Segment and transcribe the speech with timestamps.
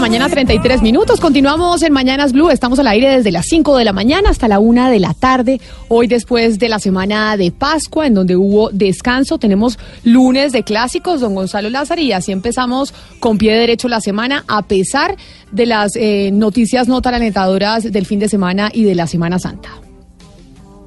[0.00, 1.20] La mañana, 33 minutos.
[1.20, 2.48] Continuamos en Mañanas Blue.
[2.48, 5.60] Estamos al aire desde las 5 de la mañana hasta la 1 de la tarde.
[5.88, 11.20] Hoy, después de la semana de Pascua, en donde hubo descanso, tenemos lunes de clásicos,
[11.20, 15.16] don Gonzalo Lázaro, y así empezamos con pie derecho la semana, a pesar
[15.52, 19.38] de las eh, noticias no tan alentadoras del fin de semana y de la Semana
[19.38, 19.89] Santa.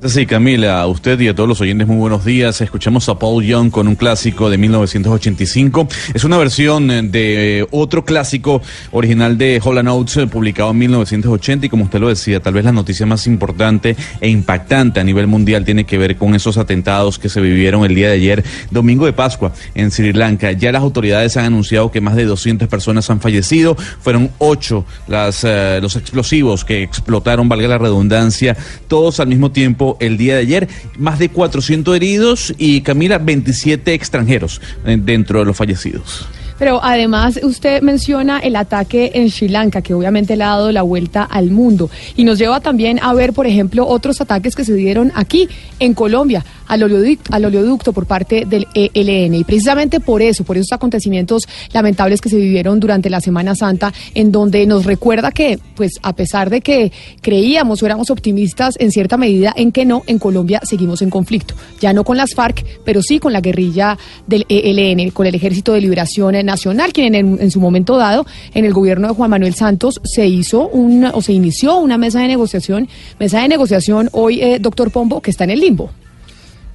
[0.06, 2.60] Sí, Camila, a usted y a todos los oyentes muy buenos días.
[2.60, 5.88] Escuchamos a Paul Young con un clásico de 1985.
[6.14, 10.80] Es una versión eh, de eh, otro clásico original de Holland Oates eh, publicado en
[10.80, 15.06] 1980 y como usted lo decía, tal vez la noticia más importante e impactante a
[15.06, 18.44] nivel mundial tiene que ver con esos atentados que se vivieron el día de ayer,
[18.72, 20.52] domingo de Pascua, en Sri Lanka.
[20.52, 23.78] Ya las autoridades han anunciado que más de 200 personas han fallecido.
[24.02, 25.46] Fueron ocho las,
[25.82, 28.58] los explosivos que explotaron, valga la redundancia,
[28.90, 30.68] todos al mismo tiempo el día de ayer.
[30.98, 36.28] Más de 400 heridos y Camila, 27 extranjeros eh, dentro de los fallecidos.
[36.58, 40.82] Pero además usted menciona el ataque en Sri Lanka, que obviamente le ha dado la
[40.82, 41.90] vuelta al mundo.
[42.16, 45.48] Y nos lleva también a ver, por ejemplo, otros ataques que se dieron aquí,
[45.80, 49.36] en Colombia al oleoducto, al oleoducto por parte del ELN.
[49.36, 53.94] Y precisamente por eso, por esos acontecimientos lamentables que se vivieron durante la Semana Santa,
[54.14, 56.92] en donde nos recuerda que, pues a pesar de que
[57.22, 61.54] creíamos o éramos optimistas en cierta medida en que no, en Colombia seguimos en conflicto.
[61.80, 63.98] Ya no con las FARC, pero sí con la guerrilla
[64.28, 68.74] del ELN, con el Ejército de Liberación Nacional, quien en, su momento dado, en el
[68.74, 72.88] gobierno de Juan Manuel Santos, se hizo una, o se inició una mesa de negociación,
[73.20, 75.92] mesa de negociación hoy, eh, doctor Pombo, que está en el limbo.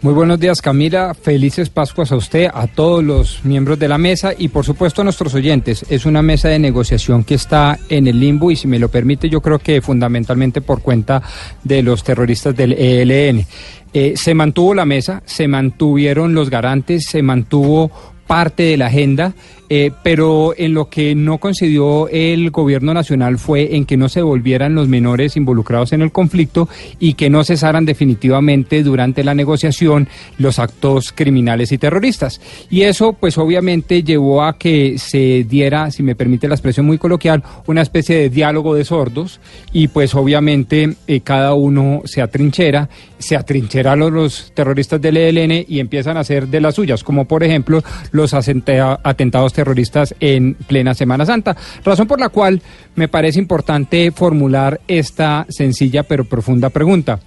[0.01, 4.31] Muy buenos días Camila, felices Pascuas a usted, a todos los miembros de la mesa
[4.37, 5.85] y por supuesto a nuestros oyentes.
[5.91, 9.29] Es una mesa de negociación que está en el limbo y si me lo permite
[9.29, 11.21] yo creo que fundamentalmente por cuenta
[11.65, 13.45] de los terroristas del ELN.
[13.93, 17.91] Eh, se mantuvo la mesa, se mantuvieron los garantes, se mantuvo
[18.29, 19.35] parte de la agenda
[19.71, 24.23] eh, pero en lo que no concedió el gobierno nacional fue en que no se
[24.23, 26.69] volvieran los menores involucrados en el conflicto
[26.99, 30.09] y que no cesaran definitivamente durante la negociación
[30.39, 32.41] los actos criminales y terroristas.
[32.71, 36.99] Y eso pues obviamente llevó a que se diera, si me permite la expresión muy
[36.99, 39.41] coloquial, una especie de diálogo de sordos
[39.73, 45.65] y pues obviamente eh, cada uno se atrinchera, se atrinchera a los, terroristas del ELN
[45.69, 50.95] y empiezan a hacer de las suyas, como por ejemplo los atentados terroristas en plena
[50.95, 51.57] Semana Santa.
[51.85, 52.63] Razón por la cual
[52.95, 57.19] me parece importante formular esta sencilla pero profunda pregunta.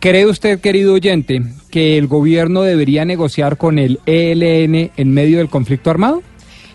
[0.00, 5.48] ¿Cree usted, querido oyente, que el gobierno debería negociar con el ELN en medio del
[5.48, 6.24] conflicto armado?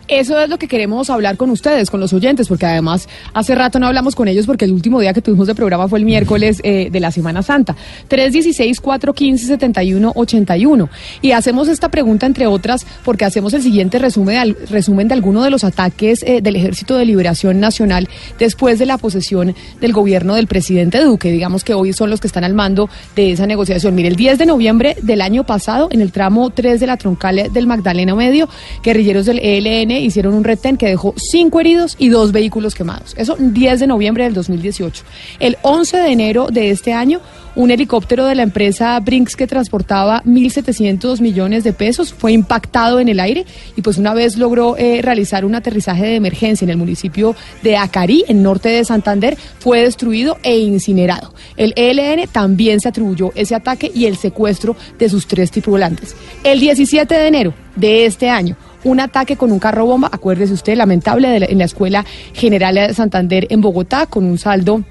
[0.08, 3.80] Eso es lo que queremos hablar con ustedes, con los oyentes, porque además hace rato
[3.80, 6.62] no hablamos con ellos porque el último día que tuvimos de programa fue el miércoles
[6.64, 7.76] eh, de la Semana Santa.
[8.10, 10.90] 316-415-7181.
[11.24, 15.50] Y hacemos esta pregunta, entre otras, porque hacemos el siguiente resumen, resumen de alguno de
[15.50, 18.08] los ataques eh, del Ejército de Liberación Nacional
[18.38, 21.32] después de la posesión del gobierno del presidente Duque.
[21.32, 23.96] Digamos que hoy son los que están al mando de esa negociación.
[23.96, 27.52] Mire, el 10 de noviembre del año pasado, en el tramo 3 de la troncal
[27.52, 28.48] del Magdalena Medio,
[28.84, 33.14] guerrilleros del ELN hicieron un retén que dejó cinco heridos y dos vehículos quemados.
[33.18, 35.04] Eso 10 de noviembre del 2018.
[35.40, 37.22] El 11 de enero de este año,
[37.56, 43.08] un helicóptero de la empresa Brinks que transportaba 1.700 millones de pesos fue impactado en
[43.08, 43.46] el aire
[43.76, 47.78] y pues una vez logró eh, realizar un aterrizaje de emergencia en el municipio de
[47.78, 51.34] Acarí, en norte de Santander, fue destruido e incinerado.
[51.56, 56.16] El ELN también se atribuyó ese ataque y el secuestro de sus tres tripulantes.
[56.44, 60.76] El 17 de enero de este año, un ataque con un carro bomba, acuérdese usted,
[60.78, 64.84] lamentable, en la Escuela General de Santander en Bogotá, con un saldo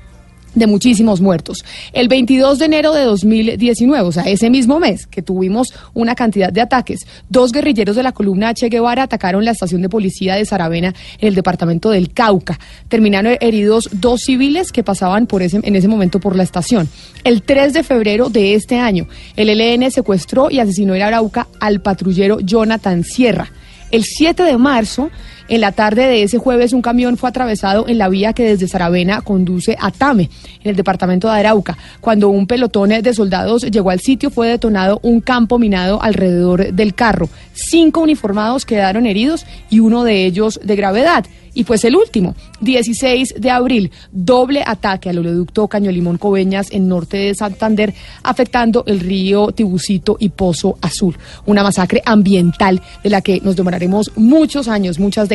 [0.55, 1.64] de muchísimos muertos.
[1.93, 6.52] El 22 de enero de 2019, o sea, ese mismo mes que tuvimos una cantidad
[6.52, 10.44] de ataques, dos guerrilleros de la columna Che Guevara atacaron la estación de policía de
[10.44, 12.58] Saravena en el departamento del Cauca.
[12.88, 16.88] Terminaron heridos dos civiles que pasaban por ese, en ese momento por la estación.
[17.25, 21.81] El 3 de febrero de este año, el ELN secuestró y asesinó en Arauca al
[21.81, 23.50] patrullero Jonathan Sierra.
[23.91, 25.11] El 7 de marzo,
[25.49, 28.67] en la tarde de ese jueves, un camión fue atravesado en la vía que desde
[28.67, 30.31] Saravena conduce a Tame,
[30.62, 31.76] en el departamento de Arauca.
[32.00, 36.94] Cuando un pelotón de soldados llegó al sitio, fue detonado un campo minado alrededor del
[36.94, 37.29] carro.
[37.52, 41.25] Cinco uniformados quedaron heridos y uno de ellos de gravedad.
[41.56, 46.88] Y pues el último, 16 de abril, doble ataque al oleoducto Caño Limón Coveñas en
[46.88, 47.94] norte de Santander,
[48.25, 51.17] afectando el río Tibucito y Pozo Azul.
[51.47, 55.34] Una masacre ambiental de la que nos demoraremos muchos años, muchas décadas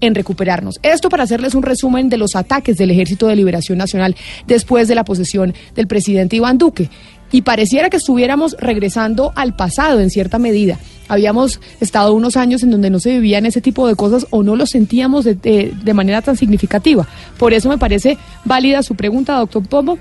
[0.00, 0.78] en recuperarnos.
[0.82, 4.16] Esto para hacerles un resumen de los ataques del Ejército de Liberación Nacional
[4.46, 6.90] después de la posesión del presidente Iván Duque
[7.32, 10.78] y pareciera que estuviéramos regresando al pasado en cierta medida.
[11.08, 14.56] Habíamos estado unos años en donde no se vivían ese tipo de cosas o no
[14.56, 17.06] lo sentíamos de, de, manera tan significativa.
[17.38, 19.98] Por eso me parece válida su pregunta, doctor Pombo,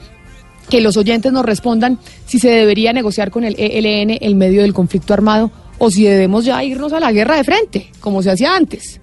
[0.69, 4.73] que los oyentes nos respondan si se debería negociar con el ELN el medio del
[4.73, 8.55] conflicto armado o si debemos ya irnos a la guerra de frente, como se hacía
[8.55, 9.01] antes.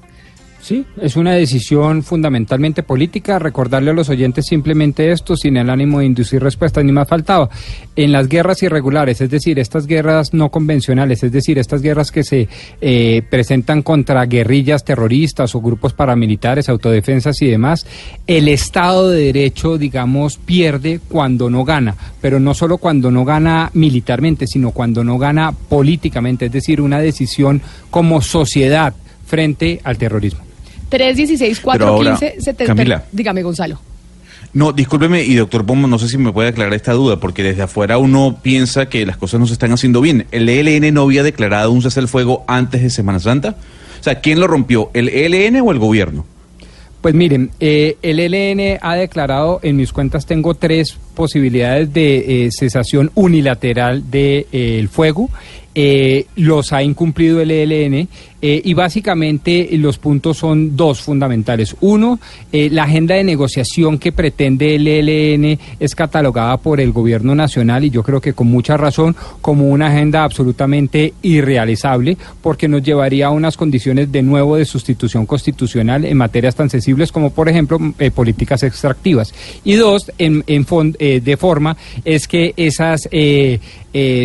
[0.66, 3.38] Sí, es una decisión fundamentalmente política.
[3.38, 7.48] Recordarle a los oyentes simplemente esto, sin el ánimo de inducir respuestas, ni más faltaba.
[7.94, 12.24] En las guerras irregulares, es decir, estas guerras no convencionales, es decir, estas guerras que
[12.24, 12.48] se
[12.80, 17.86] eh, presentan contra guerrillas terroristas o grupos paramilitares, autodefensas y demás,
[18.26, 23.70] el Estado de Derecho, digamos, pierde cuando no gana, pero no solo cuando no gana
[23.74, 28.94] militarmente, sino cuando no gana políticamente, es decir, una decisión como sociedad
[29.26, 30.45] frente al terrorismo.
[30.90, 32.66] 316-415-70.
[32.66, 33.04] Camila.
[33.12, 33.78] Dígame, Gonzalo.
[34.52, 37.62] No, discúlpeme, y doctor Pombo, no sé si me puede aclarar esta duda, porque desde
[37.62, 40.26] afuera uno piensa que las cosas no se están haciendo bien.
[40.30, 43.56] ¿El ELN no había declarado un cese al fuego antes de Semana Santa?
[44.00, 46.24] O sea, ¿quién lo rompió, el ELN o el gobierno?
[47.00, 52.50] Pues miren, eh, el ELN ha declarado, en mis cuentas tengo tres posibilidades de eh,
[52.52, 55.28] cesación unilateral del de, eh, fuego.
[56.36, 58.08] los ha incumplido el ELN
[58.42, 61.74] eh, y básicamente los puntos son dos fundamentales.
[61.80, 62.20] Uno,
[62.52, 67.84] eh, la agenda de negociación que pretende el ELN es catalogada por el gobierno nacional
[67.84, 73.28] y yo creo que con mucha razón como una agenda absolutamente irrealizable porque nos llevaría
[73.28, 77.78] a unas condiciones de nuevo de sustitución constitucional en materias tan sensibles como por ejemplo
[77.98, 79.34] eh, políticas extractivas.
[79.64, 80.66] Y dos, en, en
[81.14, 83.08] eh, de forma es que esas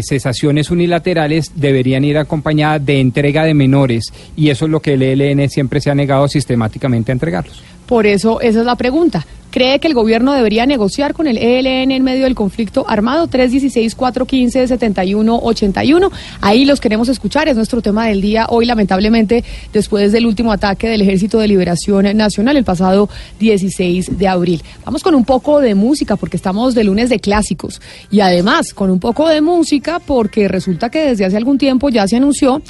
[0.03, 5.01] cesaciones unilaterales deberían ir acompañadas de entrega de menores y eso es lo que el
[5.01, 7.63] ELN siempre se ha negado sistemáticamente a entregarlos.
[7.91, 9.27] Por eso, esa es la pregunta.
[9.49, 13.27] ¿Cree que el gobierno debería negociar con el ELN en medio del conflicto armado?
[13.27, 16.09] 316-415-7181.
[16.39, 18.45] Ahí los queremos escuchar, es nuestro tema del día.
[18.47, 19.43] Hoy, lamentablemente,
[19.73, 23.09] después del último ataque del Ejército de Liberación Nacional, el pasado
[23.41, 24.63] 16 de abril.
[24.85, 27.81] Vamos con un poco de música, porque estamos de lunes de clásicos.
[28.09, 32.07] Y además, con un poco de música, porque resulta que desde hace algún tiempo ya
[32.07, 32.61] se anunció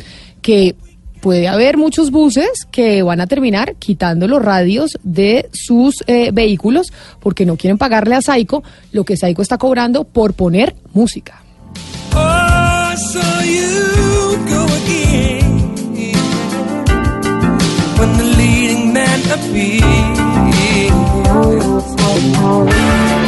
[0.41, 0.73] que
[1.21, 6.91] puede haber muchos buses que van a terminar quitando los radios de sus eh, vehículos
[7.19, 11.41] porque no quieren pagarle a Saico lo que Saico está cobrando por poner música.
[22.43, 23.20] Oh,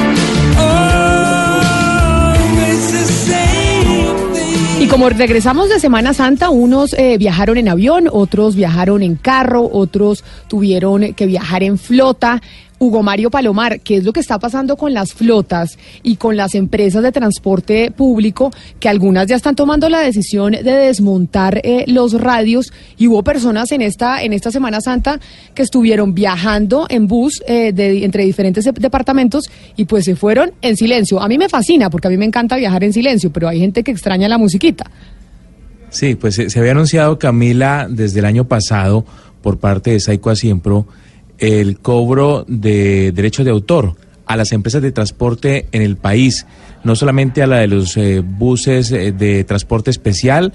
[4.94, 10.23] como regresamos de Semana Santa, unos eh, viajaron en avión, otros viajaron en carro, otros
[10.47, 12.44] tuvieron que viajar en flota.
[12.83, 16.54] Hugo Mario Palomar, ¿qué es lo que está pasando con las flotas y con las
[16.54, 22.19] empresas de transporte público, que algunas ya están tomando la decisión de desmontar eh, los
[22.19, 25.21] radios y hubo personas en esta, en esta Semana Santa
[25.56, 29.45] que estuvieron viajando en bus eh, entre diferentes departamentos
[29.78, 31.21] y pues se fueron en silencio.
[31.21, 33.81] A mí me fascina porque a mí me encanta viajar en silencio, pero hay gente
[33.83, 34.92] que extraña la musiquita.
[35.90, 39.06] Sí, pues se, se había anunciado, Camila, desde el año pasado
[39.42, 40.85] por parte de Saico Asiempro
[41.44, 43.95] el cobro de derechos de autor
[44.26, 46.45] a las empresas de transporte en el país,
[46.85, 50.54] no solamente a la de los eh, buses eh, de transporte especial,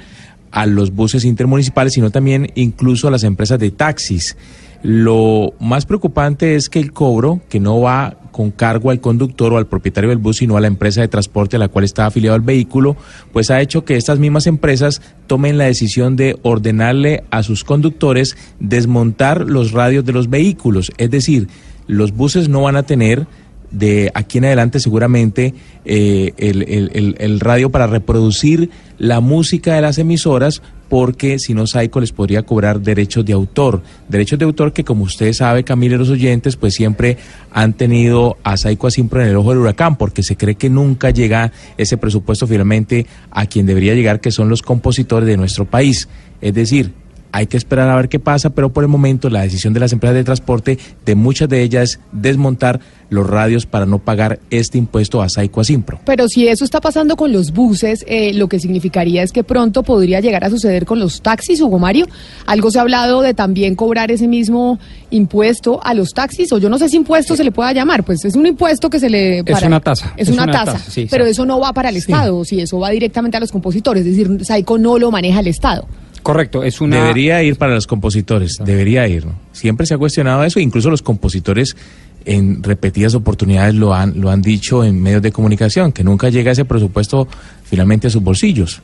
[0.51, 4.35] a los buses intermunicipales, sino también incluso a las empresas de taxis.
[4.83, 9.59] Lo más preocupante es que el cobro, que no va con cargo al conductor o
[9.59, 12.37] al propietario del bus, sino a la empresa de transporte a la cual está afiliado
[12.37, 12.97] el vehículo,
[13.33, 18.37] pues ha hecho que estas mismas empresas tomen la decisión de ordenarle a sus conductores
[18.61, 20.93] desmontar los radios de los vehículos.
[20.99, 21.49] Es decir,
[21.89, 23.27] los buses no van a tener
[23.71, 29.75] de aquí en adelante seguramente eh, el, el- el- el radio para reproducir la música
[29.75, 34.47] de las emisoras porque si no Saico les podría cobrar derechos de autor, derechos de
[34.47, 37.19] autor que como usted sabe Camila y los oyentes pues siempre
[37.53, 41.11] han tenido a Saico Asimpro en el ojo del huracán porque se cree que nunca
[41.11, 46.09] llega ese presupuesto finalmente a quien debería llegar que son los compositores de nuestro país,
[46.41, 46.93] es decir,
[47.33, 49.93] hay que esperar a ver qué pasa, pero por el momento la decisión de las
[49.93, 52.81] empresas de transporte, de muchas de ellas, es desmontar
[53.11, 56.01] los radios para no pagar este impuesto a Saico Asimpro.
[56.05, 59.83] Pero si eso está pasando con los buses, eh, lo que significaría es que pronto
[59.83, 62.07] podría llegar a suceder con los taxis, Hugo Mario.
[62.47, 64.79] Algo se ha hablado de también cobrar ese mismo
[65.11, 68.25] impuesto a los taxis, o yo no sé si impuesto se le pueda llamar, pues
[68.25, 69.39] es un impuesto que se le...
[69.39, 71.89] Es una tasa, Es, es una, una tasa, tasa, sí, pero eso no va para
[71.89, 75.41] el Estado, si eso va directamente a los compositores, es decir, Saico no lo maneja
[75.41, 75.87] el Estado.
[76.23, 77.01] Correcto, es una...
[77.03, 79.27] Debería ir para los compositores, debería ir.
[79.27, 79.35] ¿no?
[79.53, 81.77] Siempre se ha cuestionado eso, incluso los compositores
[82.25, 86.53] en repetidas oportunidades lo han, lo han dicho en medios de comunicación, que nunca llega
[86.53, 87.27] ese presupuesto
[87.65, 88.83] finalmente a sus bolsillos.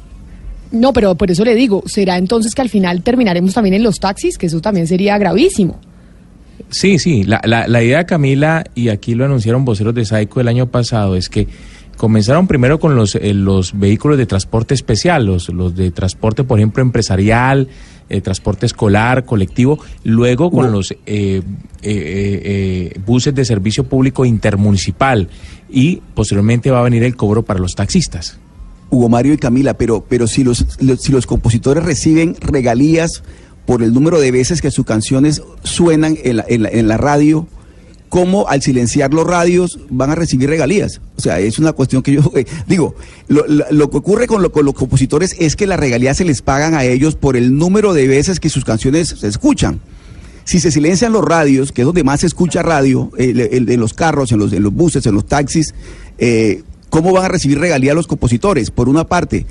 [0.72, 4.00] No, pero por eso le digo, ¿será entonces que al final terminaremos también en los
[4.00, 4.38] taxis?
[4.38, 5.78] Que eso también sería gravísimo.
[6.70, 10.48] Sí, sí, la, la, la idea, Camila, y aquí lo anunciaron voceros de Saico el
[10.48, 11.46] año pasado, es que
[11.96, 16.58] comenzaron primero con los, eh, los vehículos de transporte especial, los, los de transporte, por
[16.58, 17.68] ejemplo, empresarial,
[18.08, 21.42] eh, transporte escolar, colectivo, luego con los eh,
[21.82, 25.28] eh, buses de servicio público intermunicipal
[25.70, 28.38] y posteriormente va a venir el cobro para los taxistas.
[28.90, 33.22] Hugo Mario y Camila, pero, pero si, los, los- si los compositores reciben regalías
[33.66, 36.96] por el número de veces que sus canciones suenan en la, en la- en la
[36.98, 37.46] radio,
[38.14, 41.00] ¿cómo al silenciar los radios van a recibir regalías?
[41.16, 42.94] O sea, es una cuestión que yo eh, digo,
[43.26, 46.74] lo, que ocurre con, lo- con los compositores es que las regalías se les pagan
[46.74, 49.80] a ellos por el número de veces que sus canciones se escuchan.
[50.44, 53.94] Si se silencian los radios, que es donde más se escucha radio, el- en los
[53.94, 55.74] carros, en los, buses, en los taxis,
[56.18, 58.70] eh, ¿cómo van a recibir regalía los compositores?
[58.70, 59.44] Por una parte.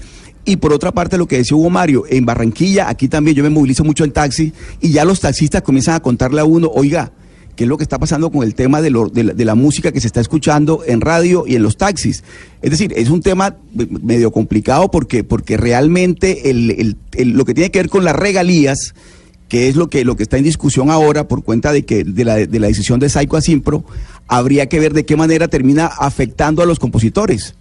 [0.45, 3.49] Y por otra parte, lo que decía Hugo Mario, en Barranquilla, aquí también yo me
[3.49, 7.11] movilizo mucho en taxi, y ya los taxistas comienzan a contarle a uno, oiga,
[7.55, 9.55] ¿qué es lo que está pasando con el tema de, lo- de la, de la
[9.55, 12.23] música que se está escuchando en radio y en los taxis?
[12.61, 17.53] Es decir, es un tema medio complicado porque, porque realmente el- el- el- lo que
[17.53, 18.93] tiene que ver con las regalías,
[19.49, 22.25] que es lo que, lo que está en discusión ahora por cuenta de que de
[22.25, 23.83] la, de la decisión de Saico Asimpro,
[24.27, 27.55] habría que ver de qué manera termina afectando a los compositores.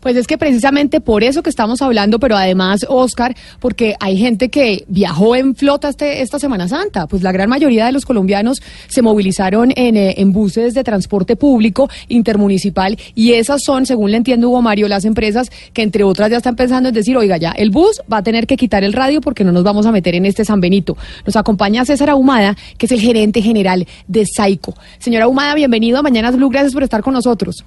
[0.00, 4.48] Pues es que precisamente por eso que estamos hablando, pero además, Oscar, porque hay gente
[4.48, 7.06] que viajó en flota este, esta Semana Santa.
[7.06, 11.36] Pues la gran mayoría de los colombianos se movilizaron en, eh, en buses de transporte
[11.36, 16.30] público intermunicipal y esas son, según le entiendo Hugo Mario, las empresas que entre otras
[16.30, 18.92] ya están pensando en decir, oiga, ya, el bus va a tener que quitar el
[18.92, 20.96] radio porque no nos vamos a meter en este San Benito.
[21.26, 24.74] Nos acompaña César Ahumada, que es el gerente general de Saico.
[24.98, 27.64] Señora Ahumada, bienvenido a Mañanas Blue, gracias por estar con nosotros.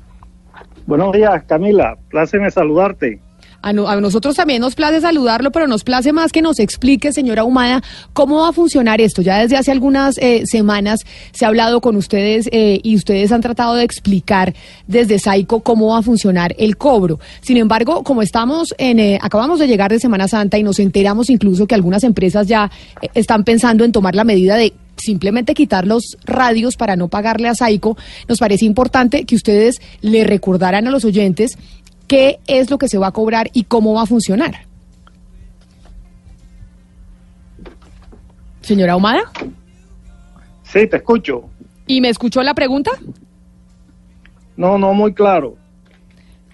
[0.88, 1.98] Buenos días, Camila.
[2.10, 3.20] Pláceme saludarte.
[3.62, 7.14] A, no- a nosotros también nos place saludarlo, pero nos place más que nos explique,
[7.14, 9.22] señora Humada, cómo va a funcionar esto.
[9.22, 11.02] Ya desde hace algunas eh, semanas
[11.32, 14.54] se ha hablado con ustedes eh, y ustedes han tratado de explicar
[14.88, 17.20] desde Saico cómo va a funcionar el cobro.
[17.42, 21.30] Sin embargo, como estamos en, eh, acabamos de llegar de Semana Santa y nos enteramos
[21.30, 25.88] incluso que algunas empresas ya eh, están pensando en tomar la medida de simplemente quitar
[25.88, 30.92] los radios para no pagarle a Saico, nos parece importante que ustedes le recordaran a
[30.92, 31.58] los oyentes
[32.12, 34.66] qué es lo que se va a cobrar y cómo va a funcionar.
[38.60, 39.22] Señora Ahumada,
[40.64, 41.50] Sí, te escucho.
[41.88, 42.92] ¿y me escuchó la pregunta?
[44.58, 45.56] No, no muy claro.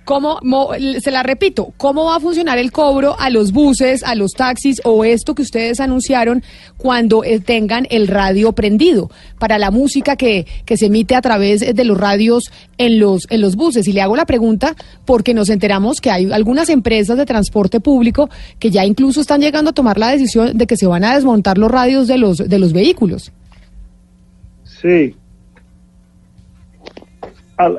[0.08, 0.70] ¿Cómo, mo-
[1.02, 4.80] se la repito, ¿cómo va a funcionar el cobro a los buses, a los taxis
[4.86, 6.44] o esto que ustedes anunciaron
[6.78, 11.60] cuando eh, tengan el radio prendido para la música que, que se emite a través
[11.76, 13.86] de los radios en los, en los buses?
[13.86, 18.30] Y le hago la pregunta porque nos enteramos que hay algunas empresas de transporte público
[18.60, 21.58] que ya incluso están llegando a tomar la decisión de que se van a desmontar
[21.58, 23.34] los radios de los, de los vehículos.
[24.64, 25.18] Sí.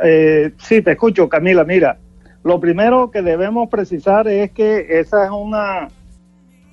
[0.04, 1.64] Eh, sí, te escucho, Camila.
[1.64, 1.97] Mira,
[2.45, 5.88] lo primero que debemos precisar es que esa es una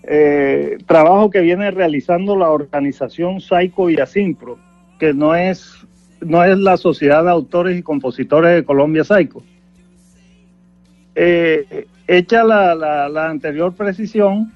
[0.04, 4.58] eh, trabajo que viene realizando la organización Saico y Asimpro,
[5.00, 5.74] que no es
[6.22, 9.44] no es la Sociedad de Autores y Compositores de Colombia Saico.
[11.16, 14.52] Eh, hecha la, la- anterior precisión,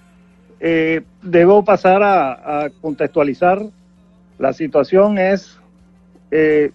[0.60, 3.62] eh, debo pasar a, a contextualizar.
[4.38, 5.60] La situación es,
[6.32, 6.72] eh,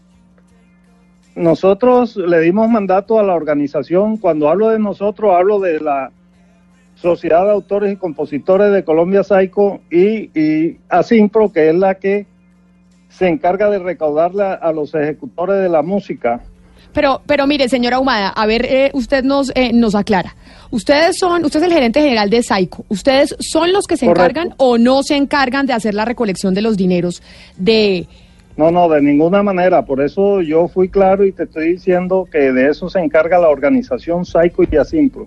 [1.35, 6.11] nosotros le dimos mandato a la organización, cuando hablo de nosotros, hablo de la
[6.95, 12.27] Sociedad de Autores y Compositores de Colombia Saico y, y Asimpro, que es la que
[13.09, 16.41] se encarga de recaudarle a, a los ejecutores de la música
[16.93, 20.37] Pero, pero mire, señora Humada, a ver, eh, usted nos, eh, nos aclara.
[20.71, 22.85] Ustedes son, usted es el gerente general de Saico.
[22.89, 24.41] ¿Ustedes son los que se Correcto.
[24.41, 27.23] encargan o no se encargan de hacer la recolección de los dineros
[27.57, 28.07] de...
[28.57, 29.85] No, no, de ninguna manera.
[29.85, 33.49] Por eso yo fui claro y te estoy diciendo que de eso se encarga la
[33.49, 35.27] organización Saico y Asimpro.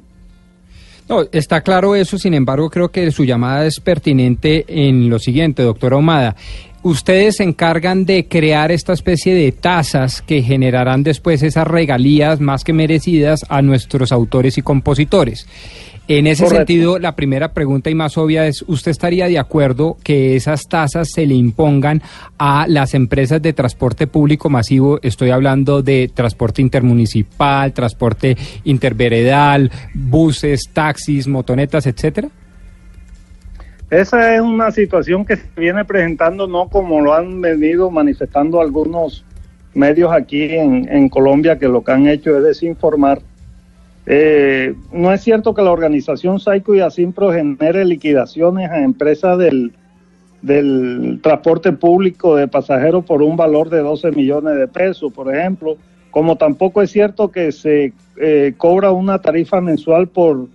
[1.09, 5.63] No, está claro eso, sin embargo, creo que su llamada es pertinente en lo siguiente,
[5.63, 6.35] doctora Ahumada.
[6.83, 12.63] Ustedes se encargan de crear esta especie de tasas que generarán después esas regalías más
[12.63, 15.47] que merecidas a nuestros autores y compositores.
[16.09, 16.59] En ese Correcto.
[16.59, 21.09] sentido, la primera pregunta y más obvia es, ¿usted estaría de acuerdo que esas tasas
[21.11, 22.01] se le impongan
[22.37, 24.99] a las empresas de transporte público masivo?
[25.01, 32.29] Estoy hablando de transporte intermunicipal, transporte interveredal, buses, taxis, motonetas, etcétera.
[33.89, 39.25] Esa es una situación que se viene presentando, no como lo han venido manifestando algunos
[39.73, 43.19] medios aquí en, en Colombia, que lo que han hecho es desinformar.
[44.09, 49.73] Eh, no es cierto que la organización Saico y Asimpro genere liquidaciones a empresas del,
[50.41, 55.75] del transporte público de pasajeros por un valor de 12 millones de pesos, por ejemplo,
[56.09, 60.47] como tampoco es cierto que se eh, cobra una tarifa mensual por,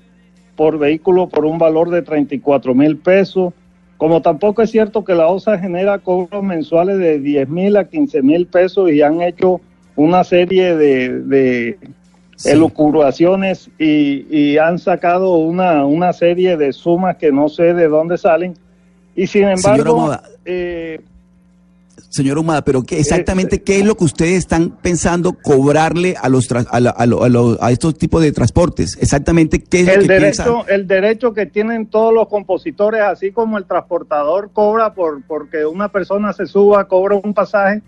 [0.56, 3.52] por vehículo por un valor de 34 mil pesos,
[3.98, 8.22] como tampoco es cierto que la OSA genera cobros mensuales de 10 mil a 15
[8.22, 9.60] mil pesos y han hecho
[9.94, 11.78] una serie de, de
[12.46, 18.18] elucubraciones y, y han sacado una, una serie de sumas que no sé de dónde
[18.18, 18.54] salen.
[19.14, 21.00] Y sin embargo, eh,
[22.08, 26.50] Señor Humada, pero ¿qué, exactamente qué es lo que ustedes están pensando cobrarle a los
[26.52, 28.98] a, la- a lo- a lo- a estos tipos de transportes?
[29.00, 30.46] Exactamente qué es lo el que piensan.
[30.46, 35.64] derecho, el derecho que tienen todos los compositores, así como el transportador cobra por porque
[35.64, 37.82] una persona se suba, cobra un pasaje.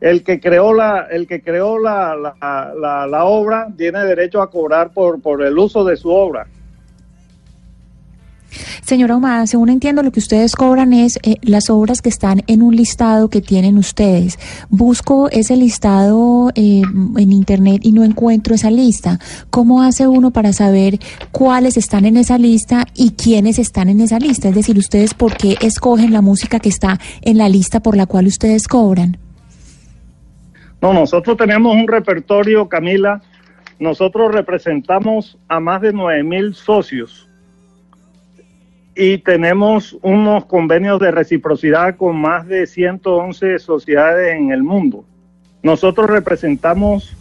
[0.00, 4.92] El que creó la, el que creó la, la, la- obra tiene derecho a cobrar
[4.92, 6.46] por, por el uso de su obra.
[8.82, 12.62] Señora Humada, según entiendo, lo que ustedes cobran es eh, las obras que están en
[12.62, 14.38] un listado que tienen ustedes.
[14.70, 19.20] Busco ese listado eh, en Internet y no encuentro esa lista.
[19.50, 20.98] ¿Cómo hace uno para saber
[21.30, 24.48] cuáles están en esa lista y quiénes están en esa lista?
[24.48, 28.06] Es decir, ustedes por qué escogen la música que está en la lista por la
[28.06, 29.18] cual ustedes cobran.
[30.80, 33.20] No, nosotros tenemos un repertorio, Camila.
[33.78, 37.28] Nosotros representamos a más de 9 mil socios
[38.94, 45.04] y tenemos unos convenios de reciprocidad con más de 111 sociedades en el mundo.
[45.62, 47.16] Nosotros representamos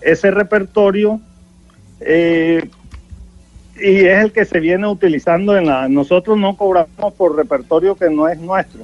[0.00, 1.20] ese repertorio
[2.00, 2.68] eh,
[3.76, 5.88] y es el que se viene utilizando en la...
[5.88, 8.82] Nosotros no cobramos por repertorio que no es nuestro.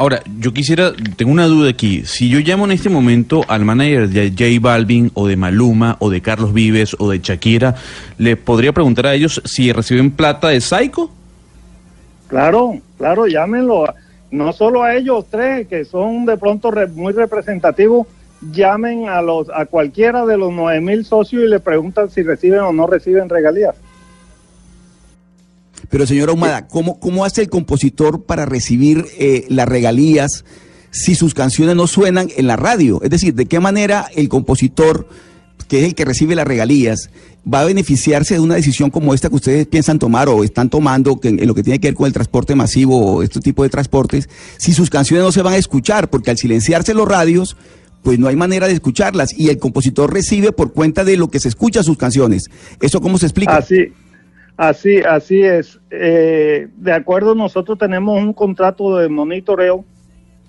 [0.00, 2.04] Ahora, yo quisiera, tengo una duda aquí.
[2.06, 6.08] Si yo llamo en este momento al manager de J Balvin o de Maluma o
[6.08, 7.74] de Carlos Vives o de Shakira,
[8.16, 11.10] ¿le podría preguntar a ellos si reciben plata de Psycho?
[12.28, 13.92] Claro, claro, llámenlo.
[14.30, 18.06] No solo a ellos tres, que son de pronto re- muy representativos,
[18.52, 22.60] llamen a los a cualquiera de los nueve mil socios y le preguntan si reciben
[22.60, 23.74] o no reciben regalías.
[25.90, 30.44] Pero señora Humada, ¿cómo, ¿cómo hace el compositor para recibir eh, las regalías
[30.92, 33.00] si sus canciones no suenan en la radio?
[33.02, 35.08] Es decir, ¿de qué manera el compositor,
[35.68, 37.10] que es el que recibe las regalías,
[37.52, 41.18] va a beneficiarse de una decisión como esta que ustedes piensan tomar o están tomando
[41.18, 43.64] que en, en lo que tiene que ver con el transporte masivo o este tipo
[43.64, 46.08] de transportes, si sus canciones no se van a escuchar?
[46.08, 47.56] Porque al silenciarse los radios,
[48.02, 51.40] pues no hay manera de escucharlas y el compositor recibe por cuenta de lo que
[51.40, 52.50] se escucha sus canciones.
[52.80, 53.56] ¿Eso cómo se explica?
[53.56, 53.92] Así,
[54.68, 55.80] así, así es.
[55.90, 59.84] Eh, de acuerdo, nosotros tenemos un contrato de monitoreo,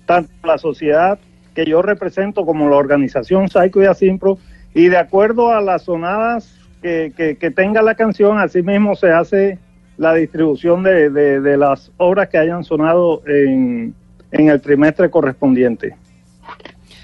[0.06, 1.18] tanto la sociedad
[1.54, 4.38] que yo represento como la organización Psycho y Asimpro,
[4.74, 9.10] y de acuerdo a las sonadas que, que- que tenga la canción, así mismo se
[9.12, 9.58] hace
[9.98, 13.94] la distribución de, de- de las obras que hayan sonado en,
[14.30, 15.94] en el trimestre correspondiente.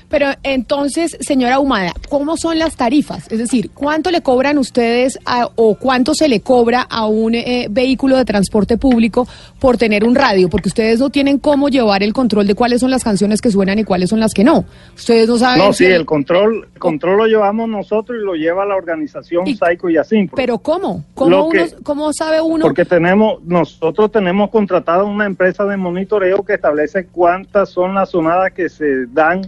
[0.09, 3.31] Pero entonces, señora Humada, ¿cómo son las tarifas?
[3.31, 7.67] Es decir, ¿cuánto le cobran ustedes a- o cuánto se le cobra a un eh,
[7.71, 9.29] vehículo de transporte público
[9.61, 10.49] por tener un radio?
[10.49, 13.79] Porque ustedes no tienen cómo llevar el control de cuáles son las canciones que suenan
[13.79, 14.65] y cuáles son las que no.
[14.97, 15.59] Ustedes no saben.
[15.65, 19.47] No, si sí, el control, el control lo llevamos nosotros y lo lleva la organización
[19.47, 20.37] Psycho y Asimpro.
[20.37, 21.05] Pero ¿cómo?
[21.15, 22.65] ¿Cómo, Lo que- uno- ¿Cómo sabe uno?
[22.65, 28.53] Porque tenemos, nosotros tenemos contratada una empresa de monitoreo que establece cuántas son las sonadas
[28.53, 29.43] que se dan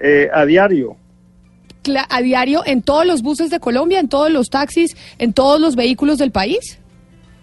[0.00, 0.96] eh, a diario.
[2.08, 5.76] a diario en todos los buses de Colombia, en todos los taxis, en todos los
[5.76, 6.78] vehículos del país?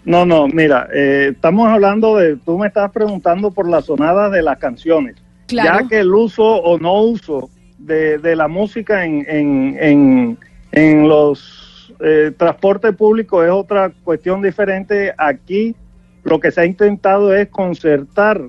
[0.04, 4.42] No, no, mira, eh, estamos hablando de, tú me estás preguntando por las sonadas de
[4.42, 5.16] las canciones.
[5.46, 5.80] Claro.
[5.80, 10.38] Ya que el uso o no uso de, de la música en, en, en,
[10.72, 15.14] en los eh, transportes públicos es otra cuestión diferente.
[15.16, 15.76] Aquí
[16.24, 18.48] lo que se ha intentado es concertar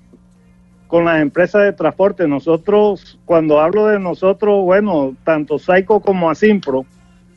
[0.93, 2.27] con las empresas de transporte.
[2.27, 6.85] Nosotros, cuando hablo de nosotros, bueno, tanto Saico como Asimpro,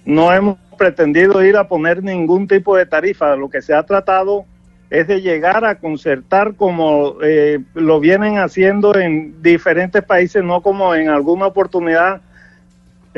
[0.04, 3.34] no hemos pretendido ir a poner ningún tipo de tarifa.
[3.34, 4.44] Lo que se ha tratado
[4.90, 10.94] es de llegar a concertar como eh, lo vienen haciendo en diferentes países, no como
[10.94, 12.20] en alguna oportunidad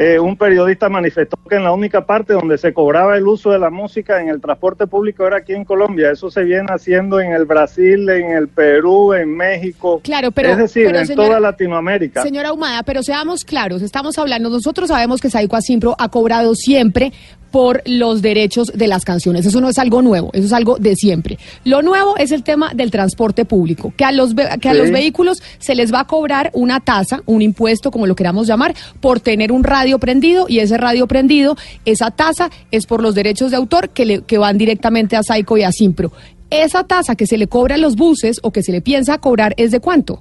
[0.00, 3.58] eh, un periodista manifestó que en la única parte donde se cobraba el uso de
[3.58, 6.12] la música en el transporte público era aquí en Colombia.
[6.12, 10.00] Eso se viene haciendo en el Brasil, en el Perú, en México.
[10.04, 12.22] Claro, pero, es decir, pero, en señora- toda Latinoamérica.
[12.22, 17.12] Señora Humada, pero seamos claros, estamos hablando, nosotros sabemos que Saico Asimpro ha cobrado siempre
[17.50, 19.46] por los derechos de las canciones.
[19.46, 21.38] Eso no es algo nuevo, eso es algo de siempre.
[21.64, 24.78] Lo nuevo es el tema del transporte público, que a los que a Sí.
[24.78, 28.74] los vehículos se les va a cobrar una tasa, un impuesto, como lo queramos llamar,
[29.00, 33.50] por tener un radio prendido y ese radio prendido, esa tasa es por los derechos
[33.50, 36.12] de autor que, le- que van directamente a Saico y a Simpro.
[36.50, 39.54] Esa tasa que se le cobra a los buses o que se le piensa cobrar
[39.58, 40.20] es de cuánto?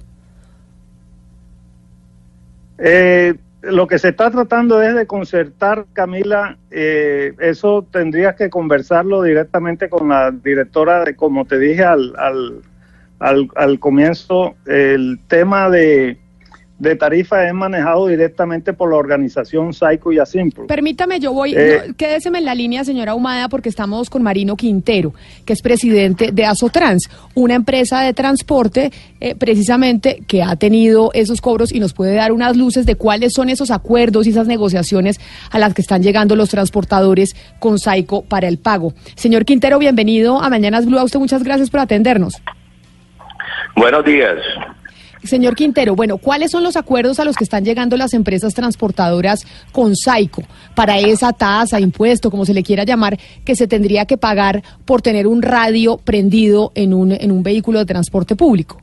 [2.78, 9.22] Eh, lo que se está tratando es de concertar, Camila, eh, eso tendrías que conversarlo
[9.22, 12.62] directamente con la directora de, como te dije al, al,
[13.18, 16.18] al, al comienzo, el tema de,
[16.78, 20.66] de tarifa es manejado directamente por la organización Saico y Asimpro.
[20.66, 24.56] Permítame, yo voy, Eh, no, quédeseme en la línea, señora Humada, porque estamos con Marino
[24.56, 25.12] Quintero,
[25.44, 31.40] que es presidente de Asotrans, una empresa de transporte eh, precisamente que ha tenido esos
[31.40, 35.18] cobros y nos puede dar unas luces de cuáles son esos acuerdos y esas negociaciones
[35.50, 38.92] a las que están llegando los transportadores con Saico para el pago.
[39.16, 40.98] Señor Quintero, bienvenido a Mañanas Blue.
[40.98, 42.34] A usted muchas gracias por atendernos.
[43.74, 44.36] Buenos días.
[45.24, 49.46] Señor Quintero, bueno, ¿cuáles son los acuerdos a los que están llegando las empresas transportadoras
[49.72, 50.42] con Saico
[50.74, 55.02] para esa tasa, impuesto, como se le quiera llamar, que se tendría que pagar por
[55.02, 58.80] tener un radio prendido en un, en un vehículo de transporte público?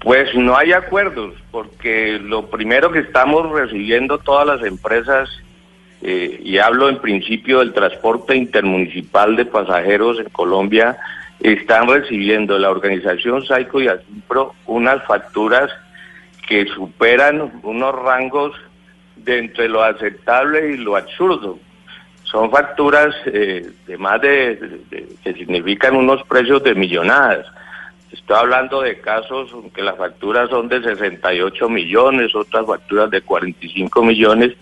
[0.00, 5.28] Pues no hay acuerdos, porque lo primero que estamos recibiendo todas las empresas,
[6.02, 10.96] eh, y hablo en principio del transporte intermunicipal de pasajeros en Colombia,
[11.40, 15.70] están recibiendo la organización Saico y Asimpro unas facturas
[16.48, 18.54] que superan unos rangos
[19.16, 21.58] de entre lo aceptable y lo absurdo.
[22.24, 24.78] Son facturas eh, de más de-
[25.22, 27.46] que significan unos precios de millonadas.
[28.12, 34.02] Estoy hablando de casos que las facturas son de 68 millones, otras facturas de 45
[34.02, 34.54] millones,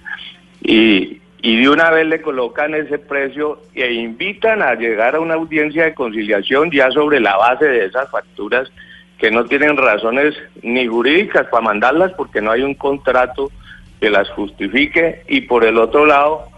[0.63, 5.35] y, y de una vez le colocan ese precio e invitan a llegar a una
[5.35, 8.69] audiencia de conciliación ya sobre la base de esas facturas
[9.17, 13.53] que no tienen razones ni jurídicas para mandarlas porque no hay un contrato
[14.01, 16.49] que las justifique y por el otro lado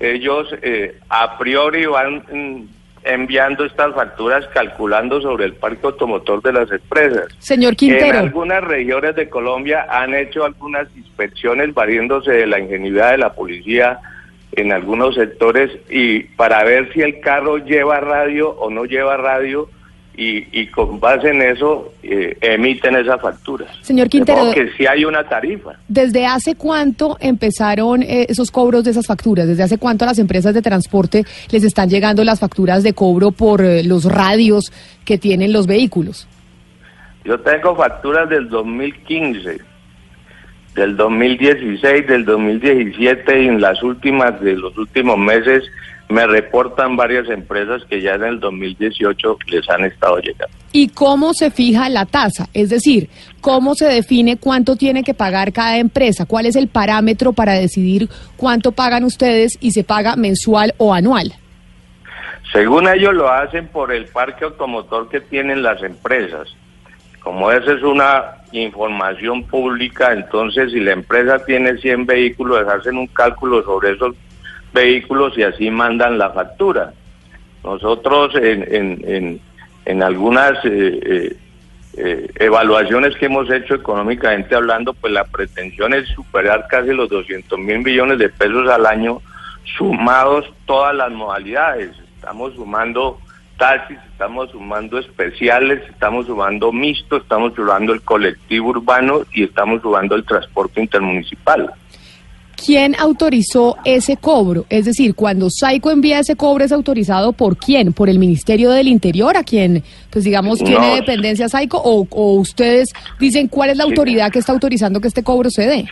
[0.00, 2.68] ellos eh, a priori van mm,
[3.04, 7.26] enviando estas facturas calculando sobre el parque automotor de las empresas.
[7.38, 8.18] Señor En Quintero.
[8.20, 14.00] algunas regiones de Colombia han hecho algunas inspecciones valiéndose de la ingenuidad de la policía
[14.52, 19.68] en algunos sectores y para ver si el carro lleva radio o no lleva radio
[20.18, 23.68] y, y con base en eso eh, emiten esas facturas.
[23.82, 25.76] Señor Quintero, que sí hay una tarifa.
[25.86, 29.46] ¿desde hace cuánto empezaron eh, esos cobros de esas facturas?
[29.46, 33.30] ¿Desde hace cuánto a las empresas de transporte les están llegando las facturas de cobro
[33.30, 34.72] por eh, los radios
[35.04, 36.26] que tienen los vehículos?
[37.24, 39.58] Yo tengo facturas del 2015,
[40.78, 45.64] del 2016, del 2017 y en las últimas de los últimos meses
[46.08, 50.56] me reportan varias empresas que ya en el 2018 les han estado llegando.
[50.72, 52.48] ¿Y cómo se fija la tasa?
[52.54, 53.10] Es decir,
[53.40, 56.24] ¿cómo se define cuánto tiene que pagar cada empresa?
[56.24, 61.34] ¿Cuál es el parámetro para decidir cuánto pagan ustedes y se paga mensual o anual?
[62.52, 66.48] Según ellos lo hacen por el parque automotor que tienen las empresas.
[67.28, 73.06] Como esa es una información pública, entonces si la empresa tiene 100 vehículos, hacen un
[73.06, 74.16] cálculo sobre esos
[74.72, 76.94] vehículos y así mandan la factura.
[77.62, 79.40] Nosotros en, en, en,
[79.84, 81.36] en algunas eh, eh,
[81.98, 87.58] eh, evaluaciones que hemos hecho económicamente hablando, pues la pretensión es superar casi los 200
[87.58, 89.20] mil millones de pesos al año,
[89.76, 91.90] sumados todas las modalidades.
[92.16, 93.18] Estamos sumando
[93.58, 100.14] taxis, estamos sumando especiales, estamos sumando mixto, estamos sumando el colectivo urbano y estamos sumando
[100.14, 101.70] el transporte intermunicipal.
[102.64, 104.66] ¿Quién autorizó ese cobro?
[104.68, 107.92] Es decir, cuando Saico envía ese cobro, ¿es autorizado por quién?
[107.92, 109.36] ¿Por el Ministerio del Interior?
[109.36, 110.94] ¿A quién, pues digamos, tiene No.
[110.96, 111.80] dependencia Saico?
[111.84, 112.88] O, ¿O ustedes
[113.20, 113.90] dicen cuál es la Sí.
[113.90, 115.86] autoridad que está autorizando que este cobro se dé?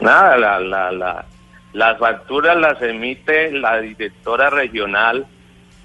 [0.00, 1.24] Nada, la, la, la,
[1.72, 5.26] las facturas las emite la directora regional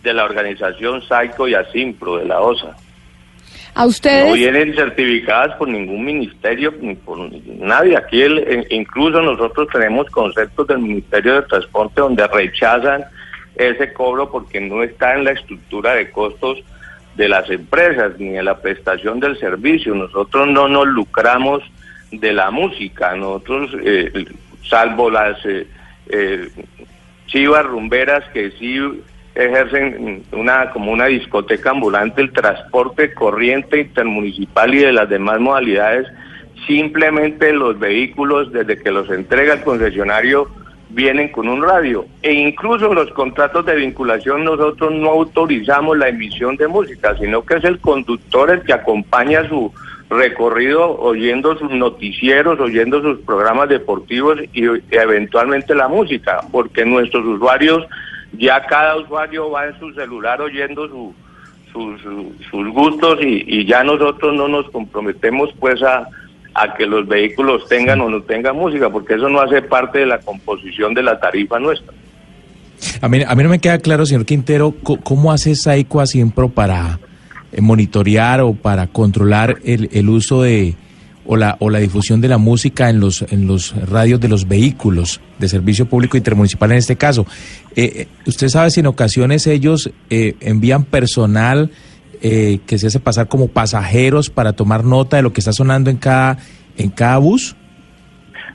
[0.03, 2.75] de la organización Saico y Asimpro de la OSA.
[3.75, 4.27] A ustedes.
[4.27, 7.97] No vienen certificadas por ningún ministerio ni por nadie.
[7.97, 13.03] Aquí el, incluso nosotros tenemos conceptos del Ministerio de Transporte donde rechazan
[13.55, 16.59] ese cobro porque no está en la estructura de costos
[17.15, 19.95] de las empresas ni en la prestación del servicio.
[19.95, 21.63] Nosotros no nos lucramos
[22.11, 23.15] de la música.
[23.15, 24.25] Nosotros, eh,
[24.67, 25.67] salvo las eh,
[26.09, 26.49] eh,
[27.27, 28.79] chivas rumberas que sí
[29.35, 36.07] ejercen una como una discoteca ambulante, el transporte corriente intermunicipal y de las demás modalidades,
[36.67, 40.47] simplemente los vehículos desde que los entrega el concesionario
[40.89, 42.05] vienen con un radio.
[42.21, 47.43] E incluso en los contratos de vinculación nosotros no autorizamos la emisión de música, sino
[47.43, 49.73] que es el conductor el que acompaña su
[50.09, 57.83] recorrido oyendo sus noticieros, oyendo sus programas deportivos y eventualmente la música, porque nuestros usuarios
[58.37, 61.13] ya cada usuario va en su celular oyendo su,
[61.71, 66.07] su- su- sus gustos y, ya nosotros no nos comprometemos pues a,
[66.53, 70.05] a que los vehículos tengan o no tengan música, porque eso no hace parte de
[70.05, 71.93] la composición de la tarifa nuestra.
[73.01, 76.49] A mí, a mí no me queda claro, señor Quintero, cómo hace Saico a Siempro
[76.49, 76.99] para
[77.51, 80.75] eh, monitorear o para controlar el, el uso de
[81.25, 84.47] o la, o la difusión de la música en los, en los radios de los
[84.47, 87.25] vehículos de servicio público intermunicipal en este caso.
[87.75, 91.71] Eh, eh, ¿Usted sabe si en ocasiones ellos eh, envían personal
[92.21, 95.89] eh, que se hace pasar como pasajeros para tomar nota de lo que está sonando
[95.89, 96.37] en cada,
[96.77, 97.55] en cada bus?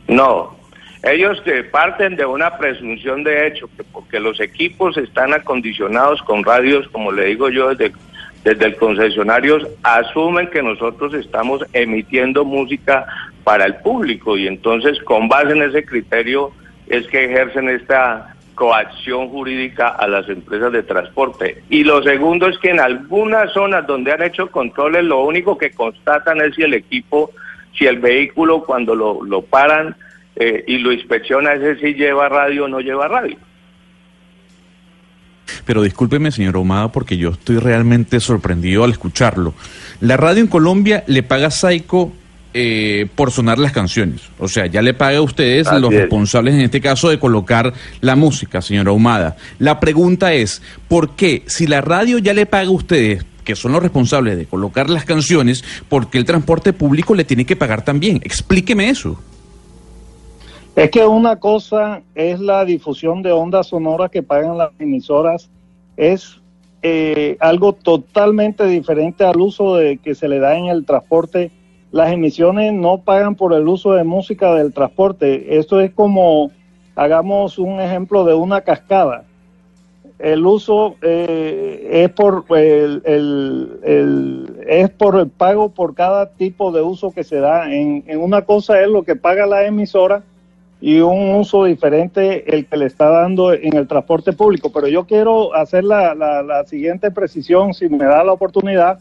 [0.06, 0.56] No,
[1.02, 6.42] ellos que parten de una presunción de hecho, que porque los equipos están acondicionados con
[6.44, 7.92] radios, como le digo yo, desde,
[8.44, 13.06] desde el concesionario, asumen que nosotros estamos emitiendo música
[13.44, 16.52] para el público y entonces con base en ese criterio
[16.86, 21.62] es que ejercen esta coacción jurídica a las empresas de transporte.
[21.70, 25.70] Y lo segundo es que en algunas zonas donde han hecho controles, lo único que
[25.70, 27.30] constatan es si el equipo,
[27.76, 29.94] si el vehículo cuando lo, lo paran
[30.34, 33.36] eh, y lo inspecciona, ese si lleva radio o no lleva radio.
[35.64, 39.54] Pero discúlpeme, señor Omada, porque yo estoy realmente sorprendido al escucharlo.
[40.00, 42.12] La radio en Colombia le paga a Saico
[42.54, 44.22] eh, por sonar las canciones.
[44.38, 46.00] O sea, ya le paga a ustedes Así los es.
[46.00, 49.36] responsables en este caso de colocar la música, señora Ahumada.
[49.58, 53.72] La pregunta es, ¿por qué si la radio ya le paga a ustedes, que son
[53.72, 57.84] los responsables de colocar las canciones, por qué el transporte público le tiene que pagar
[57.84, 58.20] también?
[58.24, 59.22] Explíqueme eso.
[60.78, 65.50] Es que una cosa es la difusión de ondas sonoras que pagan las emisoras,
[65.96, 66.40] es
[66.82, 71.50] eh, algo totalmente diferente al uso de, que se le da en el transporte.
[71.90, 75.58] Las emisiones no pagan por el uso de música del transporte.
[75.58, 76.52] Esto es como,
[76.94, 79.24] hagamos un ejemplo de una cascada.
[80.20, 83.02] El uso eh, es por el,
[84.64, 87.68] es por el pago por cada tipo de uso que se da.
[87.74, 90.22] En, en una cosa es lo que paga la emisora
[90.80, 94.70] y un uso diferente el que le está dando en el transporte público.
[94.72, 99.00] Pero yo quiero hacer la, la- la siguiente precisión, si me da la oportunidad.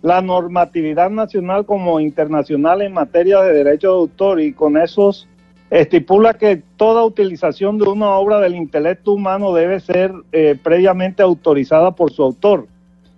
[0.00, 5.26] La normatividad nacional como internacional en materia de derecho de autor y con esos
[5.70, 11.90] estipula que toda utilización de una obra del intelecto humano debe ser eh, previamente autorizada
[11.90, 12.68] por su autor.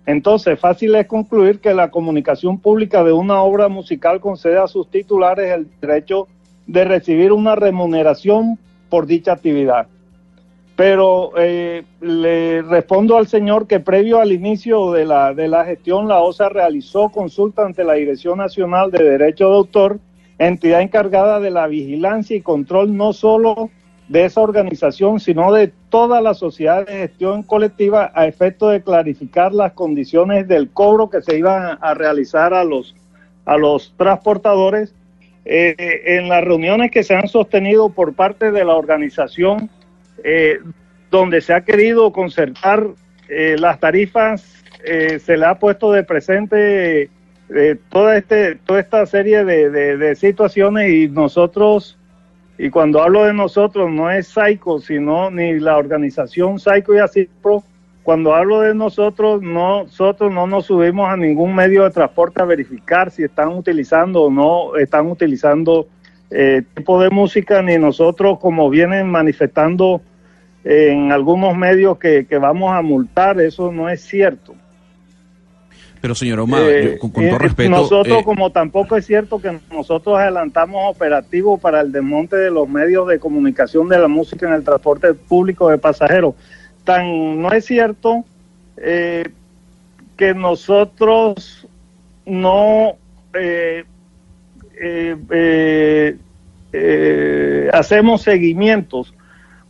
[0.07, 4.89] Entonces, fácil es concluir que la comunicación pública de una obra musical concede a sus
[4.89, 6.27] titulares el derecho
[6.67, 8.57] de recibir una remuneración
[8.89, 9.87] por dicha actividad.
[10.75, 16.07] Pero eh, le respondo al señor que previo al inicio de la, de la gestión,
[16.07, 19.99] la OSA realizó consulta ante la Dirección Nacional de Derecho de Autor,
[20.39, 23.69] entidad encargada de la vigilancia y control no solo
[24.11, 29.53] de esa organización, sino de toda la sociedad de gestión colectiva a efecto de clarificar
[29.53, 32.93] las condiciones del cobro que se iban a realizar a los,
[33.45, 34.93] a los transportadores.
[35.43, 39.69] Eh, en las reuniones que se han sostenido por parte de la organización,
[40.23, 40.59] eh,
[41.09, 42.87] donde se ha querido concertar
[43.27, 47.09] eh, las tarifas, eh, se le ha puesto de presente
[47.53, 51.97] eh, toda, este, toda esta serie de, situaciones y nosotros,
[52.57, 57.63] y cuando hablo de nosotros, no es Saico, sino ni la organización Saico y Asipro,
[58.03, 62.45] cuando hablo de nosotros, no- nosotros no nos subimos a ningún medio de transporte a
[62.45, 65.87] verificar si están utilizando o no están utilizando
[66.29, 70.01] eh, tipo de música, ni nosotros como vienen manifestando
[70.63, 74.53] en algunos medios que, que vamos a multar, eso no es cierto.
[75.99, 77.69] Pero señor Omar, Eh, con, con todo respeto...
[77.69, 82.67] Nosotros, eh, como tampoco es cierto que nosotros adelantamos operativos para el desmonte de los
[82.67, 86.33] medios de comunicación de la música en el transporte público de pasajeros.
[86.83, 88.23] Tan no es cierto
[88.77, 89.29] eh,
[90.17, 91.67] que nosotros
[92.25, 92.95] no
[93.33, 93.85] eh,
[94.79, 96.17] eh,
[96.73, 99.13] eh, hacemos seguimientos.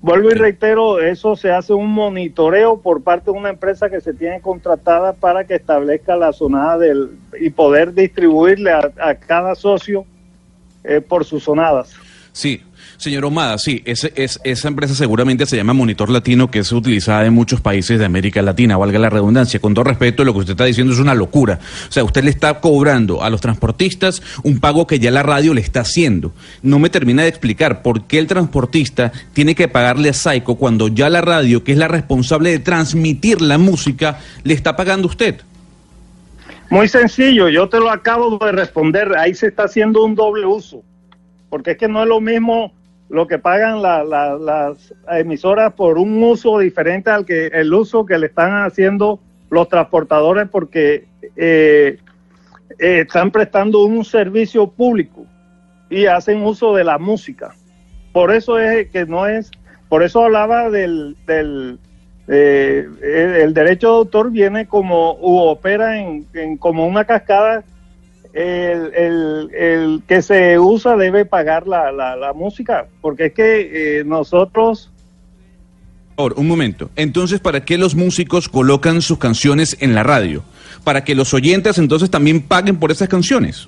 [0.02, 4.14] Vuelvo y reitero, eso se hace un monitoreo por parte de una empresa que se
[4.14, 10.06] tiene contratada para que establezca la zonada del y poder distribuirle a, a cada socio
[11.08, 11.94] por sus zonadas.
[12.32, 12.64] Sí,
[13.02, 17.26] señor Omada, sí, ese, es, esa empresa seguramente se llama Monitor Latino, que es utilizada
[17.26, 19.60] en muchos países de América Latina, valga la redundancia.
[19.60, 21.60] Con todo respeto, lo que usted está diciendo es una locura.
[21.90, 25.56] O sea, usted le está cobrando a los transportistas un pago que ya la radio
[25.56, 26.32] le está haciendo.
[26.62, 30.88] No me termina de explicar por qué el transportista tiene que pagarle a Saico cuando
[30.88, 35.42] ya la radio, que es la responsable de transmitir la música, le está pagando usted.
[36.70, 40.84] Muy sencillo, yo te lo acabo de responder, ahí se está haciendo un doble uso,
[41.50, 42.74] porque es que no es lo mismo
[43.12, 48.06] lo que pagan la- la- las emisoras por un uso diferente al que el uso
[48.06, 49.20] que le están haciendo
[49.50, 51.98] los transportadores porque eh,
[52.80, 55.26] eh, están prestando un servicio público
[55.90, 57.54] y hacen uso de la música.
[58.14, 59.52] Por eso es que no es,
[59.90, 61.80] por eso hablaba del, del
[62.30, 62.88] eh,
[63.44, 67.66] el derecho de autor viene como u opera en, en como una cascada.
[68.34, 74.00] El, el- el que se usa debe pagar la, la, la música, porque es que
[74.00, 74.90] eh, nosotros
[76.16, 76.90] Por un momento.
[76.96, 80.44] Entonces, ¿para qué los músicos colocan sus canciones en la radio?
[80.84, 83.68] Para que los oyentes entonces también paguen por esas canciones.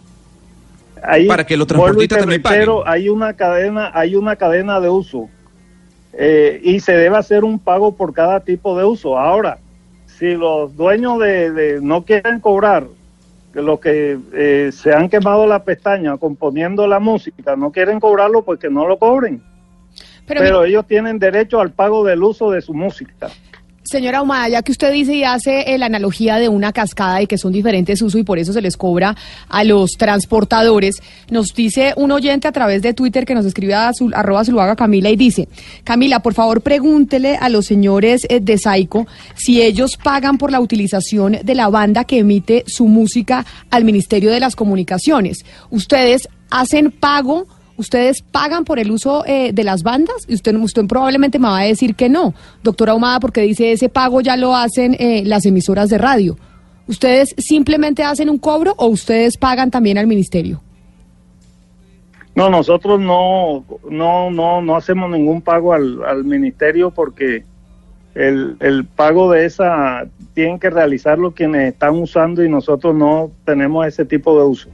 [1.03, 5.27] Ahí, Para que los transportistas también reitero, hay una cadena, hay una cadena de uso
[6.13, 9.19] eh, y se debe hacer un pago por cada tipo de uso.
[9.19, 9.57] Ahora,
[10.05, 12.85] si los dueños de, de no quieren cobrar
[13.53, 18.59] los que eh, se han quemado la pestaña componiendo la música, no quieren cobrarlo, pues
[18.59, 19.43] que no lo cobren.
[20.25, 23.29] Pero ellos tienen derecho al pago del uso de su música.
[23.93, 27.27] Señora Ahumada, ya que usted dice y hace eh, la analogía de una cascada y
[27.27, 29.15] que son diferentes usos y por eso se les cobra
[29.47, 30.95] a los transportadores,
[31.29, 34.75] nos dice un oyente a través de Twitter que nos escribe a su, arroba Zuluaga
[34.75, 35.47] Camila y dice,
[35.83, 40.59] Camila, por favor pregúntele a los señores eh, de Saico si ellos pagan por la
[40.59, 45.45] utilización de la banda que emite su música al Ministerio de las Comunicaciones.
[45.69, 47.45] ¿Ustedes hacen pago?
[47.75, 50.15] ¿Ustedes pagan por el uso eh, de las bandas?
[50.27, 52.33] Y usted, usted probablemente me va a decir que no,
[52.63, 56.37] doctora Ahumada, porque dice ese pago ya lo hacen eh, las emisoras de radio.
[56.87, 60.61] ¿Ustedes simplemente hacen un cobro o ustedes pagan también al ministerio?
[62.35, 67.43] No, nosotros no, no, no, no hacemos ningún pago al, al ministerio porque
[68.15, 73.85] el, el pago de esa tienen que realizarlo quienes están usando y nosotros no tenemos
[73.87, 74.69] ese tipo de uso.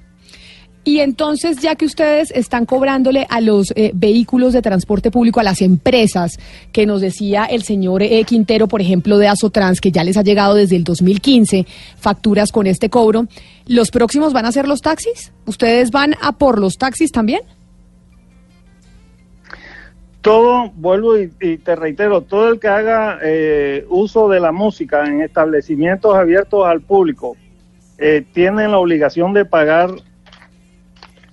[0.83, 5.43] Y entonces, ya que ustedes están cobrándole a los eh, vehículos de transporte público, a
[5.43, 6.39] las empresas,
[6.71, 10.23] que nos decía el señor eh, Quintero, por ejemplo, de Asotrans, que ya les ha
[10.23, 13.27] llegado desde el 2015 facturas con este cobro,
[13.67, 15.33] ¿los próximos van a ser los taxis?
[15.45, 17.41] ¿Ustedes van a por los taxis también?
[20.21, 25.05] Todo, vuelvo y, y te reitero, todo el que haga eh, uso de la música
[25.05, 27.37] en establecimientos abiertos al público
[28.01, 29.89] eh, tiene la obligación de pagar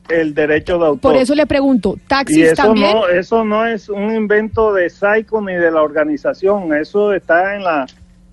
[0.09, 1.13] el derecho de autor.
[1.13, 2.93] Por eso le pregunto, Y ¿taxis eso también?
[2.95, 7.65] no, eso no es un invento de Saico ni de la organización, eso está en
[7.65, 7.87] la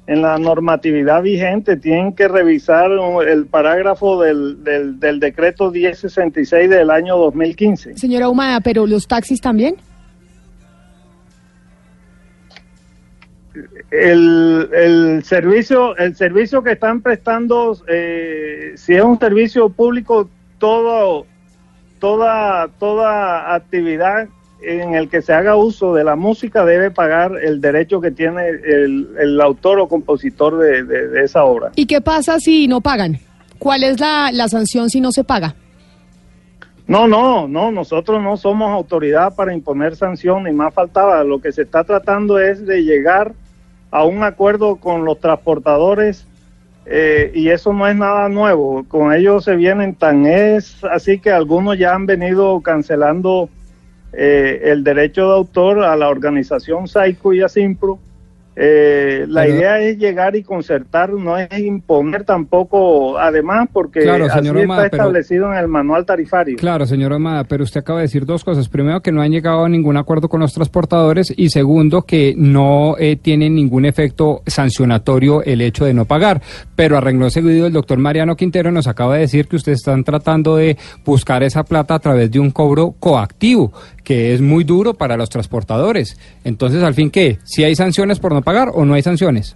[0.06, 1.78] en la normatividad vigente.
[1.78, 2.92] Tienen que revisar
[3.26, 7.98] el parágrafo del, del, del decreto 1066 del año 2015.
[7.98, 9.76] Señora Humada, ¿pero los taxis también?
[13.92, 21.28] El, el servicio el servicio que están prestando, eh, si es un servicio público, todo
[22.04, 24.28] toda toda actividad
[24.62, 28.50] en el que se haga uso de la música debe pagar el derecho que tiene
[28.50, 31.72] el, el autor o compositor de, de- de esa obra.
[31.78, 33.20] ¿Y qué pasa si no pagan?
[33.58, 35.56] ¿Cuál es la, la sanción si no se paga?
[36.88, 41.24] No, no, no, nosotros no somos autoridad para imponer sanción, ni más faltaba.
[41.24, 43.32] Lo que se está tratando es de llegar
[43.92, 46.28] a un acuerdo con los transportadores
[46.86, 48.84] eh, y eso no es nada nuevo.
[48.88, 53.50] Con ellos se vienen tan es así que algunos ya han venido cancelando
[54.12, 58.00] eh, el derecho de autor a la organización Saico y a Simpro
[58.56, 64.26] Eh, la Pero- idea es llegar y concertar, no es imponer tampoco, además, porque Claro,
[64.26, 66.58] así señor está pero- establecido en el manual tarifario.
[66.58, 68.70] Claro, señor Amada, pero usted acaba de decir dos cosas.
[68.70, 72.96] Primero, que no han llegado a ningún acuerdo con los transportadores y segundo, que no
[73.00, 76.42] eh, tiene ningún efecto sancionatorio el hecho de no pagar.
[76.76, 80.04] Pero a renglón seguido, el doctor Mariano Quintero nos acaba de decir que ustedes están
[80.04, 83.72] tratando de buscar esa plata a través de un cobro coactivo,
[84.04, 86.18] que es muy duro para los transportadores.
[86.44, 87.40] Entonces, al fin, ¿qué?
[87.44, 89.56] ¿Si hay sanciones por no pagar o no hay sanciones?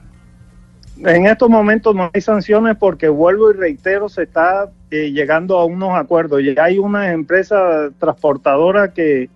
[1.05, 5.65] En estos momentos no hay sanciones porque vuelvo y reitero, se está eh, llegando a
[5.65, 6.41] unos acuerdos.
[6.59, 9.29] Hay unas empresas transportadoras que,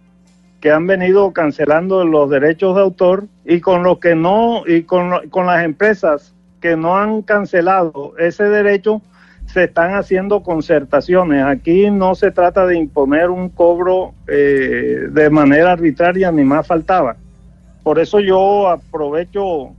[0.59, 5.29] que han venido cancelando los derechos de autor y con los que no, y con,
[5.29, 9.01] con las empresas que no han cancelado ese derecho,
[9.53, 11.43] se están haciendo concertaciones.
[11.43, 17.17] Aquí no se trata de imponer un cobro eh, de manera arbitraria, ni más faltaba.
[17.83, 19.73] Por eso yo aprovecho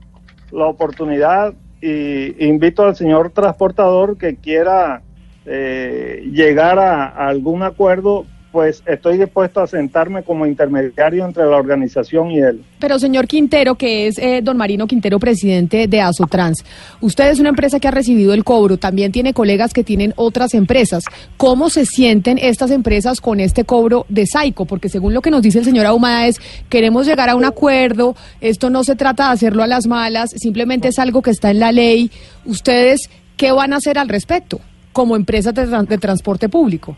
[0.50, 5.02] la oportunidad y invito al señor transportador que quiera
[5.46, 11.56] eh, llegar a, a algún acuerdo, pues estoy dispuesto a sentarme como intermediario entre la
[11.56, 12.62] organización y él.
[12.78, 16.62] Pero señor Quintero, que es eh, don Marino Quintero, presidente de Asotrans,
[17.00, 20.52] usted es una empresa que ha recibido el cobro, también tiene colegas que tienen otras
[20.54, 21.04] empresas.
[21.36, 24.66] ¿Cómo se sienten estas empresas con este cobro de Saico?
[24.66, 26.36] Porque según lo que nos dice el señor Ahumada es,
[26.68, 30.88] queremos llegar a un acuerdo, esto no se trata de hacerlo a las malas, simplemente
[30.88, 32.10] es algo que está en la ley.
[32.44, 34.60] ¿Ustedes qué van a hacer al respecto
[34.92, 36.96] como empresas de, tran- de transporte público?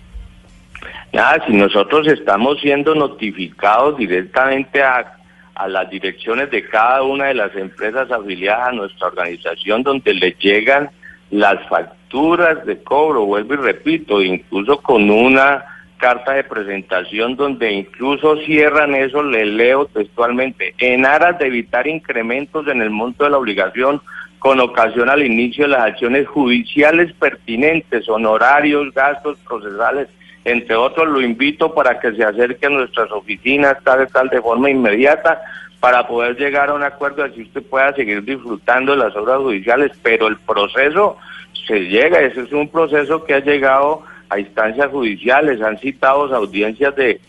[1.15, 5.17] Nada, si nosotros estamos siendo notificados directamente a,
[5.55, 10.37] a las direcciones de cada una de las empresas afiliadas a nuestra organización donde les
[10.41, 10.91] llegan
[11.31, 15.65] las facturas de cobro, vuelvo y repito, incluso con una
[15.99, 22.67] carta de presentación donde incluso cierran eso, le leo textualmente, en aras de evitar incrementos
[22.67, 24.03] en el monto de la obligación
[24.41, 30.09] con ocasión al inicio de las acciones judiciales pertinentes, honorarios, gastos procesales,
[30.45, 34.71] entre otros, lo invito para que se acerque a nuestras oficinas, tal, tal, de forma
[34.71, 35.41] inmediata,
[35.81, 39.93] para poder llegar a un acuerdo así usted pueda seguir disfrutando de las obras judiciales,
[40.03, 41.19] pero el proceso
[41.67, 46.95] se llega, ese es un proceso que ha llegado a instancias judiciales, han citado audiencias
[46.97, 47.21] de,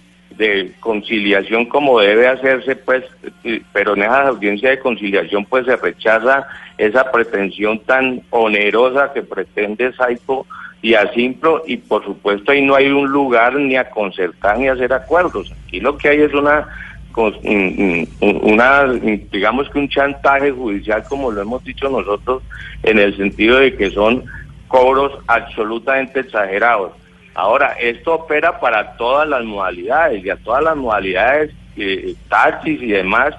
[0.81, 3.05] conciliación como debe hacerse, pues,
[3.71, 6.45] pero en esas audiencias de conciliación pues se rechaza
[6.77, 10.45] esa pretensión tan onerosa que pretende Saico
[10.85, 14.67] y a Simpro y por supuesto ahí no hay un lugar ni a concertar ni
[14.67, 15.51] a hacer acuerdos.
[15.65, 16.67] Aquí lo que hay es una
[18.21, 18.83] una
[19.31, 22.43] digamos que un chantaje judicial como lo hemos dicho nosotros
[22.83, 24.25] en el sentido de que son
[24.67, 26.91] cobros absolutamente exagerados.
[27.33, 32.87] Ahora, esto opera para todas las modalidades y a todas las modalidades, eh, taxis y
[32.91, 33.33] demás,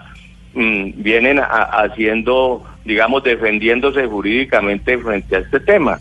[0.52, 1.44] mm, vienen a-
[1.84, 6.00] haciendo, digamos, defendiéndose jurídicamente frente a este tema.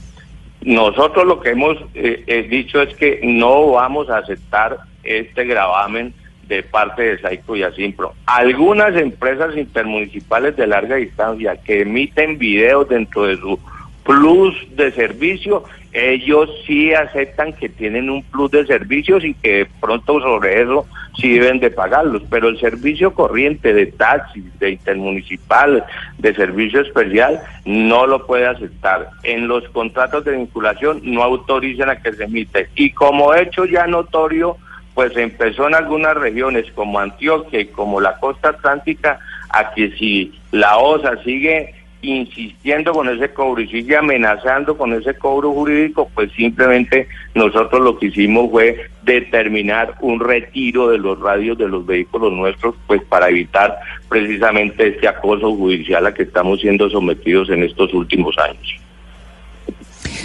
[0.66, 6.12] Nosotros lo que hemos eh, eh, dicho es que no vamos a aceptar este gravamen
[6.48, 8.14] de parte de Saico y Asimpro.
[8.26, 13.60] Algunas empresas intermunicipales de larga distancia que emiten videos dentro de su
[14.04, 15.66] plus de servicio,
[15.96, 20.86] ellos sí aceptan que tienen un plus de servicios y que pronto sobre eso
[21.18, 25.86] sí deben de pagarlos, pero el servicio corriente de taxis, de intermunicipal,
[26.18, 29.10] de servicio especial, no lo puede aceptar.
[29.24, 32.68] En los contratos de vinculación no autorizan a que se emite.
[32.76, 34.58] Y como hecho ya notorio,
[34.96, 39.20] pues empezó en algunas regiones como Antioquia y como la costa atlántica
[39.50, 41.74] a que si la OSA sigue
[42.10, 47.98] insistiendo con ese cobro y sigue amenazando con ese cobro jurídico, pues simplemente nosotros lo
[47.98, 53.30] que hicimos fue determinar un retiro de los radios de los vehículos nuestros, pues para
[53.30, 53.78] evitar
[54.10, 58.80] precisamente este acoso judicial a que estamos siendo sometidos en estos últimos años.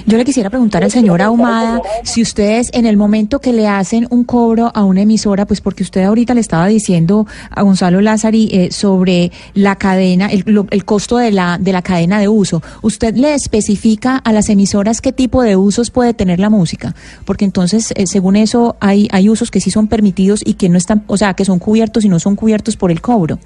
[0.07, 4.07] Yo le quisiera preguntar al señor Ahumada si ustedes en el momento que le hacen
[4.11, 8.49] un cobro a una emisora, pues porque usted ahorita le estaba diciendo a Gonzalo Lázari
[8.53, 12.62] eh, sobre la cadena, el, lo- el costo de la, de la cadena de uso,
[12.82, 16.95] ¿usted le especifica a las emisoras qué tipo de usos puede tener la música?
[17.24, 20.78] Porque entonces, eh, según eso, hay, hay usos que sí son permitidos y que no
[20.78, 23.38] están, o sea, que son cubiertos y no son cubiertos por el cobro.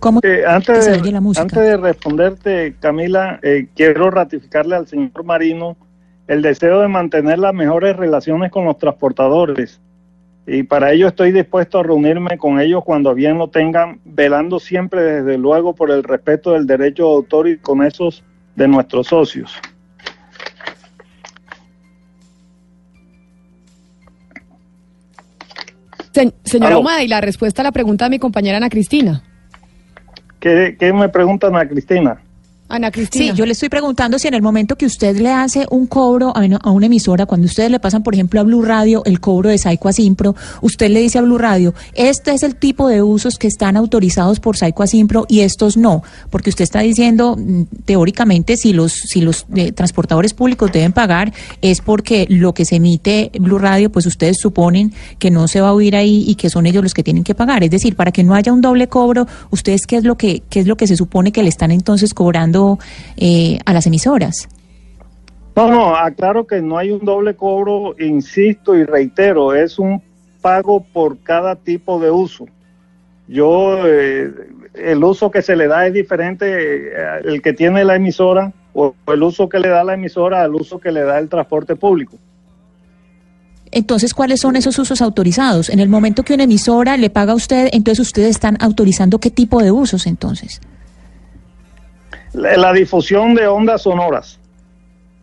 [0.00, 1.42] ¿Cómo Eh, que antes, se de, oye la música?
[1.42, 5.76] antes de responderte, Camila, eh, quiero ratificarle al señor Marino
[6.26, 9.80] el deseo de mantener las mejores relaciones con los transportadores.
[10.46, 15.02] Y para ello estoy dispuesto a reunirme con ellos cuando bien lo tengan, velando siempre,
[15.02, 18.24] desde luego, por el respeto del derecho de autor y con esos
[18.56, 19.52] de nuestros socios.
[26.12, 26.76] Se- señor Aló.
[26.78, 29.22] Ahumada, y la respuesta a la pregunta de mi compañera Ana Cristina.
[30.40, 32.18] ¿Qué, qué me preguntan a Cristina?
[32.70, 33.32] Ana Cristina.
[33.32, 36.32] Sí, yo le estoy preguntando si en el momento que usted le hace un cobro
[36.34, 39.58] a una, emisora, cuando ustedes le pasan, por ejemplo, a Blue Radio el cobro de
[39.58, 43.38] Saico a Simpro, usted le dice a Blue Radio, este es el tipo de usos
[43.38, 47.62] que están autorizados por Saico a Simpro y estos no, porque usted está diciendo, mm,
[47.84, 52.76] teóricamente, si los, si los eh, transportadores públicos deben pagar, es porque lo que se
[52.76, 56.48] emite Blue Radio, pues ustedes suponen que no se va a oír ahí y que
[56.50, 57.64] son ellos los que tienen que pagar.
[57.64, 60.60] Es decir, para que no haya un doble cobro, ustedes qué es lo que, qué
[60.60, 62.59] es lo que se supone que le están entonces cobrando
[63.16, 64.48] eh, a las emisoras.
[65.56, 70.02] No, no, aclaro que no hay un doble cobro, insisto y reitero, es un
[70.40, 72.46] pago por cada tipo de uso.
[73.28, 74.30] Yo, eh,
[74.74, 78.94] el uso que se le da es diferente, eh, el que tiene la emisora o
[79.08, 82.16] el uso que le da la emisora al uso que le da el transporte público.
[83.72, 85.68] Entonces, ¿cuáles son esos usos autorizados?
[85.68, 89.30] En el momento que una emisora le paga a usted, entonces ustedes están autorizando qué
[89.30, 90.60] tipo de usos entonces.
[92.32, 94.38] La, la difusión de ondas sonoras.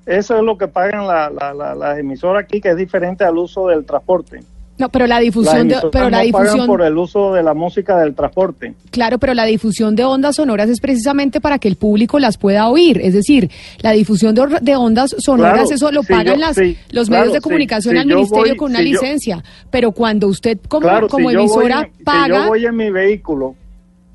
[0.05, 3.37] Eso es lo que pagan la- la- la- las emisoras aquí, que es diferente al
[3.37, 4.41] uso del transporte.
[4.77, 7.97] No, pero la difusión de, pero la no difusión por el uso de la música
[7.97, 8.75] del transporte.
[8.91, 12.69] Claro, pero la difusión de ondas sonoras es precisamente para que el público las pueda
[12.69, 13.01] oír.
[13.03, 13.49] Es decir,
[13.81, 17.33] la difusión de, ondas sonoras, Claro, eso lo pagan yo- las, sí, los claro, medios
[17.33, 19.43] de comunicación al ministerio voy- con una yo- licencia.
[19.71, 22.43] Pero cuando usted como, Claro, como voy emisora si paga...
[22.43, 23.55] yo voy en mi vehículo,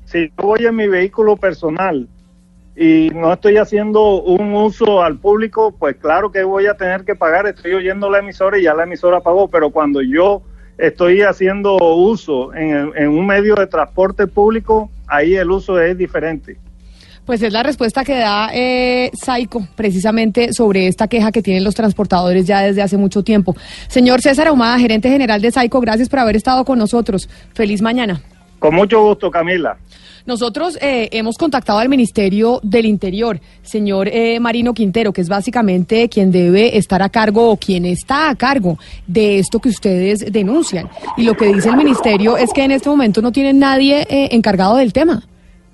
[0.05, 2.07] si yo voy en mi vehículo personal
[2.75, 7.15] y no estoy haciendo un uso al público, pues claro que voy a tener que
[7.15, 7.45] pagar.
[7.45, 10.41] Estoy oyendo la emisora y ya la emisora pagó, pero cuando yo
[10.77, 16.57] estoy haciendo uso en, un medio de transporte público, ahí el uso es diferente.
[17.25, 21.73] Pues es la respuesta que da eh, Saico precisamente sobre esta queja que tienen los
[21.73, 23.55] transportadores ya desde hace mucho tiempo.
[23.87, 27.29] Señor César Ahumada, gerente general de Saico, gracias por haber estado con nosotros.
[27.53, 28.21] Feliz mañana.
[28.59, 29.77] Con mucho gusto, Camila.
[30.25, 36.07] Nosotros eh, hemos contactado al Ministerio del Interior, señor eh, Marino Quintero, que es básicamente
[36.07, 40.89] quien debe estar a cargo o quien está a cargo de esto que ustedes denuncian.
[41.17, 44.29] Y lo que dice el Ministerio es que en este momento no tienen nadie eh,
[44.31, 45.23] encargado del tema.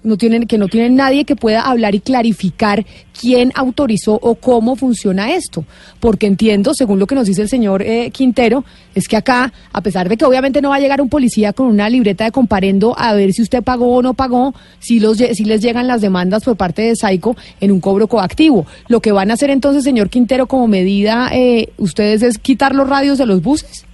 [0.02, 2.86] No tienen, que no tienen nadie que pueda hablar y clarificar
[3.20, 5.66] quién autorizó o cómo funciona esto.
[6.00, 8.64] Porque entiendo, según lo que nos dice el señor eh, Quintero,
[8.96, 11.68] es que acá, a pesar de que obviamente no va a llegar un policía con
[11.68, 15.44] una libreta de comparendo a ver si usted pagó o no pagó, si, los, si
[15.44, 18.66] les llegan las demandas por parte de Saico en un cobro coactivo.
[18.88, 22.88] Lo que van a hacer entonces, señor Quintero, como medida, eh, ustedes es quitar los
[22.88, 23.86] radios de los buses.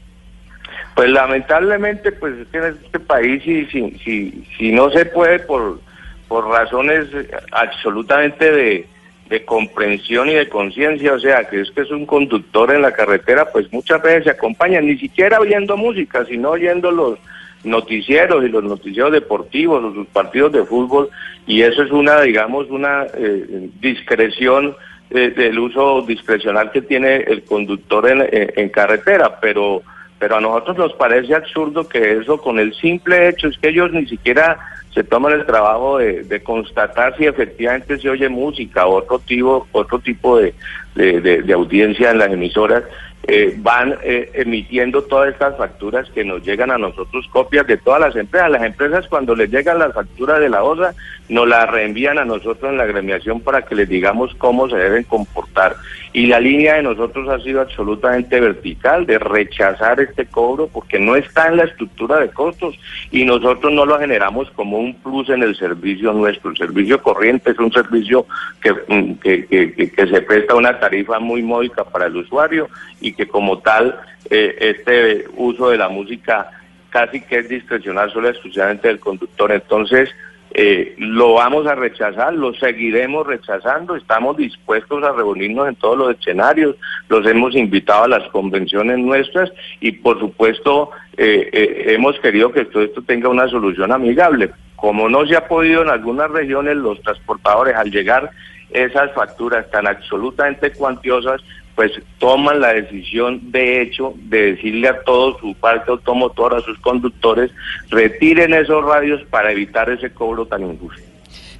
[0.95, 5.81] Pues lamentablemente, pues en este país si, si, si no se puede por,
[6.27, 7.07] por razones
[7.51, 8.87] absolutamente de,
[9.29, 12.91] de comprensión y de conciencia, o sea, que es que es un conductor en la
[12.91, 17.17] carretera, pues muchas veces se acompañan, ni siquiera oyendo música, sino oyendo los
[17.63, 21.09] noticieros y los noticieros deportivos sus partidos de fútbol,
[21.47, 24.75] y eso es una, digamos, una eh, discreción
[25.11, 29.81] eh, del uso discrecional que tiene el conductor en- en carretera, pero
[30.25, 33.91] pero a nosotros nos parece absurdo que eso con el simple hecho es que ellos
[33.91, 34.57] ni siquiera
[34.91, 39.99] se toman el trabajo de, constatar si efectivamente se oye música o otro tipo otro
[39.99, 40.55] tipo de-
[40.95, 42.83] de audiencia en las emisoras
[43.27, 47.99] eh, van eh, emitiendo todas estas facturas que nos llegan a nosotros copias de todas
[47.99, 48.51] las empresas.
[48.51, 50.93] Las empresas cuando les llegan las facturas de la OSA
[51.29, 55.03] nos las reenvían a nosotros en la gremiación para que les digamos cómo se deben
[55.05, 55.75] comportar
[56.15, 61.17] y la línea de nosotros ha sido absolutamente vertical de rechazar este cobro porque no
[61.17, 62.79] está en la estructura de costos
[63.11, 66.51] y nosotros no lo generamos como un plus en el servicio nuestro.
[66.51, 68.25] El servicio corriente es un servicio
[68.61, 72.69] que, mm, que, que- se presta una tarifa muy módica para el usuario
[73.01, 73.99] y que como tal
[74.29, 76.49] eh, este uso de la música
[76.91, 79.51] casi que es discrecional solo exclusivamente del conductor.
[79.51, 80.09] Entonces,
[80.57, 86.15] eh, lo vamos a rechazar, lo seguiremos rechazando, estamos dispuestos a reunirnos en todos los
[86.17, 86.77] escenarios,
[87.09, 89.51] los hemos invitado a las convenciones nuestras
[89.81, 94.51] y por supuesto eh, eh, hemos querido que todo esto tenga una solución amigable.
[94.77, 98.31] Como no se ha podido en algunas regiones, los transportadores al llegar
[98.69, 101.41] esas facturas tan absolutamente cuantiosas,
[101.75, 106.79] pues toman la decisión de hecho de decirle a todo su parque automotor, a sus
[106.79, 107.51] conductores,
[107.89, 111.01] retiren esos radios para evitar ese cobro tan injusto.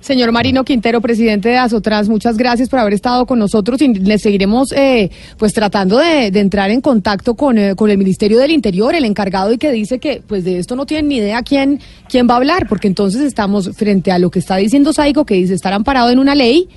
[0.06, 4.20] Señor Marino Quintero, presidente de Azotrans, muchas gracias por haber estado con nosotros y le
[4.20, 5.10] seguiremos eh,
[5.40, 9.04] pues tratando de, de entrar en contacto con, eh, con el Ministerio del Interior, el
[9.04, 12.36] encargado y que dice que pues de esto no tienen ni idea quién, quién va
[12.36, 15.74] a hablar, porque entonces estamos frente a lo que está diciendo Saico, que dice estar
[15.74, 16.70] amparado en una ley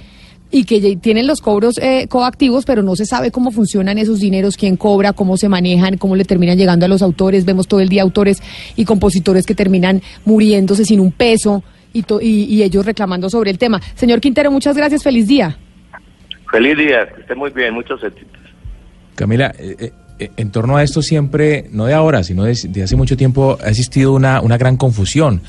[0.50, 4.56] y que tienen los cobros eh, coactivos, pero no se sabe cómo funcionan esos dineros,
[4.56, 7.44] quién cobra, cómo se manejan, cómo le terminan llegando a los autores.
[7.44, 8.42] Vemos todo el día autores
[8.76, 13.50] y compositores que terminan muriéndose sin un peso y, to- y, y ellos reclamando sobre
[13.50, 13.80] el tema.
[13.94, 15.58] Señor Quintero, muchas gracias, feliz día.
[16.50, 18.40] Feliz día, que esté muy bien, muchos éxitos.
[19.16, 22.82] Camila, eh, eh, eh, en torno a esto siempre, no de ahora, sino de, de
[22.82, 25.42] hace mucho tiempo, ha existido una, una gran confusión.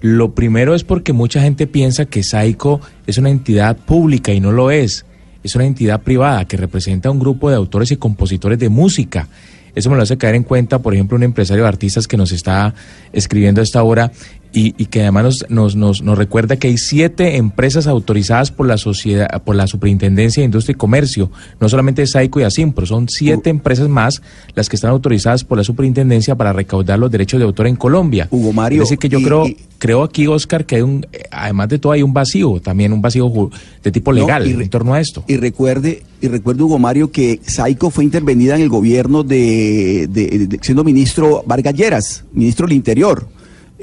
[0.00, 4.52] Lo primero es porque mucha gente piensa que Saico es una entidad pública y no
[4.52, 5.06] lo es.
[5.42, 9.28] Es una entidad privada que representa a un grupo de autores y compositores de música.
[9.74, 12.32] Eso me lo hace caer en cuenta, por ejemplo, un empresario de artistas que nos
[12.32, 12.74] está
[13.12, 14.12] escribiendo a esta hora
[14.54, 18.66] y, y que además nos, nos, nos, nos recuerda que hay siete empresas autorizadas por
[18.66, 21.30] la sociedad, por la Superintendencia de Industria y Comercio,
[21.60, 24.22] no solamente Saico y Asimpro, son siete empresas más
[24.54, 28.28] las que están autorizadas por la Superintendencia para recaudar los derechos de autor en Colombia.
[28.30, 31.04] Hugo Mario, Es decir, que yo y- creo, y- creo aquí, Oscar, que hay un,
[31.30, 33.50] además de todo hay un vacío, también un vacío
[33.82, 35.24] de tipo No, legal y en torno a esto.
[35.26, 40.46] Y recuerde, y recuerde Hugo Mario que Saico fue intervenida en el gobierno de, de-
[40.46, 43.26] de- siendo ministro Vargas Lleras, ministro del Interior.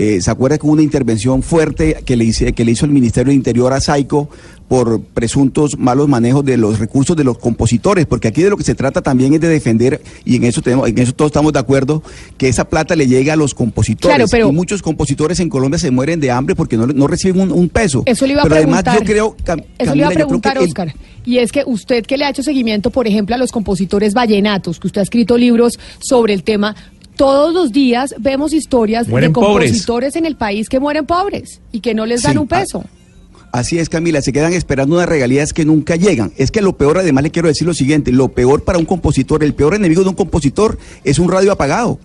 [0.04, 2.92] Eh, ¿Se acuerda que hubo una intervención fuerte que le, hice- que le hizo el
[2.92, 4.30] Ministerio del Interior a Saico
[4.68, 8.08] por presuntos malos manejos de los recursos de los compositores?
[8.08, 10.90] Porque aquí de lo que se trata también es de defender, y en eso tenemos,
[10.90, 12.02] en eso todos estamos de acuerdo,
[12.38, 14.16] que esa plata le llegue a los compositores.
[14.16, 17.40] Claro, pero- y muchos compositores en Colombia se mueren de hambre porque no, no reciben
[17.42, 18.02] un, un peso.
[18.08, 18.88] Eso le iba a pero preguntar.
[18.88, 20.96] además yo creo, Cam- Eso le iba a preguntar, el- Oscar.
[21.26, 24.80] Y es que usted que le ha hecho seguimiento, por ejemplo, a los compositores vallenatos,
[24.80, 26.76] que usted ha escrito libros sobre el tema,
[27.22, 29.70] todos los días vemos historias Mueren de pobres.
[29.70, 32.84] compositores en el país que mueren pobres y que no les dan Sí, un peso.
[33.52, 36.32] Así es, Camila, se quedan esperando unas regalías que nunca llegan.
[36.38, 39.44] Es que lo peor, además le quiero decir lo siguiente, lo peor para un compositor,
[39.44, 42.00] el peor enemigo de un compositor es un radio apagado.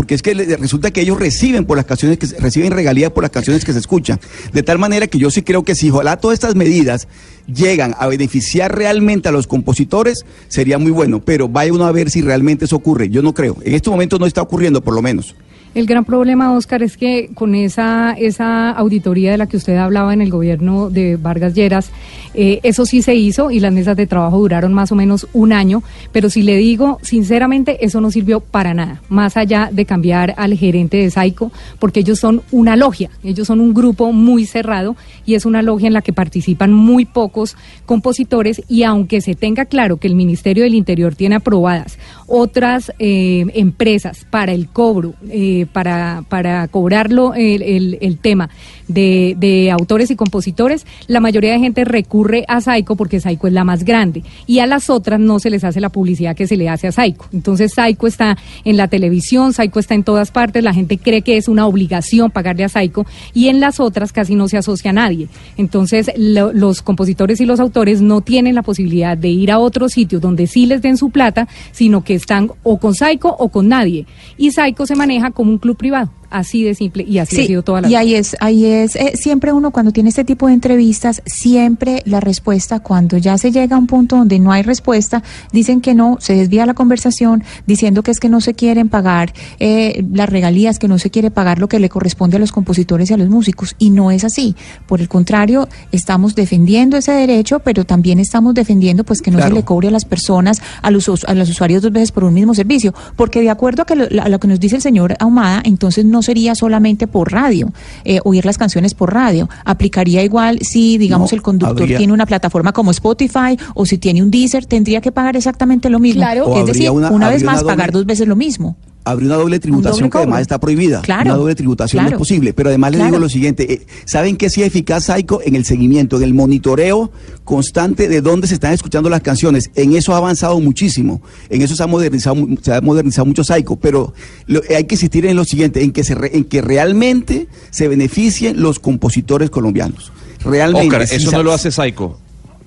[0.00, 3.30] Porque es que resulta que ellos reciben por las canciones que reciben regalías por las
[3.30, 4.18] canciones que se escuchan.
[4.50, 7.06] De tal manera que yo sí creo que si ojalá todas estas medidas
[7.46, 11.20] llegan a beneficiar realmente a los compositores, sería muy bueno.
[11.20, 13.10] Pero vaya uno a ver si realmente eso ocurre.
[13.10, 13.58] Yo no creo.
[13.62, 15.34] En este momento no está ocurriendo, por lo menos.
[15.72, 20.12] El gran problema, Oscar, es que con esa, esa auditoría de la que usted hablaba
[20.12, 21.92] en el gobierno de Vargas Lleras,
[22.34, 25.52] eh, eso sí se hizo y las mesas de trabajo duraron más o menos un
[25.52, 30.34] año, pero si le digo, sinceramente, eso no sirvió para nada, más allá de cambiar
[30.36, 34.96] al gerente de Saico, porque ellos son una logia, ellos son un grupo muy cerrado
[35.24, 37.56] y es una logia en la que participan muy pocos
[37.86, 43.44] compositores y aunque se tenga claro que el Ministerio del Interior tiene aprobadas otras eh,
[43.54, 48.50] empresas para el cobro, eh, para, para cobrarlo el, el- tema
[48.88, 53.52] de, de autores y compositores, la mayoría de gente recurre a Saico porque Saico es
[53.52, 56.56] la más grande y a las otras no se les hace la publicidad que se
[56.56, 57.26] le hace a Saico.
[57.32, 61.36] Entonces Saico está en la televisión, Saico está en todas partes, la gente cree que
[61.36, 64.94] es una obligación pagarle a Saico y en las otras casi no se asocia a
[64.94, 65.28] nadie.
[65.56, 69.92] Entonces lo- los compositores y los autores no tienen la posibilidad de ir a otros
[69.92, 73.68] sitios donde sí les den su plata, sino que están o con Saico o con
[73.68, 74.06] nadie.
[74.36, 77.62] Y Saico se maneja como un club privado, así de simple y así ha sido
[77.62, 77.98] toda la y vida.
[78.00, 82.20] ahí es, ahí es, eh, siempre uno cuando tiene este tipo de entrevistas, siempre la
[82.20, 85.22] respuesta, cuando ya se llega a un punto donde no hay respuesta,
[85.52, 89.32] dicen que no, se desvía la conversación diciendo que es que no se quieren pagar
[89.58, 93.10] eh, las regalías, que no se quiere pagar lo que le corresponde a los compositores
[93.10, 94.54] y a los músicos, y no es así.
[94.86, 99.54] Por el contrario, estamos defendiendo ese derecho, pero también estamos defendiendo pues que no Claro.
[99.54, 102.34] se le cobre a las personas, a los, a los usuarios dos veces por un
[102.34, 105.16] mismo servicio, porque de acuerdo a, que lo, a lo que nos dice el señor
[105.18, 107.72] Ahumada, entonces no sería solamente por radio,
[108.04, 112.12] eh, oír las canciones por radio, aplicaría igual si, digamos, No, el conductor habría- tiene
[112.12, 116.20] una plataforma como Spotify o si tiene un Deezer, tendría que pagar exactamente lo mismo.
[116.22, 116.56] Claro.
[116.56, 118.76] Es decir, una, una- vez más, una pagar dos veces lo mismo.
[119.02, 121.00] Habría una doble tributación doble que además está prohibida.
[121.00, 122.52] Claro, Una doble tributación no es posible.
[122.52, 123.10] Pero además le Claro.
[123.12, 125.40] digo lo siguiente: eh, ¿saben qué sí es eficaz, Saico?
[125.44, 127.10] En el seguimiento, en el monitoreo
[127.44, 129.70] constante de dónde se están escuchando las canciones.
[129.74, 131.22] En eso ha avanzado muchísimo.
[131.48, 133.76] En eso se ha modernizado, se ha modernizado mucho Saico.
[133.76, 134.12] Pero
[134.46, 137.88] lo- hay que insistir en lo siguiente: en que, se re- en que realmente se
[137.88, 140.12] beneficien los compositores colombianos.
[140.44, 140.86] Realmente.
[140.96, 142.18] Oscar, eso no lo hace Saico.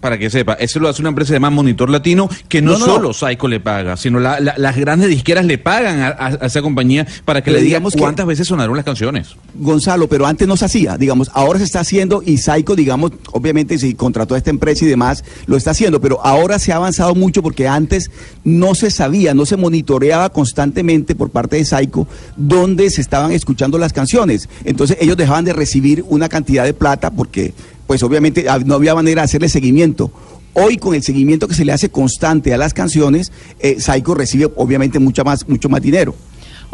[0.04, 2.86] Para que sepa, eso lo hace una empresa llamada Monitor Latino, que no, No, no,
[2.86, 3.14] solo.
[3.14, 6.62] Saico le paga, sino la- la- las grandes disqueras le pagan a, a- a esa
[6.62, 9.30] compañía para que Pero le digamos que- cuántas veces sonaron las canciones.
[9.56, 13.78] Gonzalo, pero antes no se hacía, digamos, ahora se está haciendo y Saico, digamos, obviamente
[13.80, 17.16] si contrató a esta empresa y demás, lo está haciendo, pero ahora se ha avanzado
[17.16, 18.12] mucho porque antes
[18.43, 23.78] no se sabía, no se monitoreaba constantemente por parte de Saico dónde se estaban escuchando
[23.78, 24.49] las canciones.
[24.66, 27.54] Entonces ellos dejaban de recibir una cantidad de plata porque,
[27.88, 30.11] pues obviamente ah, no había manera de hacerle seguimiento.
[30.53, 33.79] Hoy con el seguimiento que se le hace constante a las canciones, eh,
[34.13, 36.13] recibe obviamente mucha más, mucho más dinero.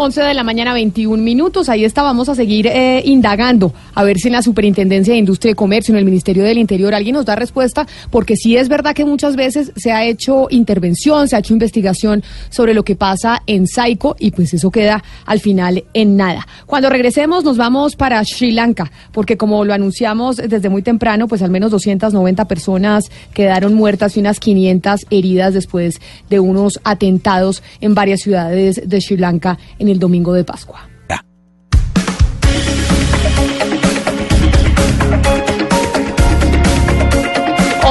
[0.01, 1.67] 11 de la mañana, 21 minutos.
[1.67, 5.51] Ahí está, vamos a seguir eh, indagando, a ver si en la Superintendencia de Industria
[5.51, 8.95] y Comercio, en el Ministerio del Interior, alguien nos da respuesta, porque sí es verdad
[8.95, 13.43] que muchas veces se ha hecho intervención, se ha hecho investigación sobre lo que pasa
[13.45, 16.47] en Saico y pues eso queda al final en nada.
[16.65, 21.41] Cuando regresemos nos vamos para Sri Lanka, porque como lo anunciamos desde muy temprano, pues
[21.41, 27.95] al menos 290 personas quedaron muertas y unas 500 heridas después de unos atentados en
[27.95, 29.59] varias ciudades de Sri Lanka
[29.89, 30.89] el domingo de Pascua.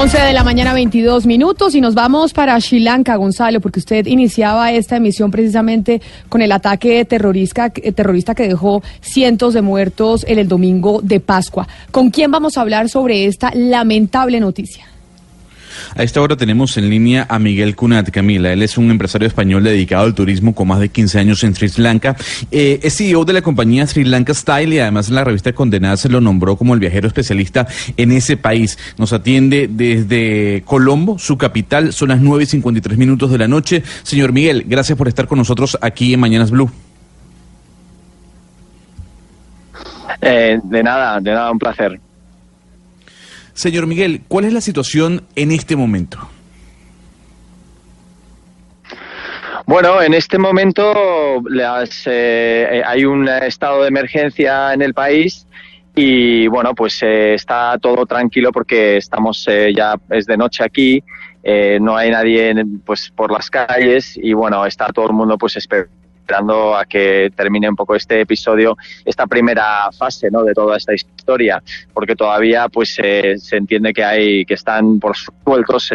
[0.01, 4.05] 11 de la mañana, 22 minutos, y nos vamos para Sri Lanka, Gonzalo, porque usted
[4.05, 10.25] iniciaba esta emisión precisamente con el ataque terrorista, eh, terrorista que dejó cientos de muertos
[10.25, 11.67] en el domingo de Pascua.
[11.91, 14.85] ¿Con quién vamos a hablar sobre esta lamentable noticia?
[15.95, 18.51] A esta hora tenemos en línea a Miguel Cunat, Camila.
[18.51, 21.69] Él es un empresario español dedicado al turismo con más de 15 años en Sri
[21.77, 22.15] Lanka.
[22.51, 25.97] Eh, es CEO de la compañía Sri Lanka Style y además en la revista Condenada
[25.97, 27.67] se lo nombró como el viajero especialista
[27.97, 28.77] en ese país.
[28.97, 31.93] Nos atiende desde Colombo, su capital.
[31.93, 33.83] Son las 9 y 53 minutos de la noche.
[34.03, 36.69] Señor Miguel, gracias por estar con nosotros aquí en Mañanas Blue.
[40.21, 41.99] Eh, de nada, de nada, un placer.
[43.59, 46.17] Señor Miguel, ¿cuál es la situación en este momento?
[49.65, 55.45] Bueno, en este momento las, eh, hay un estado de emergencia en el país
[55.93, 61.03] y bueno, pues eh, está todo tranquilo porque estamos eh, ya es de noche aquí,
[61.81, 65.99] no hay nadie pues por las calles y bueno, está todo el mundo pues esperando
[66.29, 70.43] esperando a que termine un poco este episodio, esta primera fase ¿no?
[70.43, 71.18] de toda esta historia,
[71.93, 75.91] porque todavía pues se entiende que hay que están por sueltos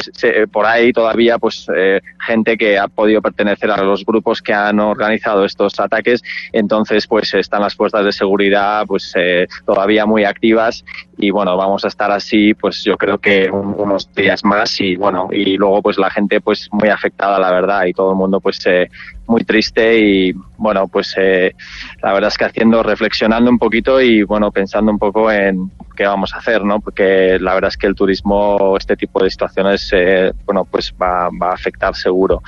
[0.51, 4.81] por ahí todavía pues eh, gente que ha podido pertenecer a los grupos que han
[4.81, 6.23] organizado estos ataques,
[6.53, 10.85] entonces pues están las fuerzas de seguridad pues eh, todavía muy activas.
[11.17, 14.81] Y bueno vamos a estar así pues yo creo que unos días más.
[14.81, 17.85] Y bueno y luego pues la gente pues muy afectada la verdad.
[17.87, 18.89] Y todo el mundo pues eh,
[19.27, 21.55] muy triste y bueno, pues eh,
[22.03, 26.07] la verdad es que haciendo, reflexionando un poquito y bueno, pensando un poco en qué
[26.07, 26.81] vamos a hacer, ¿no?
[26.81, 31.29] Porque la verdad es que el turismo, este tipo de situaciones, eh, bueno, pues va,
[31.31, 32.43] va a afectar seguro.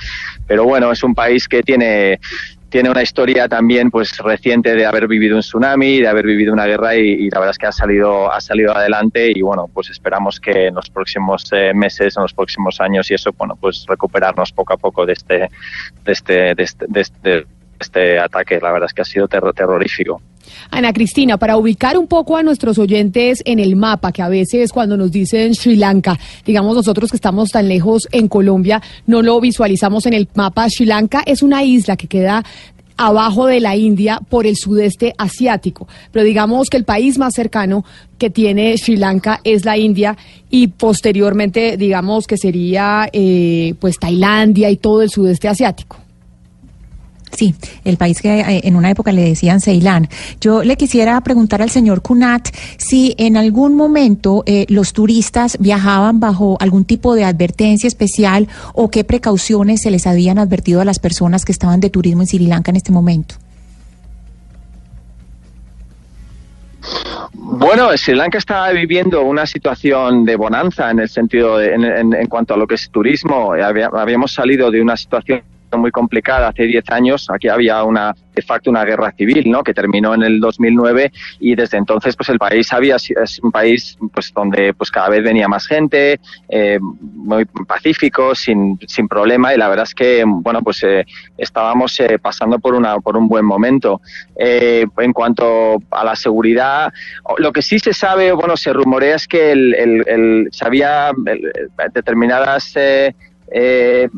[0.45, 2.19] Pero bueno, es un país que tiene
[2.69, 6.65] tiene una historia también pues reciente de haber vivido un tsunami, de haber vivido una
[6.65, 10.39] guerra y, la verdad es que ha salido ha salido adelante y bueno pues esperamos
[10.39, 14.51] que en los próximos eh, meses, en los próximos años y eso bueno pues recuperarnos
[14.51, 15.49] poco a poco de este
[16.03, 17.45] de este de este, de este,
[17.79, 18.59] este ataque.
[18.61, 20.21] La verdad es que ha sido terrorífico.
[20.71, 24.71] Ana Cristina, para ubicar un poco a nuestros oyentes en el mapa, que a veces
[24.71, 29.39] cuando nos dicen Sri Lanka, digamos nosotros que estamos tan lejos en Colombia, no lo
[29.39, 30.69] visualizamos en el mapa.
[30.69, 32.43] Sri Lanka es una isla que queda
[32.97, 35.87] abajo de la India por el sudeste asiático.
[36.11, 37.85] Pero digamos que el país más cercano
[38.17, 40.17] que tiene Sri Lanka es la India
[40.49, 46.06] y posteriormente digamos que sería eh, pues Tailandia y todo el sudeste asiático.
[47.31, 50.07] Sí, el país que eh, en una época le decían Ceilán.
[50.39, 52.47] Yo le quisiera preguntar al señor Kunat
[52.77, 58.89] si en algún momento eh, los turistas viajaban bajo algún tipo de advertencia especial o
[58.89, 62.47] qué precauciones se les habían advertido a las personas que estaban de turismo en Sri
[62.47, 63.35] Lanka en este momento.
[67.33, 72.53] Bueno, Sri Lanka está viviendo una situación de bonanza en el sentido, de, en, cuanto
[72.53, 73.53] a lo que es turismo.
[73.53, 75.41] habíamos salido de una situación
[75.75, 77.27] muy complicada hace 10 años.
[77.29, 79.63] Aquí había una, de facto, una guerra civil, ¿no?
[79.63, 83.97] Que terminó en el 2009 y desde entonces, pues el país había, es un país,
[84.13, 89.57] pues donde, pues cada vez venía más gente, eh, muy pacífico, sin, sin problema y
[89.57, 91.05] la verdad es que, bueno, pues eh,
[91.37, 94.01] estábamos eh, pasando por una, por un buen momento.
[94.35, 96.93] en cuanto a la seguridad,
[97.37, 101.11] lo que sí se sabe, bueno, se rumorea es que el, el, el se había
[101.93, 102.75] determinadas
[103.49, 104.09] eh,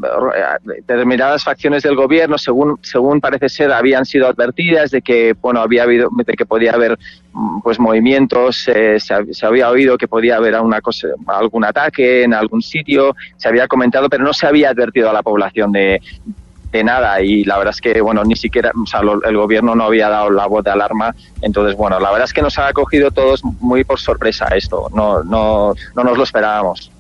[0.64, 5.84] determinadas facciones del gobierno, según según parece ser, habían sido advertidas de que bueno había
[5.84, 6.98] habido, de que podía haber
[7.34, 12.34] mm, pues movimientos, eh, se, había oído que podía haber una cosa, algún ataque en
[12.34, 16.02] algún sitio, se había comentado, pero no se había advertido a la población de,
[16.72, 17.22] de nada.
[17.22, 20.32] Y la verdad es que bueno ni siquiera o sea, el gobierno no había dado
[20.32, 21.14] la voz de alarma.
[21.44, 24.90] Entonces bueno la verdad es que nos ha cogido todos muy por sorpresa esto.
[24.96, 26.92] No no no nos lo esperábamos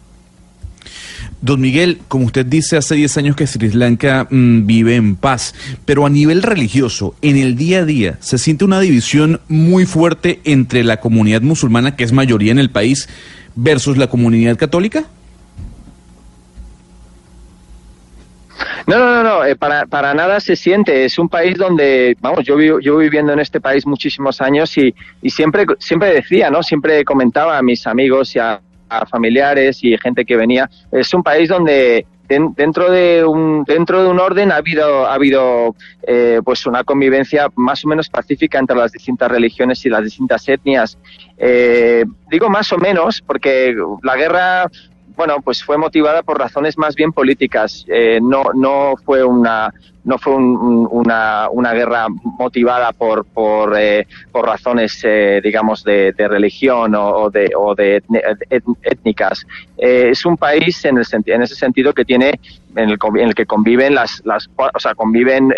[1.41, 5.55] Don Miguel, como usted dice, hace 10 años que Sri Lanka mm, vive en paz,
[5.85, 10.41] pero a nivel religioso, en el día a día, se siente una división muy fuerte
[10.43, 13.07] entre la comunidad musulmana, que es mayoría en el país,
[13.55, 15.05] versus la comunidad católica.
[18.85, 21.05] No, no, no, no eh, para, para nada se siente.
[21.05, 24.93] Es un país donde, vamos, yo vivo, yo viviendo en este país muchísimos años y,
[25.21, 26.63] y siempre, siempre decía, ¿no?
[26.63, 28.59] Siempre comentaba a mis amigos y a,
[28.89, 30.69] a familiares y gente que venía.
[30.91, 35.75] Es un país donde dentro de un dentro de un orden ha habido ha habido
[36.05, 40.47] eh, pues una convivencia más o menos pacífica entre las distintas religiones y las distintas
[40.47, 40.99] etnias
[41.39, 44.69] eh, digo más o menos porque la guerra
[45.19, 47.83] bueno, pues fue motivada por razones más bien políticas.
[47.89, 49.73] Eh, no, no fue una
[50.09, 56.27] no fue una, una, guerra motivada por por, eh, por razones eh, digamos de, de,
[56.27, 58.01] religión o, de, o de
[58.81, 59.45] étnicas.
[59.77, 62.39] Es un país en, el, en ese sentido que tiene
[62.75, 65.53] en el, el que conviven las, las o sea conviven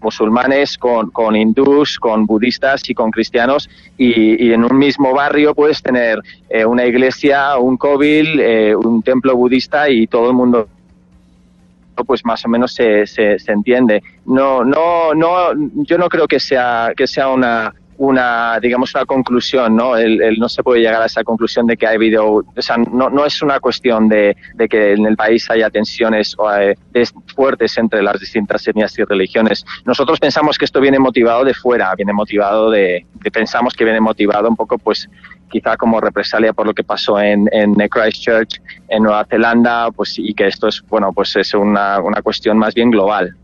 [0.00, 5.54] musulmanes con, con hindús con budistas y con cristianos y, y en un mismo barrio
[5.54, 6.20] puedes tener
[6.66, 8.40] una iglesia un kobil
[8.76, 10.68] un templo budista y todo el mundo
[12.06, 14.02] pues más o menos se, se, se, entiende.
[14.24, 15.52] No, no, no,
[15.84, 19.94] yo no creo que sea, que sea una, una, digamos, una conclusión, ¿no?
[19.94, 23.10] El, no se puede llegar a esa conclusión de que ha habido, o sea, no,
[23.10, 26.74] no es una cuestión de, de que en el país haya tensiones eh,
[27.34, 29.66] fuertes entre las distintas etnias y religiones.
[29.84, 34.48] Nosotros pensamos que esto viene motivado de fuera, viene motivado de pensamos que viene motivado
[34.48, 35.06] un poco, pues,
[35.50, 40.32] quizá como represalia por lo que pasó en, en Christchurch, en Nueva Zelanda, pues, y
[40.32, 43.36] que esto es, bueno, pues es una, una cuestión más bien global.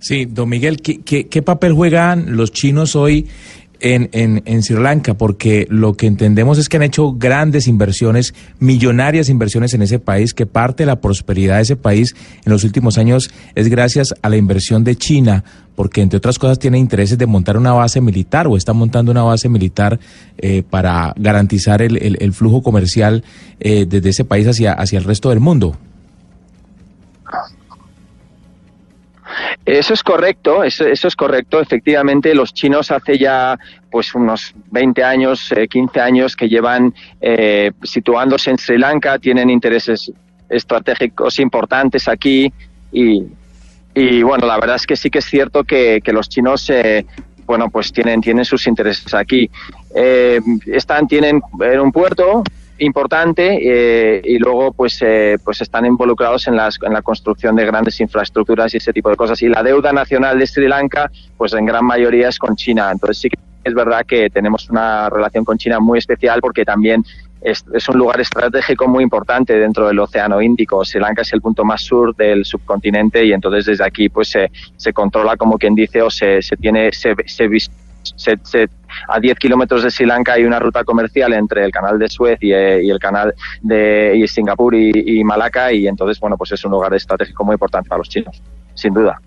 [0.00, 3.26] Sí, don Miguel, ¿qué, qué, qué papel juegan los chinos hoy
[3.80, 8.34] en, en, en, Sri Lanka, porque lo que entendemos es que han hecho grandes inversiones,
[8.58, 12.64] millonarias inversiones en ese país, que parte de la prosperidad de ese país en los
[12.64, 15.44] últimos años es gracias a la inversión de China,
[15.76, 19.22] porque entre otras cosas tiene intereses de montar una base militar o está montando una
[19.22, 19.98] base militar
[20.38, 23.22] eh, para garantizar el, el, flujo comercial
[23.60, 25.76] eh, desde ese país hacia, hacia el resto del mundo.
[29.68, 31.60] Eso es correcto, eso, eso, es correcto.
[31.60, 33.58] Efectivamente, los chinos hace ya
[33.90, 39.50] pues unos 20 años, eh, 15 años que llevan eh, situándose en Sri Lanka, tienen
[39.50, 40.10] intereses
[40.48, 42.50] estratégicos importantes aquí
[42.90, 43.24] y,
[43.94, 47.04] y, bueno, la verdad es que sí que es cierto que, que los chinos eh,
[47.44, 49.50] bueno, pues tienen, tienen sus intereses aquí.
[49.94, 52.42] Eh, están, tienen en un puerto,
[52.78, 57.66] importante eh, y luego pues eh, pues están involucrados en, las, en la construcción de
[57.66, 61.52] grandes infraestructuras y ese tipo de cosas y la deuda nacional de Sri Lanka pues
[61.54, 65.44] en gran mayoría es con China entonces sí que es verdad que tenemos una relación
[65.44, 67.04] con China muy especial porque también
[67.40, 70.84] es, es, un lugar estratégico muy importante dentro del Océano Índico.
[70.84, 74.50] Sri Lanka es el punto más sur del subcontinente y entonces desde aquí pues se,
[74.76, 77.48] se controla como quien dice o se, se tiene se, se,
[78.42, 78.68] se,
[79.06, 82.38] a 10 kilómetros de Sri Lanka hay una ruta comercial entre el canal de Suez
[82.40, 86.94] y, eh, el canal de Singapur y, Malaca y entonces, bueno, pues es un lugar
[86.94, 88.42] estratégico muy importante para los chinos,
[88.74, 89.20] sin duda.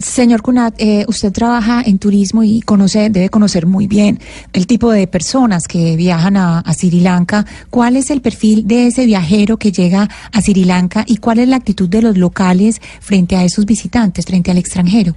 [0.00, 4.18] Señor Kunat, eh, usted trabaja en turismo y conoce, debe conocer muy bien
[4.54, 7.44] el tipo de personas que viajan a, Sri Lanka.
[7.68, 11.48] ¿Cuál es el perfil de ese viajero que llega a Sri Lanka y cuál es
[11.48, 15.14] la actitud de los locales frente a esos visitantes, frente al extranjero?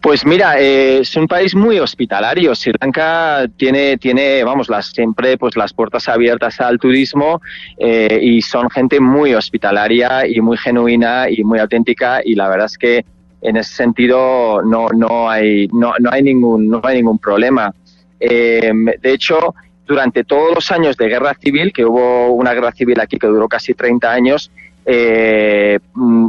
[0.00, 2.54] Pues mira, eh, es un país muy hospitalario.
[2.54, 7.40] Sri Lanka tiene, tiene, vamos, las, siempre pues las puertas abiertas al turismo
[7.76, 12.66] eh, y son gente muy hospitalaria y muy genuina y muy auténtica y la verdad
[12.66, 13.04] es que
[13.42, 17.74] en ese sentido no, no hay, no, no hay ningún, no hay ningún problema.
[18.20, 19.54] Eh, de hecho,
[19.86, 23.48] durante todos los años de guerra civil, que hubo una guerra civil aquí que duró
[23.48, 24.50] casi 30 años,
[24.90, 25.78] eh,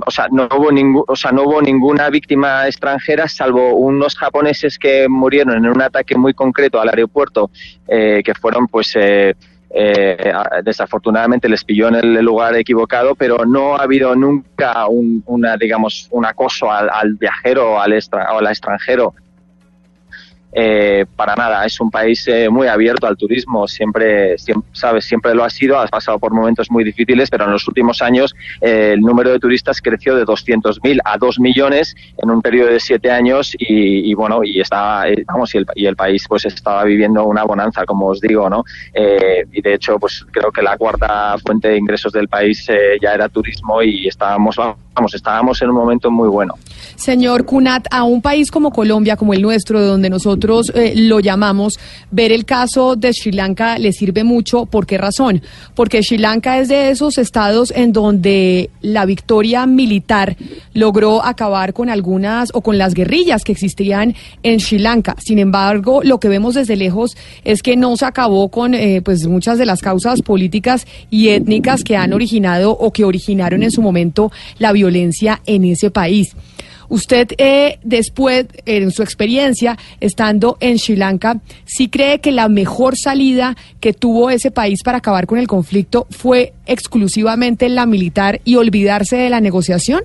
[0.05, 4.77] o, sea, no hubo ningún, o sea, no hubo ninguna víctima extranjera salvo unos japoneses
[4.77, 7.51] que murieron en un ataque muy concreto al aeropuerto
[7.87, 9.33] eh, que fueron pues eh,
[9.69, 15.55] eh, desafortunadamente les pilló en el lugar equivocado, pero no ha habido nunca un, una,
[15.55, 19.13] digamos, un acoso al, al viajero al, extra, o al extranjero
[20.51, 25.35] eh, para nada, es un país eh, muy abierto al turismo, siempre, siempre, sabes, siempre
[25.35, 28.91] lo ha sido, has pasado por momentos muy difíciles, pero en los últimos años eh,
[28.93, 33.11] el número de turistas creció de 200.000 a 2 millones en un periodo de 7
[33.11, 37.85] años y, bueno, y está, eh, vamos, y el, país pues estaba viviendo una bonanza,
[37.85, 38.63] como os digo, ¿no?
[38.93, 42.67] Eh, y de hecho, pues creo que la cuarta fuente de ingresos del país
[43.01, 46.55] ya era turismo y estábamos, vamos, estábamos en un momento muy bueno.
[46.95, 50.93] Señor Cunat, a un país como Colombia, como el nuestro, de donde nosotros nosotros eh,
[50.95, 51.77] lo llamamos,
[52.11, 54.65] ver el caso de Sri Lanka le sirve mucho.
[54.65, 55.41] ¿Por qué razón?
[55.75, 60.37] Porque Sri Lanka es de esos estados en donde la victoria militar
[60.73, 65.17] logró acabar con algunas o con las guerrillas que existían en Sri Lanka.
[65.19, 69.27] Sin embargo, lo que vemos desde lejos es que no se acabó con eh, pues
[69.27, 73.81] muchas de las causas políticas y étnicas que han originado o que originaron en su
[73.81, 76.33] momento la violencia en ese país.
[76.89, 82.97] Usted, eh, después, en su experiencia, estando en Sri Lanka, ¿sí cree que la mejor
[82.97, 88.55] salida que tuvo ese país para acabar con el conflicto fue exclusivamente la militar y
[88.55, 90.01] olvidarse de la negociación?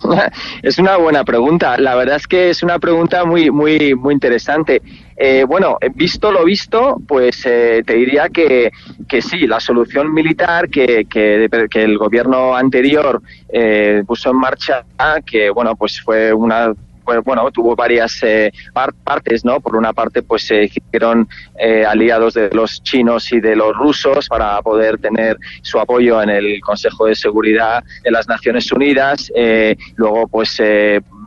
[0.62, 1.78] Es una buena pregunta.
[1.78, 4.82] La verdad es que es una pregunta muy, muy, muy interesante.
[5.16, 8.70] Eh, bueno, visto lo visto, pues eh, te diría que,
[9.08, 13.20] que sí, la solución militar que, que, que el gobierno anterior
[13.52, 14.84] eh, puso en marcha,
[15.26, 16.72] que bueno, pues fue una
[17.10, 18.52] pues, bueno, tuvo varias eh,
[19.02, 19.58] partes, ¿no?
[19.58, 24.28] Por una parte, pues se hicieron eh, aliados de los chinos y de los rusos
[24.28, 29.32] para poder tener su apoyo en el Consejo de Seguridad de las Naciones Unidas.
[29.34, 30.62] Eh, luego, pues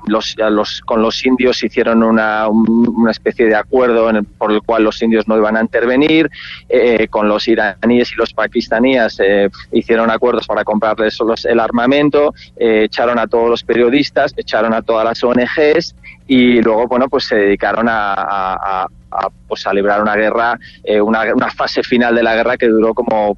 [0.07, 4.83] los, los, con los indios hicieron una, una especie de acuerdo en por el cual
[4.83, 6.29] los indios no iban a intervenir,
[6.69, 12.83] eh, con los iraníes y los pakistaníes eh, hicieron acuerdos para comprarles el armamento, eh,
[12.85, 15.95] echaron a todos los periodistas, echaron a todas las ONGs
[16.35, 20.99] y luego, bueno, pues se dedicaron a, a, a pues a librar una guerra, eh,
[20.99, 23.37] una, una, fase final de la guerra que duró como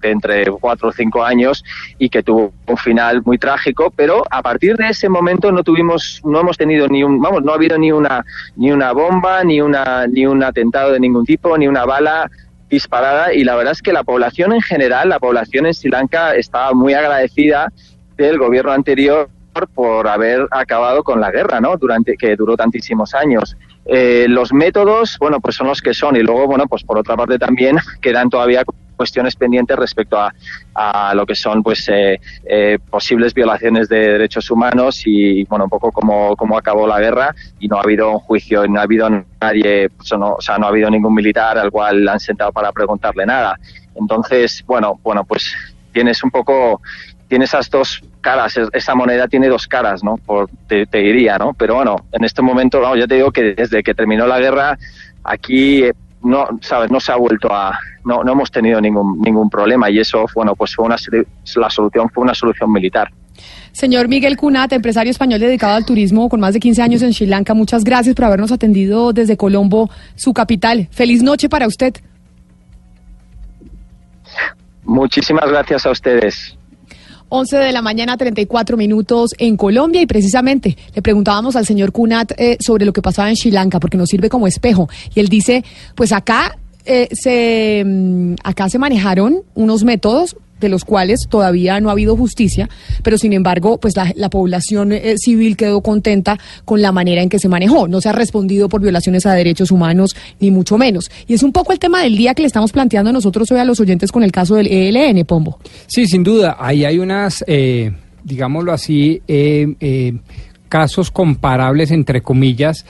[0.00, 1.64] entre cuatro o cinco años
[1.98, 6.22] y que tuvo un final muy trágico, pero a partir de ese momento no tuvimos,
[6.24, 8.24] no hemos tenido ni un, vamos, no ha habido ni una,
[8.54, 12.30] ni una bomba, ni una, ni un atentado de ningún tipo, ni una bala
[12.70, 16.36] disparada y la verdad es que la población en general, la población en Sri Lanka
[16.36, 17.72] estaba muy agradecida
[18.16, 19.30] del gobierno anterior
[19.66, 21.76] por haber acabado con la guerra, ¿no?
[21.76, 23.56] Durante que duró tantísimos años.
[23.84, 27.16] Eh, los métodos, bueno, pues son los que son y luego, bueno, pues por otra
[27.16, 28.64] parte también quedan todavía
[28.96, 30.32] cuestiones pendientes respecto a,
[30.74, 35.70] a lo que son pues eh, eh, posibles violaciones de derechos humanos y bueno un
[35.70, 38.84] poco cómo, cómo acabó la guerra y no ha habido un juicio y no ha
[38.84, 39.08] habido
[39.40, 42.72] nadie pues, no, o sea no ha habido ningún militar al cual han sentado para
[42.72, 43.58] preguntarle nada
[43.94, 45.54] entonces bueno bueno pues
[45.92, 46.80] tienes un poco
[47.28, 50.16] tiene esas dos caras, esa moneda tiene dos caras, ¿no?
[50.16, 51.54] Por, te, te, diría, ¿no?
[51.54, 54.76] Pero bueno, en este momento, no, yo te digo que desde que terminó la guerra,
[55.22, 55.84] aquí
[56.24, 60.00] no, sabes, no se ha vuelto a, no, no hemos tenido ningún, ningún problema y
[60.00, 60.96] eso, bueno, pues fue una,
[61.56, 63.12] la solución fue una solución militar.
[63.70, 67.26] Señor Miguel Cunat, empresario español dedicado al turismo con más de 15 años en Sri
[67.26, 70.88] Lanka, muchas gracias por habernos atendido desde Colombo, su capital.
[70.90, 71.94] Feliz noche para usted.
[74.82, 76.56] Muchísimas gracias a ustedes.
[77.28, 80.00] 11 de la mañana, 34 minutos en Colombia.
[80.00, 83.80] Y precisamente le preguntábamos al señor Kunat eh, sobre lo que pasaba en Sri Lanka
[83.80, 84.88] porque nos sirve como espejo.
[85.14, 85.64] Y él dice,
[85.94, 87.84] pues acá eh, se
[88.44, 92.68] acá se manejaron unos métodos de los cuales todavía no ha habido justicia,
[93.02, 97.28] pero sin embargo, pues la, la población eh, civil quedó contenta con la manera en
[97.28, 97.88] que se manejó.
[97.88, 101.10] No se ha respondido por violaciones a derechos humanos, ni mucho menos.
[101.26, 103.64] Y es un poco el tema del día que le estamos planteando nosotros hoy a
[103.64, 105.58] los oyentes con el caso del ELN, Pombo.
[105.86, 106.56] Sí, sin duda.
[106.58, 107.92] Ahí hay unas, eh,
[108.24, 110.14] digámoslo así, eh, eh,
[110.68, 112.84] casos comparables, entre comillas,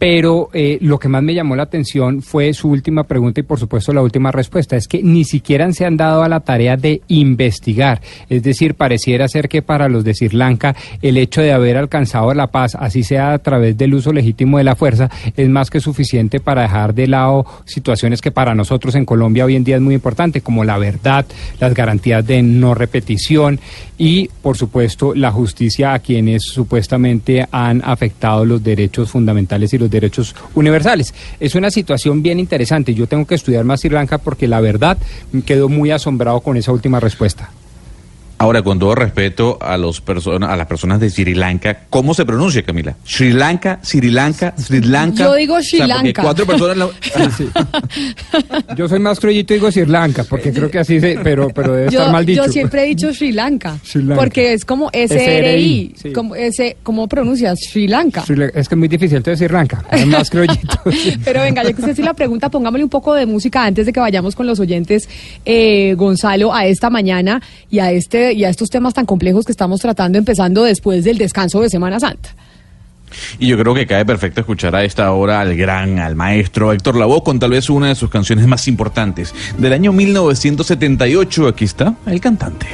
[0.00, 3.60] pero eh, lo que más me llamó la atención fue su última pregunta y por
[3.60, 7.02] supuesto la última respuesta, es que ni siquiera se han dado a la tarea de
[7.08, 11.76] investigar, es decir, pareciera ser que para los de Sri Lanka el hecho de haber
[11.76, 15.68] alcanzado la paz, así sea a través del uso legítimo de la fuerza, es más
[15.68, 19.76] que suficiente para dejar de lado situaciones que para nosotros en Colombia hoy en día
[19.76, 21.26] es muy importante, como la verdad,
[21.60, 23.60] las garantías de no repetición
[23.98, 29.89] y por supuesto la justicia a quienes supuestamente han afectado los derechos fundamentales y los
[29.90, 31.14] derechos universales.
[31.38, 32.94] Es una situación bien interesante.
[32.94, 34.98] Yo tengo que estudiar más Sri Lanka porque la verdad
[35.44, 37.50] quedó muy asombrado con esa última respuesta.
[38.40, 42.24] Ahora, con todo respeto a, los personas, a las personas de Sri Lanka, ¿cómo se
[42.24, 42.96] pronuncia, Camila?
[43.04, 45.24] Sri Lanka, Sri Lanka, Sri Lanka.
[45.24, 45.92] Yo digo Sri Lanka.
[45.92, 46.76] O sea, cuatro personas.
[46.78, 46.88] La...
[47.36, 47.50] Sí, sí.
[48.78, 51.18] Yo soy más crollito y digo Sri Lanka, porque creo que así se.
[51.22, 52.46] Pero, pero debe yo, estar mal dicho.
[52.46, 53.76] Yo siempre he dicho Sri Lanka.
[53.84, 54.22] Sri Lanka.
[54.22, 55.94] Porque es como SRI.
[56.00, 56.12] Sí.
[56.14, 57.58] Como ese, ¿Cómo pronuncias?
[57.60, 58.22] Sri Lanka.
[58.22, 58.58] Sri Lanka.
[58.58, 59.84] Es que es muy difícil entonces Sri Lanka.
[59.92, 60.80] Es más crollito.
[61.26, 63.92] pero venga, ya que usted sí la pregunta, pongámosle un poco de música antes de
[63.92, 65.10] que vayamos con los oyentes,
[65.44, 69.52] eh, Gonzalo, a esta mañana y a, este, y a estos temas tan complejos que
[69.52, 72.30] estamos tratando, empezando después del descanso de Semana Santa.
[73.38, 76.96] Y yo creo que cae perfecto escuchar a esta hora al gran, al maestro Héctor
[76.96, 79.34] Lavoe con tal vez una de sus canciones más importantes.
[79.58, 82.66] Del año 1978, aquí está el cantante.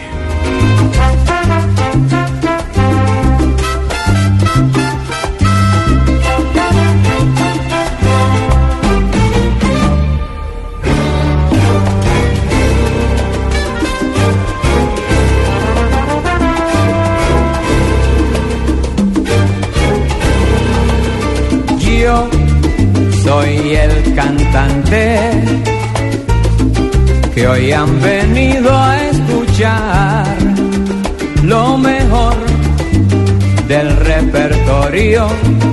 [23.37, 25.19] Soy el cantante
[27.35, 30.39] que hoy han venido a escuchar
[31.43, 32.35] lo mejor
[33.69, 35.27] del repertorio.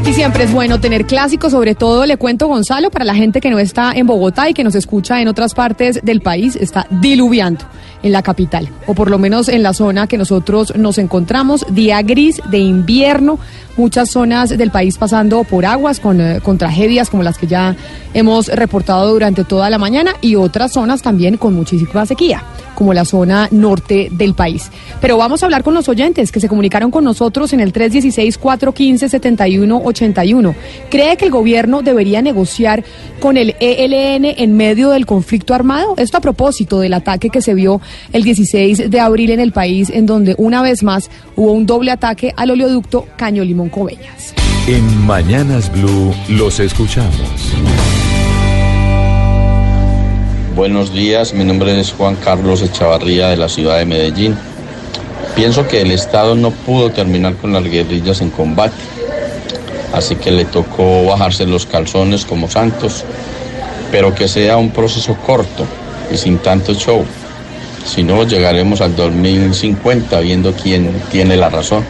[0.06, 3.50] Y siempre es bueno tener clásicos, sobre todo le cuento Gonzalo, para la gente que
[3.50, 7.64] no está en Bogotá y que nos escucha en otras partes del país, está diluviando
[8.02, 12.02] en la capital, o por lo menos en la zona que nosotros nos encontramos, día
[12.02, 13.40] gris de invierno,
[13.78, 17.76] muchas zonas del país pasando por aguas con, eh, con tragedias como las que ya
[18.14, 22.44] hemos reportado durante toda la mañana y otras zonas también con muchísima sequía,
[22.76, 24.70] como la zona norte del país.
[25.02, 30.56] Pero vamos a hablar con los oyentes que se comunicaron con nosotros en el 316-415-7181.
[30.90, 32.84] ¿Cree que el gobierno debería negociar
[33.20, 35.96] con el ELN en medio del conflicto armado?
[35.98, 39.90] Esto a propósito del ataque que se vio el 16 de abril en el país,
[39.90, 44.34] en donde una vez más hubo un doble ataque al oleoducto Caño Limón Cobellas.
[44.68, 47.54] En Mañanas Blue los escuchamos.
[50.56, 54.38] Buenos días, mi nombre es Juan Carlos Echavarría de la ciudad de Medellín.
[55.36, 58.76] Pienso que el Estado no pudo terminar con las guerrillas en combate,
[59.94, 63.04] así que le tocó bajarse los calzones como Santos,
[63.92, 65.66] pero que sea un proceso corto
[66.14, 67.04] y sin tanto show.
[67.84, 71.84] Si no, llegaremos al 2050 viendo quién tiene la razón.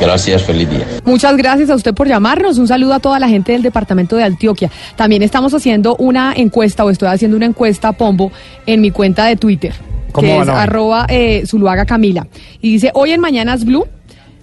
[0.00, 0.86] Gracias, feliz día.
[1.04, 2.56] Muchas gracias a usted por llamarnos.
[2.56, 4.70] Un saludo a toda la gente del departamento de Antioquia.
[4.96, 8.32] También estamos haciendo una encuesta, o estoy haciendo una encuesta, Pombo,
[8.66, 9.74] en mi cuenta de Twitter,
[10.12, 12.26] ¿Cómo que es arroba eh, Zuluaga Camila.
[12.62, 13.86] Y dice, hoy en Mañanas Blue,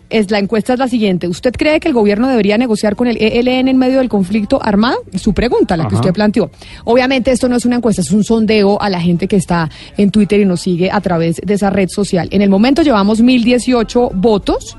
[0.09, 1.27] es, la encuesta es la siguiente.
[1.27, 4.97] ¿Usted cree que el gobierno debería negociar con el ELN en medio del conflicto armado?
[5.11, 6.49] Es su pregunta, la que usted planteó.
[6.85, 10.11] Obviamente esto no es una encuesta, es un sondeo a la gente que está en
[10.11, 12.27] Twitter y nos sigue a través de esa red social.
[12.31, 14.77] En el momento llevamos 1018 votos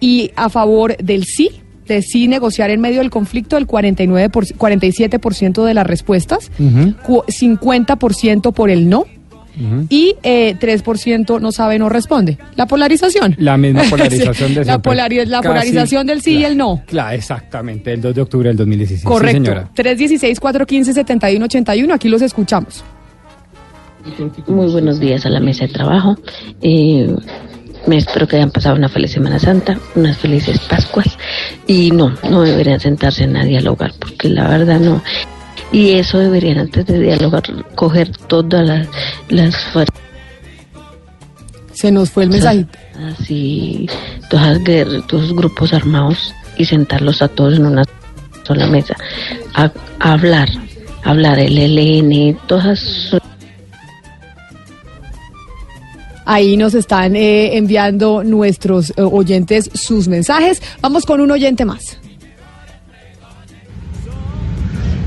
[0.00, 1.50] y a favor del sí,
[1.86, 6.50] de sí negociar en medio del conflicto, el 49 por- 47% de las respuestas,
[7.04, 9.04] cu- 50% por el no
[9.88, 12.36] y eh, 3% no sabe, no responde.
[12.56, 13.34] La polarización.
[13.38, 16.82] La misma polarización de la, polari- la Casi- polarización del sí y el no.
[16.86, 19.00] Claro, exactamente, el 2 de octubre del 2016.
[19.00, 19.44] Sí, Correcto.
[19.44, 19.70] señora.
[19.74, 22.84] 316-415-7181, aquí los escuchamos.
[24.46, 26.14] Muy buenos días a la mesa de trabajo.
[26.62, 27.12] Eh,
[27.86, 31.16] me espero que hayan pasado una feliz Semana Santa, unas felices Pascuas.
[31.66, 35.02] Y no, no deberían sentarse a dialogar, porque la verdad no.
[35.72, 37.42] Y eso deberían antes de dialogar
[37.74, 38.88] coger todas las,
[39.28, 40.00] las fuerzas.
[41.72, 42.78] Se nos fue el mensajito.
[43.04, 43.88] Así,
[44.30, 47.82] todas guerras, todos los grupos armados y sentarlos a todos en una
[48.44, 48.96] sola mesa.
[49.54, 49.70] A,
[50.00, 50.48] a hablar,
[51.04, 53.14] hablar el ELN, todas
[56.28, 60.60] Ahí nos están eh, enviando nuestros eh, oyentes sus mensajes.
[60.80, 61.98] Vamos con un oyente más.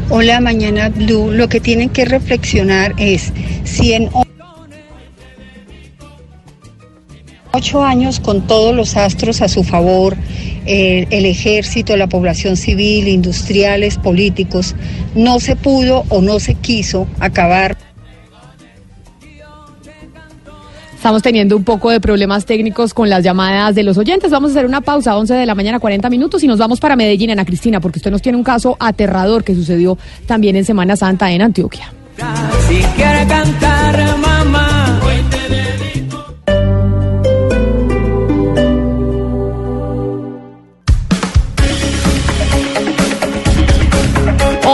[0.09, 1.29] Hola, mañana Blue.
[1.31, 3.33] Lo que tienen que reflexionar es
[3.65, 4.09] si en
[7.51, 10.15] ocho años con todos los astros a su favor,
[10.65, 14.73] el ejército, la población civil, industriales, políticos,
[15.15, 17.88] no se pudo o no se quiso acabar.
[20.99, 24.31] Estamos teniendo un poco de problemas técnicos con las llamadas de los oyentes.
[24.31, 26.97] Vamos a hacer una pausa, 11 de la mañana, 40 minutos, y nos vamos para
[26.97, 29.97] Medellín, Ana Cristina, porque usted nos tiene un caso aterrador que sucedió
[30.27, 31.93] también en Semana Santa en Antioquia.
[32.67, 34.28] Si quiere cantar,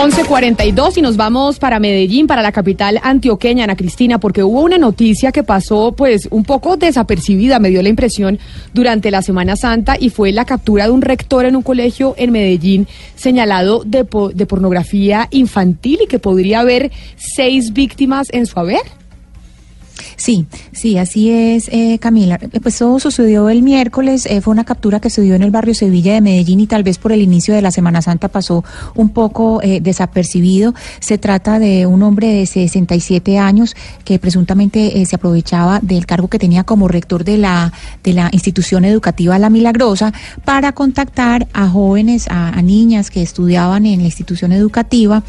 [0.06, 4.78] 11.42 y nos vamos para Medellín, para la capital antioqueña, Ana Cristina, porque hubo una
[4.78, 8.38] noticia que pasó pues un poco desapercibida, me dio la impresión,
[8.72, 12.32] durante la Semana Santa y fue la captura de un rector en un colegio en
[12.32, 18.60] Medellín señalado de, po- de pornografía infantil y que podría haber seis víctimas en su
[18.60, 18.82] haber.
[20.18, 22.40] Sí, sí, así es, eh, Camila.
[22.42, 25.52] Eh, Pues todo sucedió el miércoles, eh, fue una captura que se dio en el
[25.52, 28.64] barrio Sevilla de Medellín y tal vez por el inicio de la Semana Santa pasó
[28.96, 30.74] un poco eh, desapercibido.
[31.00, 36.28] Se trata de un hombre de 67 años que presuntamente eh, se aprovechaba del cargo
[36.28, 37.74] que tenía como rector de la,
[38.04, 43.86] de la institución educativa La Milagrosa para contactar a jóvenes, a, a niñas que estudiaban
[43.86, 45.24] en la institución educativa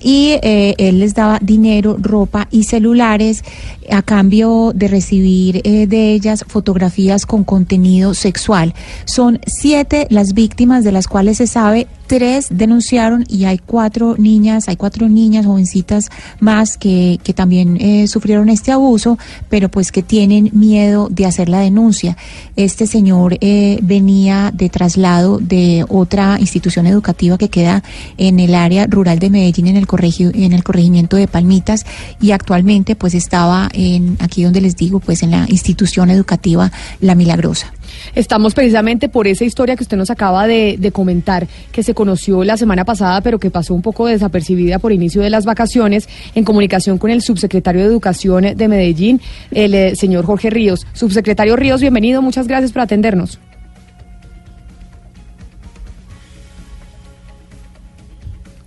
[0.00, 3.44] y eh, él les daba dinero, ropa y celulares
[3.90, 8.74] a cambio de recibir eh, de ellas fotografías con contenido sexual.
[9.04, 14.68] Son siete las víctimas de las cuales se sabe tres denunciaron y hay cuatro niñas,
[14.68, 16.08] hay cuatro niñas jovencitas
[16.40, 19.16] más que, que también eh, sufrieron este abuso,
[19.48, 22.16] pero pues que tienen miedo de hacer la denuncia.
[22.56, 27.84] Este señor eh, venía de traslado de otra institución educativa que queda
[28.18, 31.84] en el área rural de Medellín, en el, en el corregimiento de Palmitas,
[32.20, 37.14] y actualmente pues estaba en, aquí donde les digo, pues en la institución educativa La
[37.14, 37.72] Milagrosa.
[38.14, 42.44] Estamos precisamente por esa historia que usted nos acaba de, de comentar, que se conoció
[42.44, 46.44] la semana pasada, pero que pasó un poco desapercibida por inicio de las vacaciones, en
[46.44, 50.86] comunicación con el subsecretario de Educación de Medellín, el eh, señor Jorge Ríos.
[50.92, 53.38] Subsecretario Ríos, bienvenido, muchas gracias por atendernos.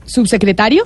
[0.06, 0.84] Subsecretario.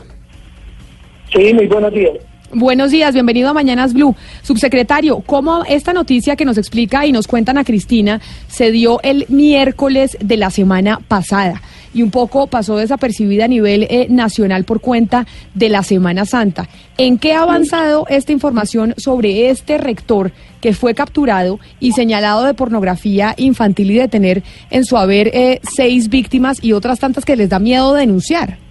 [1.33, 2.17] Sí, muy buenos días.
[2.53, 4.15] Buenos días, bienvenido a Mañanas Blue.
[4.41, 9.25] Subsecretario, ¿cómo esta noticia que nos explica y nos cuentan a Cristina se dio el
[9.27, 11.61] miércoles de la semana pasada?
[11.93, 16.69] Y un poco pasó desapercibida a nivel eh, nacional por cuenta de la Semana Santa.
[16.97, 20.31] ¿En qué ha avanzado esta información sobre este rector
[20.61, 25.59] que fue capturado y señalado de pornografía infantil y de tener en su haber eh,
[25.75, 28.66] seis víctimas y otras tantas que les da miedo denunciar?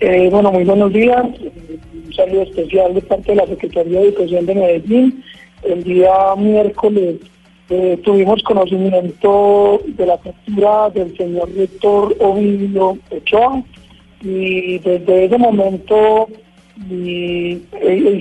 [0.00, 1.22] Eh, bueno, muy buenos días.
[1.22, 5.24] Un saludo especial de parte de la Secretaría de Educación de Medellín.
[5.62, 7.16] El día miércoles
[7.68, 13.62] eh, tuvimos conocimiento de la captura del señor rector Ovidio Ochoa
[14.22, 16.28] y desde ese momento
[16.90, 17.60] eh,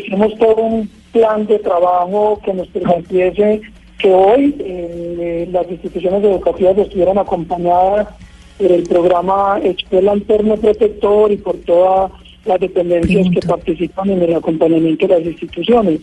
[0.04, 3.62] hicimos todo un plan de trabajo que nos permitiese
[4.00, 8.10] que hoy eh, las instituciones educativas estuvieran acompañadas
[8.60, 12.12] el programa Escuela Alterno Protector y por todas
[12.46, 16.02] las dependencias que participan en el acompañamiento de las instituciones.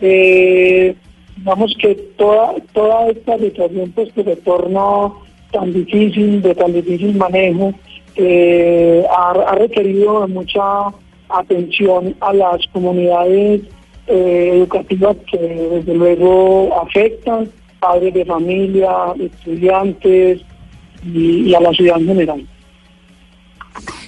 [0.00, 0.94] Eh,
[1.36, 5.12] digamos que toda, toda esta situación pues que se torna
[5.50, 7.72] tan difícil, de tan difícil manejo,
[8.16, 10.88] eh, ha, ha requerido mucha
[11.28, 13.62] atención a las comunidades
[14.06, 17.48] eh, educativas que desde luego afectan,
[17.80, 20.42] padres de familia, estudiantes
[21.04, 22.46] y, y a la ciudad en general.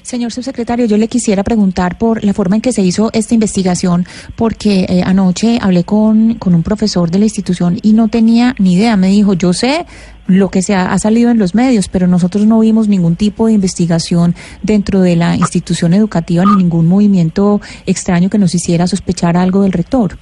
[0.07, 4.07] Señor subsecretario, yo le quisiera preguntar por la forma en que se hizo esta investigación,
[4.37, 8.75] porque eh, anoche hablé con, con un profesor de la institución y no tenía ni
[8.75, 8.97] idea.
[8.97, 9.85] Me dijo, yo sé
[10.29, 13.49] lo que se ha, ha salido en los medios, pero nosotros no vimos ningún tipo
[13.49, 19.37] de investigación dentro de la institución educativa ni ningún movimiento extraño que nos hiciera sospechar
[19.37, 20.19] algo del rector.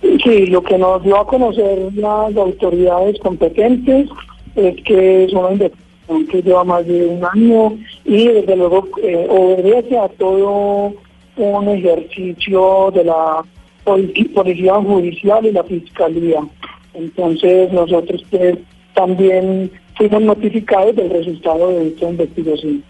[0.00, 4.08] Sí, lo que nos dio a conocer las autoridades competentes
[4.56, 9.26] es que es una investigación que lleva más de un año y desde luego eh,
[9.28, 10.92] obedece a todo
[11.36, 13.44] un ejercicio de la
[13.84, 16.40] poli- policía judicial y la fiscalía.
[16.94, 18.56] Entonces nosotros pues,
[18.94, 22.82] también fuimos notificados del resultado de esta investigación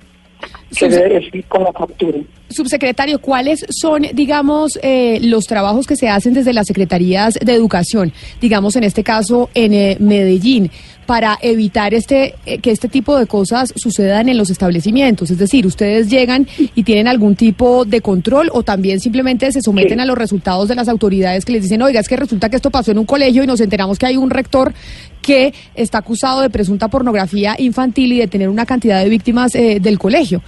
[0.78, 2.18] que debe decir con la captura.
[2.50, 8.12] Subsecretario, ¿cuáles son, digamos, eh, los trabajos que se hacen desde las secretarías de educación,
[8.40, 10.70] digamos en este caso en eh, Medellín,
[11.06, 15.30] para evitar este eh, que este tipo de cosas sucedan en los establecimientos?
[15.30, 20.00] Es decir, ustedes llegan y tienen algún tipo de control o también simplemente se someten
[20.00, 22.70] a los resultados de las autoridades que les dicen, oiga, es que resulta que esto
[22.70, 24.74] pasó en un colegio y nos enteramos que hay un rector
[25.22, 29.78] que está acusado de presunta pornografía infantil y de tener una cantidad de víctimas eh,
[29.80, 30.42] del colegio.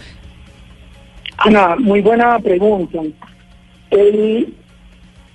[1.38, 2.98] Ana, muy buena pregunta.
[3.90, 4.54] El,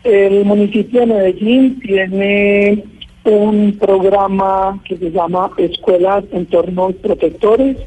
[0.04, 2.84] el municipio de Medellín tiene
[3.26, 7.78] un programa que se llama Escuelas Entornos Protectores.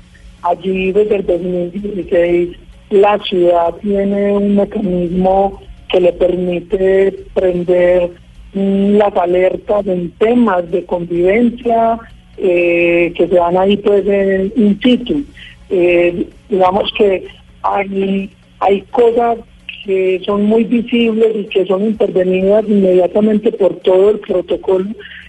[0.43, 2.57] Allí desde el 2016
[2.91, 8.11] la ciudad tiene un mecanismo que le permite prender
[8.53, 11.99] las alertas en temas de convivencia
[12.39, 15.25] eh, que se dan ahí pues en in situ.
[15.69, 17.27] Eh, digamos que
[17.63, 18.31] hay,
[18.61, 19.39] hay cosas
[19.85, 24.87] que son muy visibles y que son intervenidas inmediatamente por todo el protocolo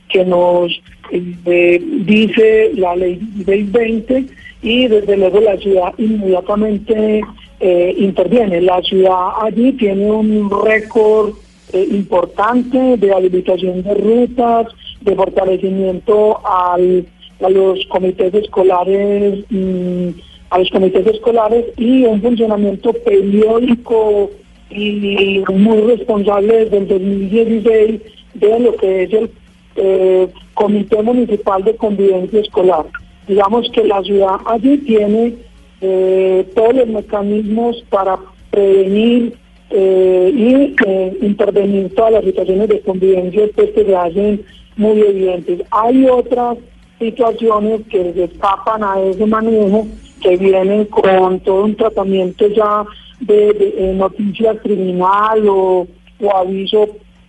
[0.10, 0.72] que nos
[1.12, 4.26] eh, dice la ley 2020
[4.62, 7.22] y desde luego la ciudad inmediatamente
[7.60, 8.62] eh, interviene.
[8.62, 11.34] La ciudad allí tiene un récord
[11.74, 14.68] eh, importante de habilitación de rutas,
[15.02, 17.06] de fortalecimiento al,
[17.42, 19.44] a los comités escolares.
[19.50, 20.10] mm,
[20.50, 24.32] a los comités escolares y un funcionamiento periódico
[24.70, 28.02] y muy responsable desde el 2016
[28.34, 29.30] de lo que es el
[29.78, 32.86] eh, Comité Municipal de Convivencia Escolar.
[33.28, 35.36] Digamos que la ciudad allí tiene
[35.82, 38.18] eh, todos los mecanismos para
[38.52, 39.34] prevenir
[39.70, 44.41] eh, y eh, intervenir todas las situaciones de convivencia pues, que se hacen
[44.78, 45.62] muy evidentes.
[45.72, 46.58] Hay otras
[46.99, 49.88] situaciones que se escapan a ese manejo
[50.22, 52.86] que vienen con todo un tratamiento ya
[53.20, 55.88] de, de, eh, noticia criminal o,
[56.22, 56.88] o aviso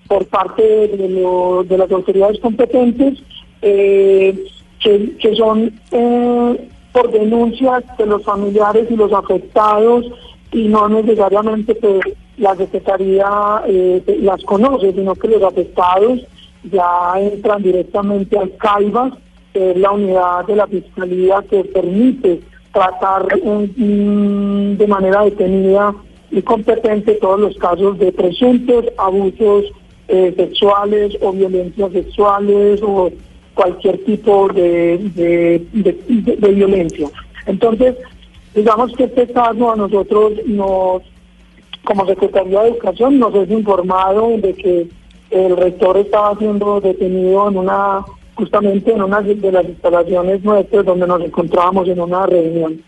[0.09, 3.19] por parte de, lo- de las autoridades competentes
[3.63, 4.35] eh,
[4.81, 10.07] que, son eh, por denuncias de los familiares y los afectados
[10.53, 12.01] y no necesariamente que
[12.39, 16.21] la Secretaría eh, las conoce, sino que los afectados
[16.65, 19.13] ya entran directamente al CAIBAS,
[19.53, 22.41] que es la unidad de la Fiscalía que permite
[22.73, 25.95] tratar eh, mm, de manera detenida
[26.31, 29.65] y competente todos los casos de presuntos abusos
[30.09, 33.11] eh, sexuales o violencias sexuales o
[33.55, 37.09] cualquier tipo de, de, de- violencia.
[37.47, 37.97] Entonces,
[38.55, 41.03] digamos que este caso a nosotros nos,
[41.85, 44.87] como Secretaría de Educación, nos es informado de que
[45.31, 48.05] el rector estaba siendo detenido en una,
[48.35, 52.81] justamente en una de las instalaciones nuestras donde nos encontrábamos en una reunión.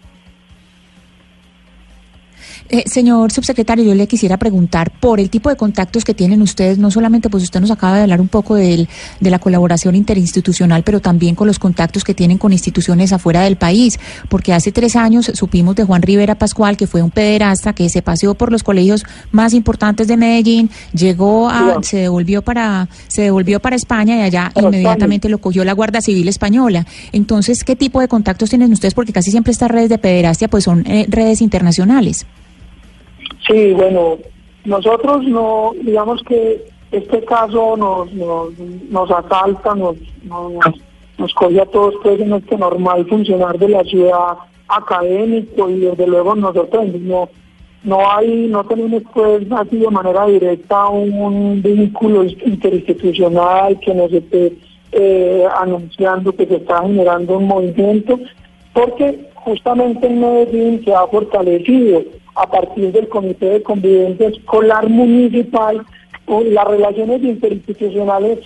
[2.73, 6.79] Eh, señor subsecretario, yo le quisiera preguntar por el tipo de contactos que tienen ustedes,
[6.79, 8.89] no solamente pues usted nos acaba de hablar un poco del-
[9.19, 13.57] de la colaboración interinstitucional, pero también con los contactos que tienen con instituciones afuera del
[13.57, 13.99] país,
[14.29, 18.03] porque hace tres años supimos de Juan Rivera Pascual, que fue un pederasta que se
[18.03, 23.59] paseó por los colegios más importantes de Medellín, llegó a, se devolvió para, se devolvió
[23.59, 26.87] para España y allá inmediatamente lo cogió la Guardia Civil Española.
[27.11, 28.95] Entonces, ¿qué tipo de contactos tienen ustedes?
[28.95, 32.27] Porque casi siempre estas redes de pederastia pues son eh, redes internacionales.
[33.47, 34.19] Sí, bueno,
[34.65, 40.53] nosotros no, digamos que este caso nos, nos, nos asalta, nos, nos,
[41.19, 44.37] nos coge a todos pues en este normal funcionar de la ciudad
[44.69, 47.29] académico y desde luego nosotros no,
[47.85, 54.57] no hay, no tenemos pues así de manera directa un vínculo interinstitucional que nos esté
[54.93, 58.19] eh, anunciando que se está generando un movimiento,
[58.73, 62.03] porque justamente en Medellín se ha fortalecido
[62.35, 65.85] a partir del Comité de Convivencia Escolar Municipal
[66.39, 68.39] las relaciones interinstitucionales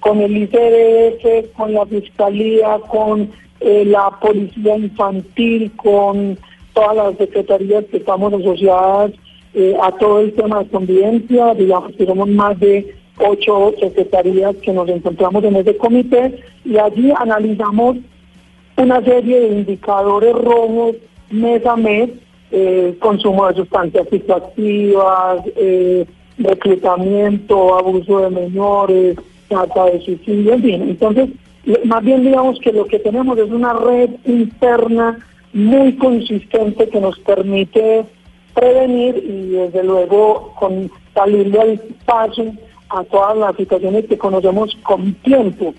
[0.00, 6.38] con el ICDF, con la Fiscalía, con eh, la Policía Infantil, con
[6.72, 9.12] todas las secretarías que estamos asociadas
[9.54, 14.72] eh, a todo el tema de convivencia, digamos que somos más de ocho secretarías que
[14.72, 17.98] nos encontramos en ese comité y allí analizamos
[18.76, 20.96] una serie de indicadores rojos
[21.30, 22.10] mes a mes,
[22.52, 26.04] eh, consumo de sustancias psicoactivas, eh,
[26.38, 29.16] reclutamiento, abuso de menores,
[29.48, 30.82] trata de suicidio, en fin.
[30.82, 31.28] Entonces,
[31.84, 35.18] más bien digamos que lo que tenemos es una red interna
[35.52, 38.04] muy consistente que nos permite
[38.54, 42.44] prevenir y desde luego con salirle al paso
[42.88, 45.74] a todas las situaciones que conocemos con tiempo.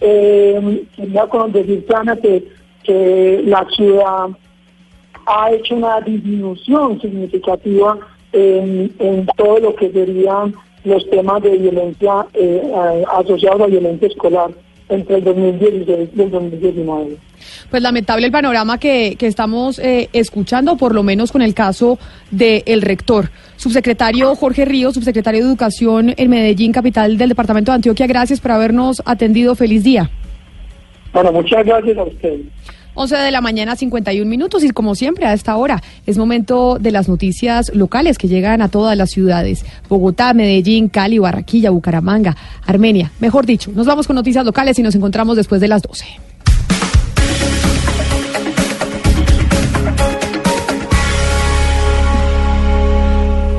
[0.00, 2.44] Eh, quería con- decirte, Ana, que,
[2.84, 4.28] que la ciudad
[5.28, 7.98] ha hecho una disminución significativa
[8.32, 12.62] en, en todo lo que serían los temas de violencia eh,
[13.12, 14.50] asociados a violencia escolar
[14.88, 17.16] entre el 2016 y el 2019.
[17.70, 21.98] Pues lamentable el panorama que, que estamos eh, escuchando, por lo menos con el caso
[22.30, 23.30] del rector.
[23.56, 28.52] Subsecretario Jorge Ríos, subsecretario de Educación en Medellín, capital del departamento de Antioquia, gracias por
[28.52, 29.54] habernos atendido.
[29.54, 30.10] Feliz día.
[31.12, 32.46] Bueno, muchas gracias a ustedes.
[33.00, 36.90] 11 de la mañana, 51 minutos, y como siempre a esta hora es momento de
[36.90, 43.12] las noticias locales que llegan a todas las ciudades: Bogotá, Medellín, Cali, Barranquilla, Bucaramanga, Armenia.
[43.20, 46.06] Mejor dicho, nos vamos con noticias locales y nos encontramos después de las 12.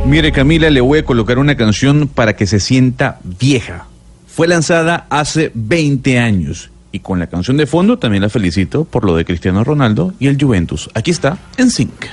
[0.06, 3.86] Mire Camila, le voy a colocar una canción para que se sienta vieja.
[4.28, 9.06] Fue lanzada hace 20 años y con la canción de fondo también la felicito por
[9.06, 10.90] lo de Cristiano Ronaldo y el Juventus.
[10.94, 12.06] Aquí está, en Sync.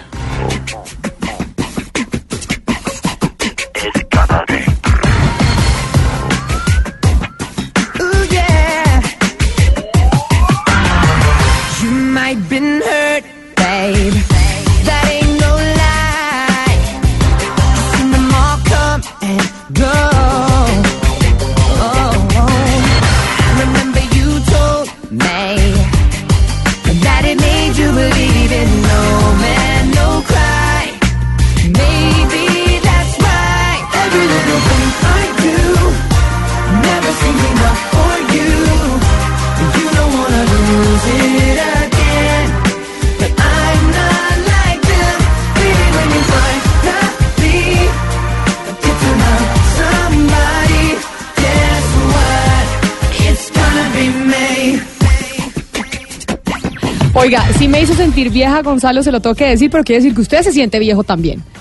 [57.27, 60.15] Oiga, sí me hizo sentir vieja, Gonzalo, se lo tengo que decir, pero quiere decir
[60.15, 61.43] que usted se siente viejo también.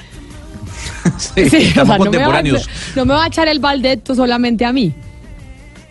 [1.18, 2.60] Sí, Sí, o estamos sea, no me,
[2.96, 4.94] no me va a echar el baldeto solamente a mí.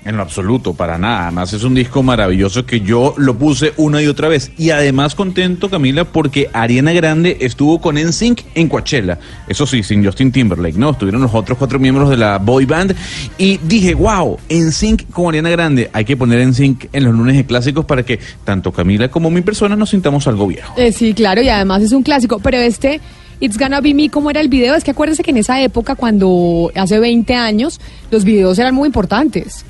[0.04, 1.22] En lo absoluto, para nada.
[1.24, 4.52] Además es un disco maravilloso que yo lo puse una y otra vez.
[4.58, 9.18] Y además contento, Camila, porque Ariana Grande estuvo con NSYNC en Coachella.
[9.48, 10.90] Eso sí, sin Justin Timberlake, ¿no?
[10.90, 12.94] Estuvieron los otros cuatro miembros de la boy band.
[13.38, 15.88] Y dije, wow, NSYNC con Ariana Grande.
[15.94, 19.40] Hay que poner NSYNC en los lunes de clásicos para que tanto Camila como mi
[19.40, 20.74] persona nos sintamos algo viejo.
[20.76, 22.40] Eh, sí, claro, y además es un clásico.
[22.40, 23.00] Pero este,
[23.40, 24.74] It's Gonna Be Me, ¿cómo era el video?
[24.74, 28.86] Es que acuérdense que en esa época, cuando hace 20 años, los videos eran muy
[28.86, 29.64] importantes.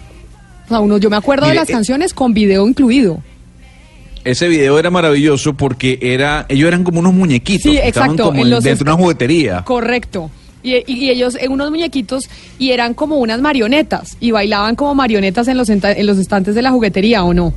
[0.64, 3.22] O sea, uno, yo me acuerdo de las eh, canciones con video incluido.
[4.24, 7.70] Ese video era maravilloso porque era, ellos eran como unos muñequitos.
[7.70, 9.62] Sí, exacto, como en los dentro de una juguetería.
[9.64, 10.30] Correcto.
[10.62, 12.24] Y, y- ellos, eh, unos muñequitos,
[12.58, 16.62] y eran como unas marionetas, y bailaban como marionetas en los, en los estantes de
[16.62, 17.52] la juguetería, ¿o no?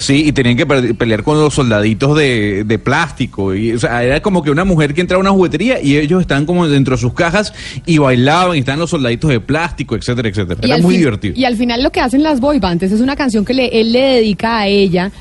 [0.00, 3.54] Sí, y tenían que pe- pelear con los soldaditos de, de plástico.
[3.54, 6.22] Y, o sea, era como que una mujer que entraba a una juguetería y ellos
[6.22, 7.52] estaban como dentro de sus cajas
[7.84, 10.58] y bailaban y estaban los soldaditos de plástico, etcétera, etcétera.
[10.62, 11.34] Y Era muy divertido.
[11.36, 13.92] Y al final lo que hacen las boy bands es una canción que le- él
[13.92, 15.12] le dedica a ella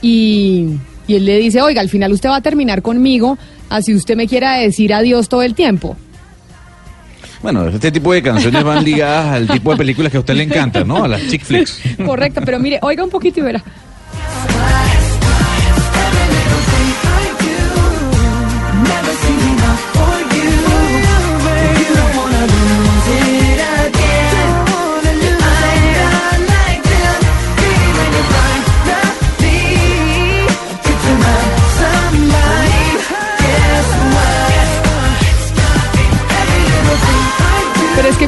[0.00, 0.68] y,
[1.08, 3.36] y él le dice, oiga, al final usted va a terminar conmigo,
[3.68, 5.96] así usted me quiera decir adiós todo el tiempo.
[7.42, 10.42] Bueno, este tipo de canciones van ligadas al tipo de películas que a usted le
[10.44, 11.04] encantan, ¿no?
[11.04, 11.80] A las chick flicks.
[12.06, 13.64] Correcto, pero mire, oiga un poquito y verá.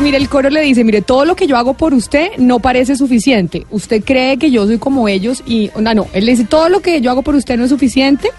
[0.00, 2.96] Mire, el coro le dice, mire, todo lo que yo hago por usted no parece
[2.96, 3.66] suficiente.
[3.70, 6.80] Usted cree que yo soy como ellos y, no, no, él le dice, todo lo
[6.80, 8.30] que yo hago por usted no es suficiente.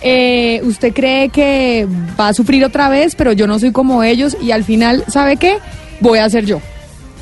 [0.00, 1.86] Eh, usted cree que
[2.18, 5.36] va a sufrir otra vez, pero yo no soy como ellos y al final, ¿sabe
[5.36, 5.58] qué?
[6.00, 6.60] Voy a ser yo.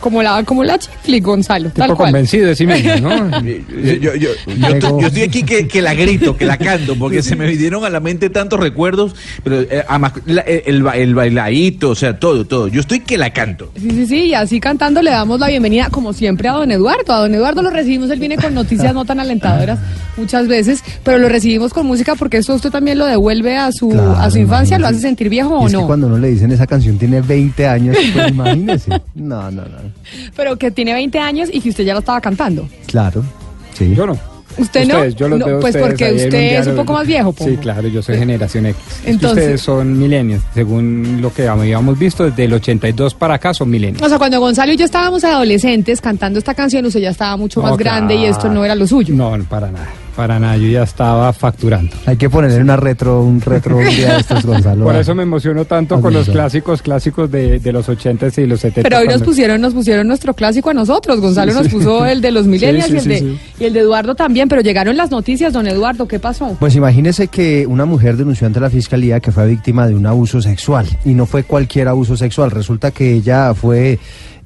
[0.00, 1.70] Como la, como la chifli, Gonzalo.
[1.70, 2.08] tal Tipo cual.
[2.10, 3.40] convencido de sí mismo, ¿no?
[3.42, 6.94] Yo, yo- yo- yo estoy, yo estoy aquí que, que la grito, que la canto,
[6.96, 10.96] porque se me vinieron a la mente tantos recuerdos, pero eh, además la- el, ba-
[10.96, 12.68] el bailadito, o sea, todo, todo.
[12.68, 13.72] Yo estoy que la canto.
[13.80, 17.12] Sí, sí, sí, y así cantando le damos la bienvenida, como siempre, a don Eduardo.
[17.12, 19.78] A don Eduardo lo recibimos, él viene con noticias no tan alentadoras
[20.16, 23.92] muchas veces, pero lo recibimos con música porque esto usted también lo devuelve a su,
[24.18, 25.86] a su infancia, lo hace sentir viejo Y o es que no.
[25.86, 28.90] cuando uno le dicen esa canción tiene 20 años, pues imagínese.
[29.14, 29.85] No, no, no.
[30.36, 32.68] Pero que tiene 20 años y que usted ya lo estaba cantando.
[32.86, 33.22] Claro.
[33.74, 33.94] Sí.
[33.94, 34.18] Yo no.
[34.58, 34.94] ¿Usted no?
[34.94, 37.06] Ustedes, yo los No, veo a pues ustedes porque usted un es un poco más
[37.06, 38.80] viejo, Sí, claro, yo soy generación X.
[39.04, 43.68] Entonces- ustedes son milenios, según lo que habíamos visto, desde el 82 para acá son
[43.68, 44.02] milenios.
[44.02, 47.60] O sea, cuando Gonzalo y yo estábamos adolescentes cantando esta canción, usted ya estaba mucho
[47.60, 49.14] más grande y esto no era lo suyo.
[49.14, 51.94] No, para nada, para nada, yo ya estaba facturando.
[52.06, 54.84] Hay que ponerle una retro, un retro un día de estos, Gonzalo.
[54.84, 58.64] Por eso me emociono tanto con los clásicos, clásicos de, de los 80s y los
[58.64, 58.82] 70s.
[58.82, 61.20] Pero hoy nos pusieron, nos pusieron nuestro clásico a nosotros.
[61.20, 61.72] Gonzalo Sí, nos sí.
[61.72, 63.38] puso el de los millennials sí, y, el sí, de, sí.
[63.60, 66.56] y el de Eduardo también, pero llegaron las noticias, don Eduardo, ¿qué pasó?
[66.58, 70.40] Pues imagínese que una mujer denunció ante la fiscalía que fue víctima de un abuso
[70.40, 72.50] sexual y no fue cualquier abuso sexual.
[72.50, 73.98] Resulta que ella fue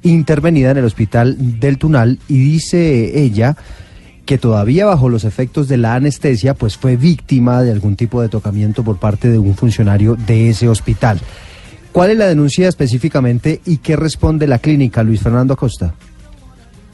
[0.02, 3.56] intervenida en el hospital del Tunal y dice ella
[4.30, 8.28] que todavía bajo los efectos de la anestesia pues fue víctima de algún tipo de
[8.28, 11.18] tocamiento por parte de un funcionario de ese hospital.
[11.90, 15.94] ¿Cuál es la denuncia específicamente y qué responde la clínica, Luis Fernando Acosta?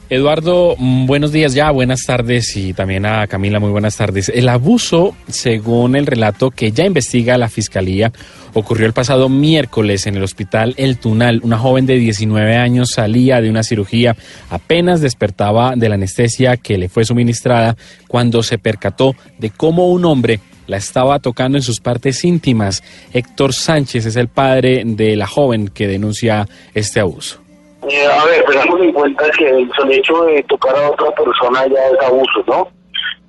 [0.09, 4.29] Eduardo, mm, buenos días ya, buenas tardes y también a Camila, muy buenas tardes.
[4.29, 8.13] El abuso, según el relato que ya investiga la Fiscalía,
[8.53, 11.41] ocurrió el pasado miércoles en el hospital El Tunal.
[11.43, 14.15] Una joven de 19 años salía de una cirugía,
[14.49, 17.75] apenas despertaba de la anestesia que le fue suministrada
[18.07, 22.81] cuando se percató de cómo un hombre la estaba tocando en sus partes íntimas.
[23.11, 27.46] Héctor Sánchez es el padre de la joven que denuncia este abuso.
[27.89, 31.87] Eh, a ver, tengamos en cuenta que el hecho de tocar a otra persona ya
[31.87, 32.67] es abuso, ¿no?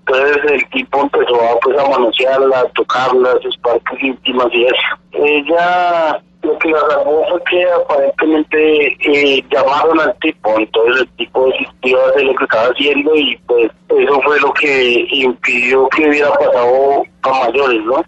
[0.01, 4.75] Entonces el tipo empezó a, pues, a manosearla, a tocarla, sus partes íntimas y eso.
[5.13, 11.47] Ella, lo que la salvó fue que aparentemente eh, llamaron al tipo, entonces el tipo
[11.47, 16.09] desistió de hacer lo que estaba haciendo y pues eso fue lo que impidió que
[16.09, 18.03] hubiera pasado a mayores, ¿no?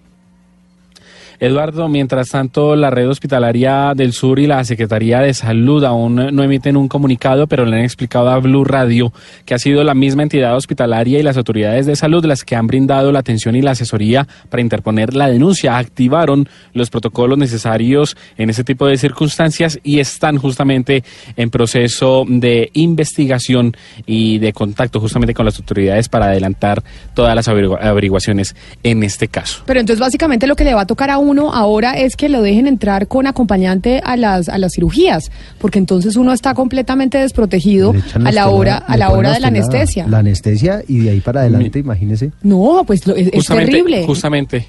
[1.40, 6.42] Eduardo, mientras tanto, la red hospitalaria del sur y la Secretaría de Salud aún no
[6.42, 9.10] emiten un comunicado, pero le han explicado a Blue Radio
[9.46, 12.66] que ha sido la misma entidad hospitalaria y las autoridades de salud las que han
[12.66, 15.78] brindado la atención y la asesoría para interponer la denuncia.
[15.78, 21.04] Activaron los protocolos necesarios en ese tipo de circunstancias y están justamente
[21.36, 26.82] en proceso de investigación y de contacto justamente con las autoridades para adelantar
[27.14, 29.62] todas las averigua- averiguaciones en este caso.
[29.64, 32.42] Pero entonces básicamente lo que le va a tocar a uno ahora es que lo
[32.42, 37.92] dejen entrar con acompañante a las a las cirugías, porque entonces uno está completamente desprotegido
[38.24, 40.06] a la hora a la hora de la anestesia.
[40.06, 42.30] La anestesia y de ahí para adelante, imagínese.
[42.42, 44.04] No, pues lo- es, es terrible.
[44.06, 44.66] Justamente.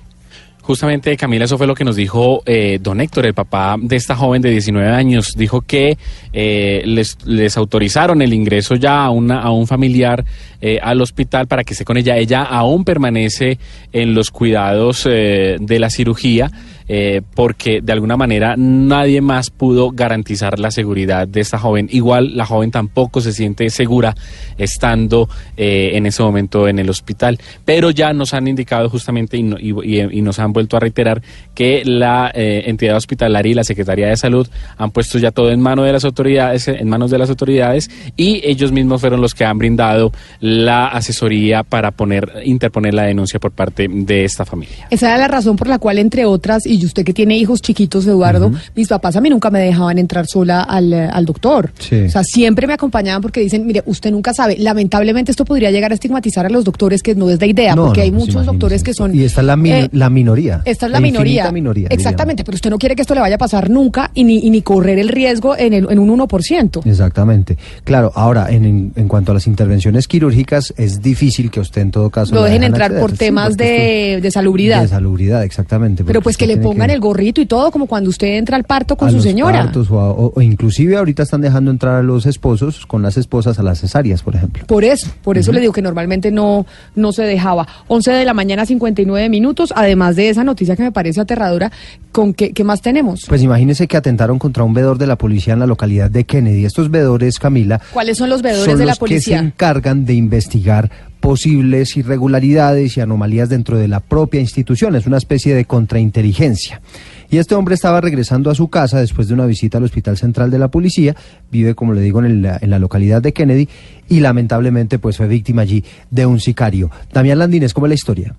[0.72, 4.16] Justamente, Camila, eso fue lo que nos dijo eh, don Héctor, el papá de esta
[4.16, 5.34] joven de 19 años.
[5.36, 5.98] Dijo que
[6.32, 10.24] eh, les, autorizaron el ingreso ya a, una, a un familiar
[10.62, 12.16] eh, al hospital para que esté con ella.
[12.16, 13.60] Ella aún permanece
[13.92, 16.50] en los cuidados eh, de la cirugía
[16.88, 21.88] eh, porque de alguna manera nadie más pudo garantizar la seguridad de esta joven.
[21.92, 24.16] Igual la joven tampoco se siente segura
[24.58, 27.40] estando eh, en ese momento en el hospital.
[27.66, 30.80] Pero ya nos han indicado justamente y, no- y- y- y nos han vuelto a
[30.80, 31.22] reiterar
[31.54, 34.48] que la eh, entidad hospitalaria y la Secretaría de Salud
[34.78, 38.42] han puesto ya todo en manos de las autoridades, en manos de las autoridades y
[38.44, 43.52] ellos mismos fueron los que han brindado la asesoría para poner interponer la denuncia por
[43.52, 44.88] parte de esta familia.
[44.90, 48.06] Esa era la razón por la cual, entre otras, y usted que tiene hijos chiquitos,
[48.08, 51.72] Eduardo, mis papás a mí nunca me dejaban entrar sola al, eh, al doctor.
[51.80, 52.02] Sí.
[52.04, 54.58] O sea, siempre me acompañaban porque dicen, mire, usted nunca sabe.
[54.58, 57.86] Lamentablemente esto podría llegar a estigmatizar a los doctores, que no es la idea, No,
[57.86, 59.14] porque no, hay pues muchos doctores que son...
[59.16, 60.62] Y está la, mino- eh, la minoría.
[60.66, 61.52] Esta es la, infinita minoría.
[61.52, 61.88] minoría.
[61.90, 64.50] Exactamente, pero usted no quiere que esto le vaya a pasar nunca y ni, y
[64.50, 66.86] ni correr el riesgo en, el, en un 1%.
[66.86, 67.58] Exactamente.
[67.84, 72.10] Claro, ahora, en, en, cuanto a las intervenciones quirúrgicas, es difícil que usted en todo
[72.10, 72.34] caso...
[72.36, 73.02] Lo la dejen entrar acceder.
[73.02, 74.82] por temas de, de salubridad.
[74.82, 76.04] De salubridad, exactamente.
[76.04, 78.96] pero pues que le pongan el gorrito y todo, como cuando usted entra al parto
[78.96, 79.64] con a su los señora.
[79.64, 83.18] partos o, a- o- o inclusive ahorita están dejando entrar a los esposos con las
[83.18, 84.66] esposas a las cesáreas, por ejemplo.
[84.68, 86.66] Por eso, por eso le digo que normalmente no,
[86.96, 87.68] no se dejaba.
[87.88, 89.74] 11 de la mañana, 59 minutos.
[89.76, 91.72] Además de esa noticia que me parece aterradora,
[92.12, 93.26] ¿con qué, qué más tenemos?
[93.28, 96.66] Pues imagínese que atentaron contra un vedor de la policía en la localidad de Kennedy.
[96.66, 99.40] Estos vedores, Camila, ¿Cuáles son los veedores son de la los que se policía?
[99.40, 100.90] encargan de investigar
[101.22, 104.96] posibles irregularidades y anomalías dentro de la propia institución.
[104.96, 106.82] Es una especie de contrainteligencia.
[107.30, 110.52] Y este hombre estaba regresando a su casa después de una visita al Hospital Central
[110.52, 111.16] de la Policía.
[111.50, 113.70] Vive, como le digo, en, la localidad de Kennedy
[114.10, 116.92] y lamentablemente pues fue víctima allí de un sicario.
[117.14, 118.36] Damián Landines, ¿cómo es la historia?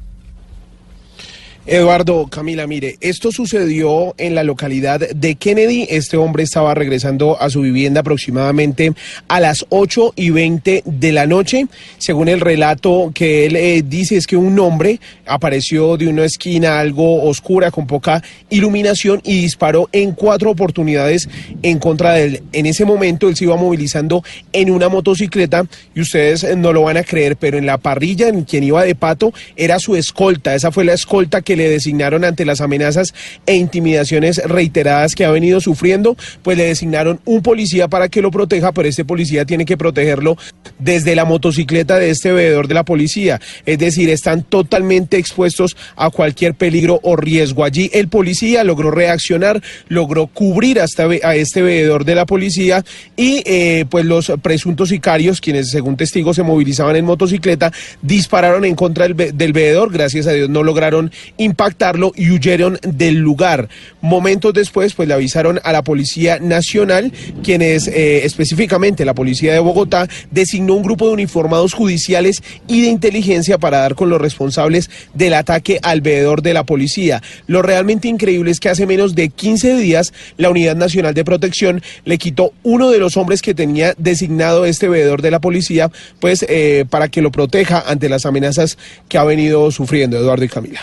[1.65, 5.87] Eduardo, Camila, mire, esto sucedió en la localidad de Kennedy.
[5.89, 8.95] Este hombre estaba regresando a su vivienda aproximadamente
[9.29, 11.69] a las 8 y 20 de la noche.
[11.99, 16.81] Según el relato que él eh, dice, es que un hombre apareció de una esquina
[16.81, 21.29] algo oscura con poca iluminación y disparó en cuatro oportunidades
[21.63, 22.43] en contra de él.
[22.53, 25.65] En ese momento él se iba movilizando en una motocicleta
[25.95, 28.83] y ustedes eh, no lo van a creer, pero en la parrilla en quien iba
[28.83, 30.57] de pato era su escolta.
[30.57, 33.15] Esa fue la escolta que le designaron ante las amenazas
[33.47, 38.31] e intimidaciones reiteradas que ha venido sufriendo, pues le designaron un policía para que lo
[38.31, 40.37] proteja, pero este policía tiene que protegerlo
[40.79, 43.41] desde la motocicleta de este veedor de la policía.
[43.67, 47.65] Es decir, están totalmente expuestos a cualquier peligro o riesgo.
[47.65, 52.85] Allí el policía logró reaccionar, logró cubrir hasta a este veedor de la policía
[53.17, 57.73] y eh, pues los presuntos sicarios, quienes según testigos se movilizaban en motocicleta,
[58.03, 59.93] dispararon en contra del, del veedor.
[59.93, 61.13] Gracias a Dios no lograron
[61.43, 63.69] impactarlo y huyeron del lugar.
[64.01, 67.13] Momentos después, pues le avisaron a la Policía Nacional,
[67.43, 72.89] quienes eh, específicamente la Policía de Bogotá designó un grupo de uniformados judiciales y de
[72.89, 77.23] inteligencia para dar con los responsables del ataque al veedor de la policía.
[77.47, 81.83] Lo realmente increíble es que hace menos de 15 días la Unidad Nacional de Protección
[82.05, 85.91] le quitó uno de los hombres que tenía designado este veedor de la policía,
[86.21, 88.79] pues eh, para que lo proteja ante las amenazas
[89.09, 90.81] que ha venido sufriendo Eduardo y Camila.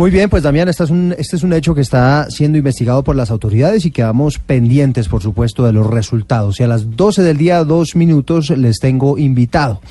[0.00, 3.84] Muy bien, pues Damián, este es, un, hecho que está siendo investigado por las autoridades
[3.84, 6.58] y quedamos pendientes, por supuesto, de los resultados.
[6.58, 9.82] Y a las 12 del día, dos minutos, les tengo invitado,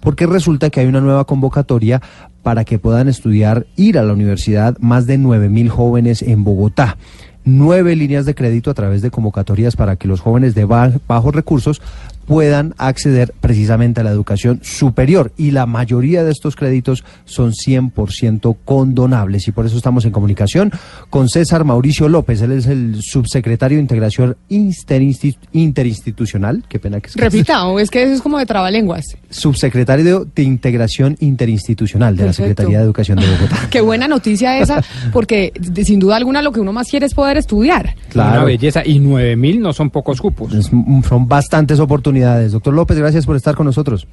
[0.00, 2.02] porque resulta que hay una nueva convocatoria
[2.42, 6.98] para que puedan estudiar, ir a la universidad, más de 9 mil jóvenes en Bogotá.
[7.46, 11.34] Nueve líneas de crédito a través de convocatorias para que los jóvenes de ba- bajos
[11.34, 11.80] recursos
[12.26, 15.32] puedan acceder precisamente a la educación superior.
[15.36, 19.46] Y la mayoría de estos créditos son 100% condonables.
[19.48, 20.72] Y por eso estamos en comunicación
[21.10, 22.40] con César Mauricio López.
[22.42, 26.64] Él es el subsecretario de Integración Interinsti- Interinstitucional.
[26.68, 29.04] Qué pena que es Repita, o es que eso es como de trabalenguas.
[29.30, 32.32] Subsecretario de Integración Interinstitucional de la.
[32.32, 33.56] Secretaría de Educación de Bogotá.
[33.70, 34.82] Qué buena noticia esa,
[35.12, 37.94] porque de- sin duda alguna lo que uno más quiere es poder estudiar.
[38.14, 38.82] Una belleza.
[38.84, 40.52] Y 9 mil no son pocos cupos.
[40.54, 40.66] Es-
[41.08, 42.13] son bastantes oportunidades.
[42.20, 44.06] Doctor López, gracias por estar con nosotros.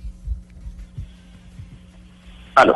[2.55, 2.75] Aló.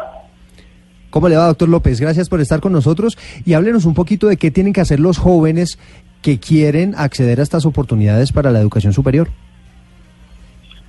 [1.09, 1.99] ¿Cómo le va, doctor López?
[1.99, 5.17] Gracias por estar con nosotros y háblenos un poquito de qué tienen que hacer los
[5.17, 5.79] jóvenes
[6.21, 9.29] que quieren acceder a estas oportunidades para la educación superior.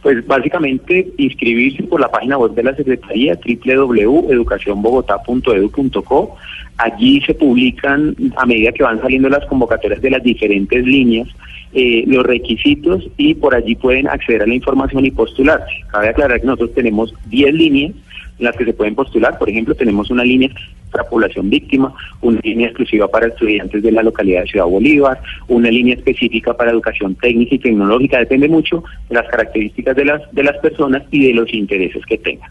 [0.06, 6.36] Pues básicamente inscribirse por la página web de la Secretaría www.educacionbogotá.edu.co.
[6.78, 11.26] Allí se publican a medida que van saliendo las convocatorias de las diferentes líneas
[11.72, 15.72] eh, los requisitos y por allí pueden acceder a la información y postularse.
[15.88, 17.90] Cabe aclarar que nosotros tenemos 10 líneas
[18.38, 19.38] en las que se pueden postular.
[19.38, 20.50] Por ejemplo, tenemos una línea
[20.90, 25.70] para población víctima, una línea exclusiva para estudiantes de la localidad de Ciudad Bolívar, una
[25.70, 28.18] línea específica para educación técnica y tecnológica.
[28.18, 32.18] Depende mucho de las características de las, de las personas y de los intereses que
[32.18, 32.50] tengan.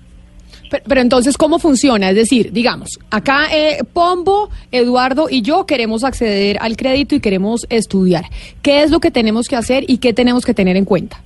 [0.70, 2.10] Pero, pero entonces, ¿cómo funciona?
[2.10, 7.68] Es decir, digamos, acá eh, Pombo, Eduardo y yo queremos acceder al crédito y queremos
[7.70, 8.26] estudiar.
[8.62, 11.22] ¿Qué es lo que tenemos que hacer y qué tenemos que tener en cuenta?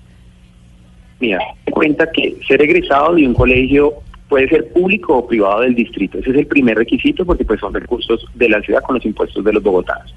[1.19, 1.40] Mira,
[1.72, 3.94] cuenta que ser egresado de un colegio
[4.30, 6.19] puede ser público o privado del distrito.
[6.19, 9.43] Ese es el primer requisito porque pues son recursos de la ciudad con los impuestos
[9.43, 10.15] de los bogotanos.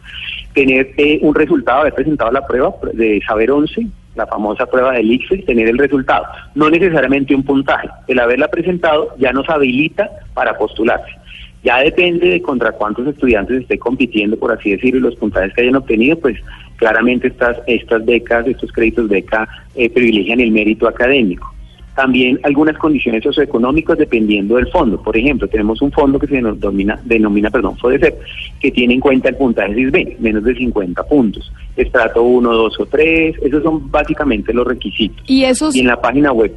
[0.52, 5.10] Tener eh, un resultado, haber presentado la prueba de saber 11, la famosa prueba del
[5.10, 6.26] ICFES, tener el resultado.
[6.54, 7.88] No necesariamente un puntaje.
[8.06, 11.10] El haberla presentado ya nos habilita para postularse.
[11.64, 15.62] Ya depende de contra cuántos estudiantes esté compitiendo, por así decirlo, y los puntajes que
[15.62, 16.36] hayan obtenido, pues
[16.76, 21.52] claramente estas, estas becas, estos créditos beca eh, privilegian el mérito académico.
[21.94, 25.02] También algunas condiciones socioeconómicas dependiendo del fondo.
[25.02, 28.18] Por ejemplo, tenemos un fondo que se denomina, denomina perdón, FODECEP,
[28.60, 31.52] que tiene en cuenta el puntaje CISBEN, menos de 50 puntos.
[31.76, 35.22] Estrato 1, 2 o 3, esos son básicamente los requisitos.
[35.28, 36.54] Y esos, Y en la página web,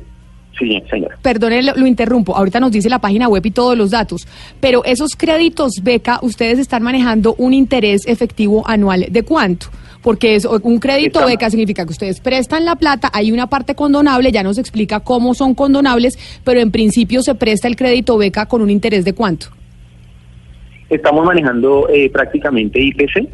[0.58, 1.18] sí, señora.
[1.22, 4.28] perdone, lo, lo interrumpo, ahorita nos dice la página web y todos los datos,
[4.62, 9.68] pero esos créditos beca, ustedes están manejando un interés efectivo anual de cuánto?
[10.06, 13.74] Porque es, un crédito Estamos- beca significa que ustedes prestan la plata, hay una parte
[13.74, 18.46] condonable, ya nos explica cómo son condonables, pero en principio se presta el crédito beca
[18.46, 19.48] con un interés de cuánto.
[20.92, 23.28] Estamos manejando eh, prácticamente IPC,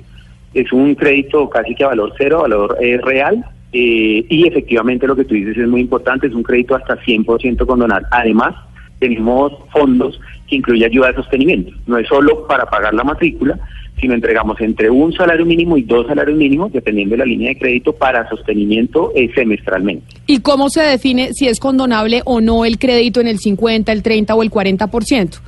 [0.54, 3.44] es un crédito casi que a valor cero, valor eh, real,
[3.74, 7.66] eh, y efectivamente lo que tú dices es muy importante, es un crédito hasta 100%
[7.66, 8.06] condonal.
[8.12, 8.56] Además,
[9.00, 10.18] tenemos fondos
[10.48, 13.60] que incluye ayuda de sostenimiento, no es solo para pagar la matrícula,
[14.02, 17.60] sino entregamos entre un salario mínimo y dos salarios mínimos, dependiendo de la línea de
[17.60, 20.06] crédito, para sostenimiento eh, semestralmente.
[20.26, 24.02] ¿Y cómo se define si es condonable o no el crédito en el 50, el
[24.02, 25.40] 30 o el 40%?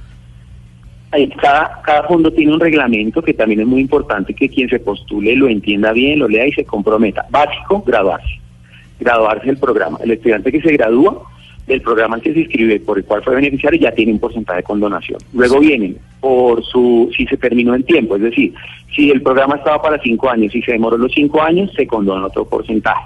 [1.12, 4.80] Ahí Cada, cada fondo tiene un reglamento que también es muy importante que quien se
[4.80, 7.26] postule lo entienda bien, lo lea y se comprometa.
[7.30, 8.40] Básico, graduarse.
[9.00, 10.00] Graduarse del programa.
[10.04, 11.24] El estudiante que se gradúa
[11.68, 14.58] del programa al que se inscribe, por el cual fue beneficiario, ya tiene un porcentaje
[14.58, 15.20] de condonación.
[15.34, 18.54] Luego vienen por su, si se terminó en tiempo, es decir,
[18.96, 22.28] si el programa estaba para cinco años y se demoró los cinco años, se condona
[22.28, 23.06] otro porcentaje.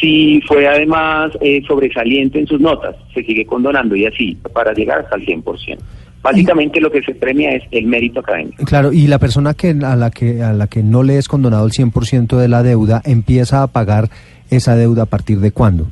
[0.00, 5.00] Si fue además eh, sobresaliente en sus notas, se sigue condonando y así para llegar
[5.00, 5.78] hasta el 100%.
[6.22, 8.64] Básicamente lo que se premia es el mérito académico.
[8.64, 11.64] Claro, y la persona que a la que a la que no le es condonado
[11.64, 14.10] el 100% de la deuda empieza a pagar
[14.50, 15.86] esa deuda a partir de cuándo?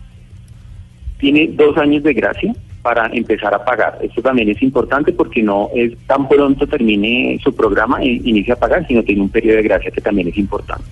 [1.18, 3.98] Tiene dos años de gracia para empezar a pagar.
[4.00, 8.58] Esto también es importante porque no es tan pronto termine su programa e inicia a
[8.58, 10.84] pagar, sino tiene un periodo de gracia que también es importante.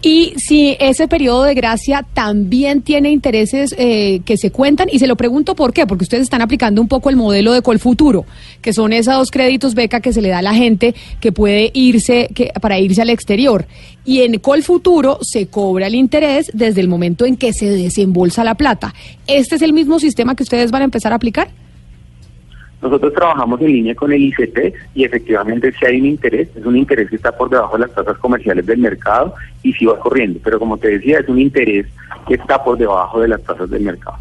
[0.00, 5.08] Y si ese periodo de gracia también tiene intereses eh, que se cuentan, y se
[5.08, 8.24] lo pregunto por qué, porque ustedes están aplicando un poco el modelo de Colfuturo,
[8.60, 11.70] que son esos dos créditos beca que se le da a la gente que puede
[11.74, 13.66] irse que, para irse al exterior.
[14.04, 18.54] Y en Colfuturo se cobra el interés desde el momento en que se desembolsa la
[18.54, 18.94] plata.
[19.26, 21.50] ¿Este es el mismo sistema que ustedes van a empezar a aplicar?
[22.80, 24.58] Nosotros trabajamos en línea con el ICT
[24.94, 27.94] y efectivamente si hay un interés, es un interés que está por debajo de las
[27.94, 31.86] tasas comerciales del mercado y sí va corriendo, pero como te decía, es un interés
[32.26, 34.18] que está por debajo de las tasas del mercado.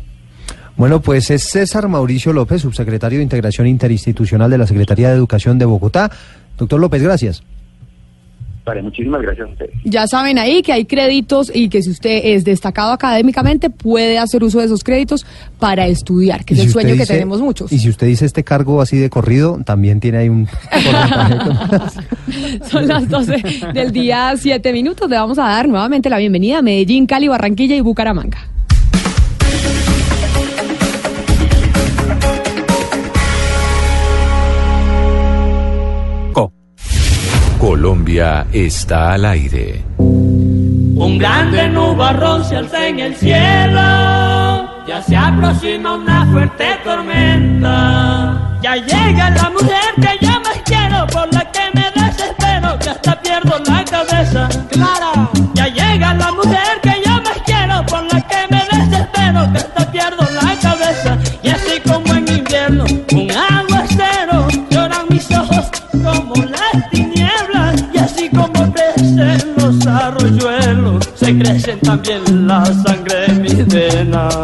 [0.76, 5.58] Bueno, pues es César Mauricio López, subsecretario de Integración Interinstitucional de la Secretaría de Educación
[5.58, 6.12] de Bogotá.
[6.58, 7.44] Doctor López, gracias.
[8.68, 9.72] Vale, muchísimas gracias a ustedes.
[9.86, 14.44] Ya saben ahí que hay créditos y que si usted es destacado académicamente puede hacer
[14.44, 15.26] uso de esos créditos
[15.58, 17.72] para estudiar, que es Y el si sueño que tenemos muchos.
[17.72, 20.50] Y si usted dice este cargo así de corrido, también tiene ahí un.
[22.70, 25.10] Son las 12 del día, 7 minutos.
[25.10, 28.50] Le vamos a dar nuevamente la bienvenida a Medellín, Cali, Barranquilla y Bucaramanga.
[37.58, 39.84] Colombia está al aire.
[39.98, 43.82] Un grande nubarrón se alza en el cielo,
[44.88, 48.60] ya se aproxima una fuerte tormenta.
[48.62, 53.22] Ya llega la mujer que yo más quiero, por la que me desespero, que hasta
[53.22, 54.50] pierdo la cabeza.
[54.70, 59.60] Clara, ya llega la mujer que yo más quiero, por la que me desespero, que
[71.62, 74.36] crecen también la sangre en mis venas.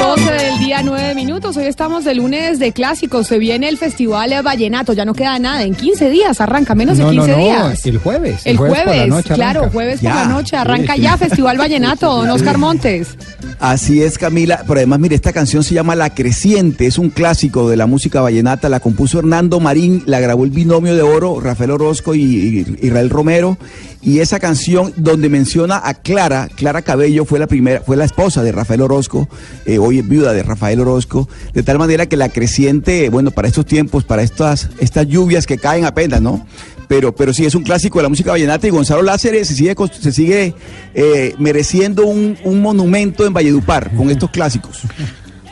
[0.00, 1.56] 12 del día, 9 minutos.
[1.56, 3.26] Hoy estamos de lunes de clásicos.
[3.26, 4.92] Se viene el Festival Vallenato.
[4.92, 5.62] Ya no queda nada.
[5.62, 7.86] En 15 días arranca, menos de No, no, 15 no, días.
[7.86, 8.40] el jueves.
[8.44, 10.12] El jueves, por la noche claro, jueves Ya.
[10.12, 10.56] por la noche.
[10.56, 13.16] Arranca ya Festival Vallenato, don Oscar Montes.
[13.58, 14.62] Así es, Camila.
[14.66, 18.20] Pero además, mire, esta canción se llama La Creciente, es un clásico de la música
[18.20, 18.68] vallenata.
[18.68, 23.56] La compuso Hernando Marín, la grabó el binomio de oro, Rafael Orozco y, Israel Romero.
[24.02, 28.44] Y esa canción donde menciona a Clara, Clara Cabello fue la primera, fue la esposa
[28.44, 29.28] de Rafael Orozco,
[29.64, 33.48] eh, hoy es viuda de Rafael Orozco, de tal manera que la creciente, bueno, para
[33.48, 36.46] estos tiempos, para estas, estas lluvias que caen apenas, ¿no?
[36.88, 39.74] Pero, pero sí, es un clásico de la música vallenata y Gonzalo Láceres se sigue,
[40.00, 40.54] se sigue
[40.94, 44.82] eh, mereciendo un, monumento en Valledupar con estos clásicos.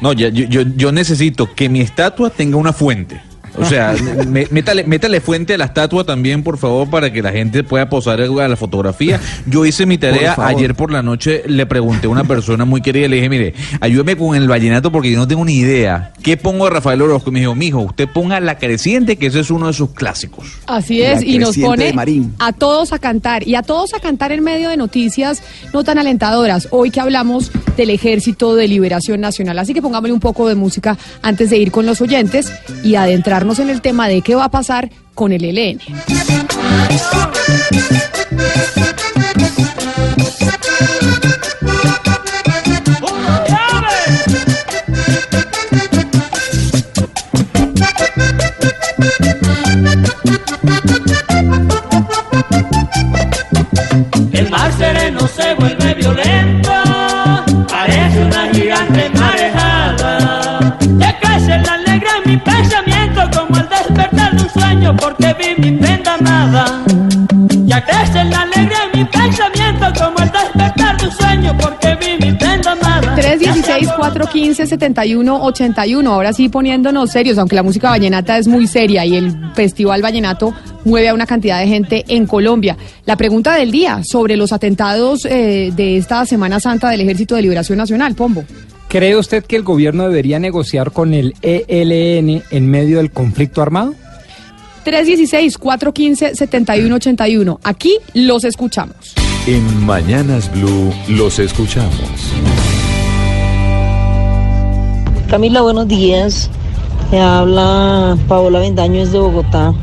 [0.01, 3.21] No, ya- yo, yo necesito que mi estatua tenga una fuente.
[3.57, 3.95] O sea,
[4.29, 7.89] me- métale, métale fuente a la estatua también, por favor, para que la gente pueda
[7.89, 9.21] posar a la fotografía.
[9.47, 12.81] Yo hice mi tarea Por ayer por la noche, le pregunté a una persona muy
[12.81, 16.13] querida, le dije, mire, ayúdeme con el vallenato porque yo no tengo ni idea.
[16.23, 17.31] ¿Qué pongo a Rafael Orozco?
[17.31, 20.47] Me dijo, mijo, usted ponga La Creciente, que ese es uno de sus clásicos.
[20.67, 21.95] Así La es, y nos pone
[22.39, 25.99] a todos a cantar y a todos a cantar en medio de noticias no tan
[25.99, 26.69] alentadoras.
[26.71, 29.59] Hoy que hablamos del Ejército de Liberación Nacional.
[29.59, 32.53] Así que pongámosle un poco de música antes de ir con los oyentes
[32.83, 32.95] y
[33.45, 35.79] en el tema de qué va a pasar con el ELN.
[54.33, 56.73] El mar sereno se vuelve violento,
[57.69, 60.79] parece una gigante marejada.
[60.97, 62.94] Ya crece la alegre mi pensamiento
[64.97, 66.83] porque vi mi prenda amada.
[67.67, 72.27] Ya crece la alegre en mi pensamiento como al despertar de un sueño porque vi
[72.27, 73.17] mi prenda amada.
[73.17, 76.07] 316-415-7181.
[76.07, 80.53] Ahora sí poniéndonos serios, aunque la música vallenata es muy seria y el Festival Vallenato
[80.85, 82.77] mueve a una cantidad de gente en Colombia.
[83.07, 87.41] La pregunta del día sobre los atentados eh, de esta Semana Santa del Ejército de
[87.43, 88.45] Liberación Nacional, Pombo.
[88.89, 93.95] ¿Cree usted que el gobierno debería negociar con el ELN en medio del conflicto armado?
[94.85, 97.59] 316-415-7181.
[97.63, 99.15] Aquí los escuchamos.
[99.47, 101.93] En Mañanas Blue los escuchamos.
[105.29, 106.51] Camila, buenos días.
[107.11, 109.75] Me habla Paola Vendaño desde Bogotá.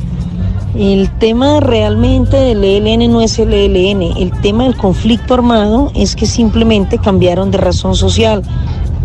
[0.76, 4.18] El tema realmente del ELN no es el ELN.
[4.18, 8.44] El tema del conflicto armado es que simplemente cambiaron de razón social.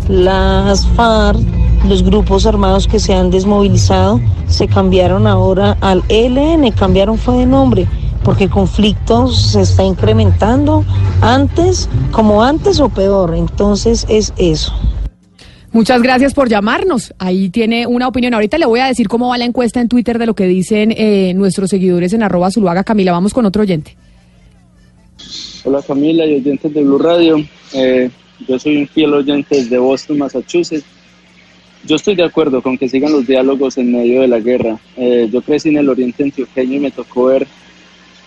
[0.09, 1.41] Las FARC,
[1.89, 7.47] los grupos armados que se han desmovilizado, se cambiaron ahora al ELN, cambiaron fue de
[7.47, 7.87] nombre,
[8.23, 10.85] porque el conflicto se está incrementando
[11.21, 13.35] antes, como antes o peor.
[13.35, 14.73] Entonces es eso.
[15.73, 17.13] Muchas gracias por llamarnos.
[17.19, 18.33] Ahí tiene una opinión.
[18.33, 20.95] Ahorita le voy a decir cómo va la encuesta en Twitter de lo que dicen
[20.97, 22.83] eh, nuestros seguidores en arroba Zuluaga.
[22.83, 23.95] Camila, vamos con otro oyente.
[25.65, 27.37] Hola Camila y oyentes de Blue Radio.
[27.75, 28.09] Eh,
[28.49, 30.85] yo soy un fiel oyente desde Boston, Massachusetts.
[31.87, 34.77] Yo estoy de acuerdo con que sigan los diálogos en medio de la guerra.
[34.97, 37.47] Eh, yo crecí en el oriente antioqueño y me tocó ver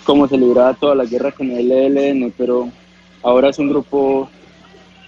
[0.05, 2.71] cómo se libraba toda la guerra con el ELN, pero
[3.21, 4.29] ahora es un grupo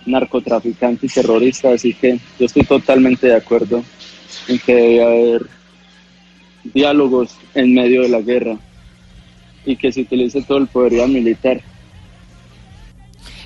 [0.06, 3.86] narcotraficante y terrorista, así que yo estoy totalmente de acuerdo
[4.50, 5.46] en que debe haber
[6.66, 8.58] diálogos en medio de la guerra
[9.66, 11.62] y que se utilice todo el poderío militar.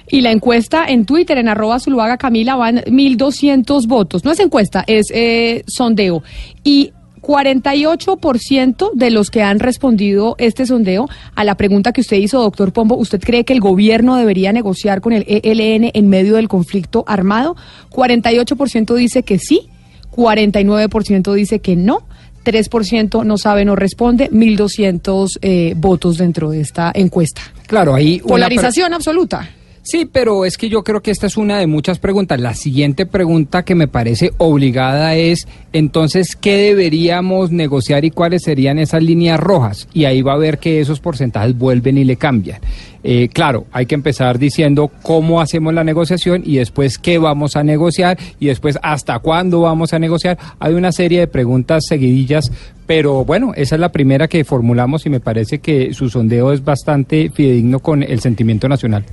[0.10, 4.24] Y la encuesta en Twitter, en arroba Zuluaga Camila, van 1.200 votos.
[4.24, 6.24] No es encuesta, es eh, sondeo.
[6.64, 6.92] Y
[7.26, 12.72] 48% de los que han respondido este sondeo a la pregunta que usted hizo, doctor
[12.72, 17.04] Pombo, ¿usted cree que el gobierno debería negociar con el ELN en medio del conflicto
[17.08, 17.56] armado?
[17.90, 19.70] 48% dice que sí,
[20.16, 22.04] 49% dice que no.
[22.46, 27.42] 3% no sabe, no responde, 1.200 eh, votos dentro de esta encuesta.
[27.66, 28.20] Claro, ahí...
[28.20, 29.50] Polarización absoluta.
[29.88, 32.40] Sí, pero es que yo creo que esta es una de muchas preguntas.
[32.42, 38.80] La siguiente pregunta que me parece obligada es, entonces, ¿qué deberíamos negociar y cuáles serían
[38.80, 39.88] esas líneas rojas?
[39.94, 42.62] Y ahí va a ver que esos porcentajes vuelven y le cambian.
[43.04, 47.64] Eh, claro, hay que empezar diciendo cómo hacemos la negociación y después qué vamos a
[47.64, 50.40] negociar y después hasta cuándo vamos a negociar.
[50.58, 52.52] Hay una serie de preguntas seguidillas,
[52.88, 56.64] pero bueno, esa es la primera que formulamos y me parece que su sondeo es
[56.64, 59.06] bastante fidedigno con el sentimiento nacional.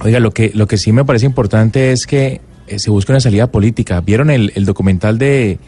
[0.00, 3.20] Oiga, lo que, lo que sí me parece importante es que eh, se busque una
[3.20, 4.00] salida política.
[4.00, 5.58] ¿Vieron el, el documental de,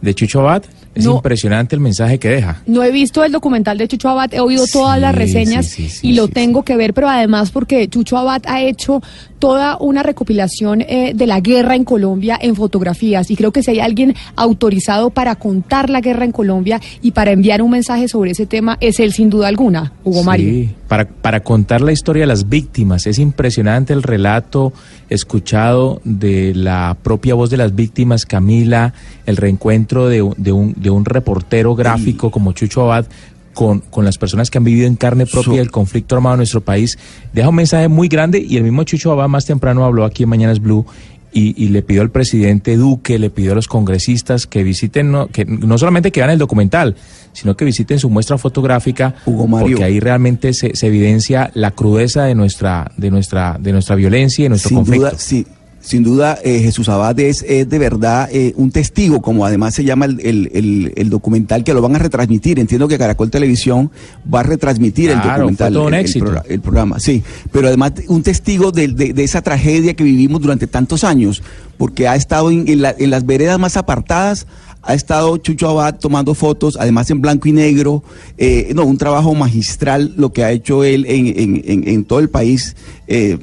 [0.00, 0.64] de Chucho Abad?
[0.94, 1.16] Es No.
[1.16, 2.62] impresionante el mensaje que deja.
[2.66, 6.08] No he visto el documental de Chucho Abad, he oído todas las reseñas sí, sí,
[6.08, 9.00] y lo tengo que ver, pero además porque Chucho Abad ha hecho
[9.38, 13.70] toda una recopilación eh, de la guerra en Colombia en fotografías y creo que si
[13.70, 18.32] hay alguien autorizado para contar la guerra en Colombia y para enviar un mensaje sobre
[18.32, 20.50] ese tema es él sin duda alguna, Hugo Mario.
[20.50, 23.06] Sí, para, para contar la historia de las víctimas.
[23.06, 24.72] Es impresionante el relato
[25.08, 28.92] escuchado de la propia voz de las víctimas, Camila,
[29.26, 33.06] el reencuentro de, de un, de un reportero gráfico como Chucho Abad
[33.54, 36.60] con, con las personas que han vivido en carne propia el conflicto armado en nuestro
[36.60, 36.98] país.
[37.32, 40.28] Deja un mensaje muy grande y el mismo Chucho Abad más temprano habló aquí en
[40.28, 40.86] Mañanas Blue
[41.32, 45.28] y, y le pidió al presidente Duque, le pidió a los congresistas que visiten, no,
[45.28, 46.96] que no solamente que vean el documental,
[47.32, 49.48] sino que visiten su muestra fotográfica, Mario.
[49.48, 54.42] porque ahí realmente se, se evidencia la crudeza de nuestra, de nuestra, de nuestra violencia
[54.42, 55.06] y de nuestro sin conflicto.
[55.06, 55.46] duda, sí,
[55.80, 59.82] sin duda, eh, Jesús Abad es, es de verdad eh, un testigo, como además se
[59.84, 62.58] llama el, el- el- el documental que lo van a retransmitir.
[62.58, 63.90] Entiendo que Caracol Televisión
[64.32, 66.24] va a retransmitir el documental, todo un éxito.
[66.48, 67.00] el programa.
[67.00, 71.42] Sí, pero además un testigo de, de- de esa tragedia que vivimos durante tantos años,
[71.78, 74.46] porque ha estado en, en la- en las veredas más apartadas.
[74.82, 78.02] Ha estado Chucho Abad tomando fotos, además en blanco y negro.
[78.38, 82.18] eh, no, un trabajo magistral lo que ha hecho él en, en- en- en todo
[82.18, 82.76] el país.
[83.06, 83.38] eh,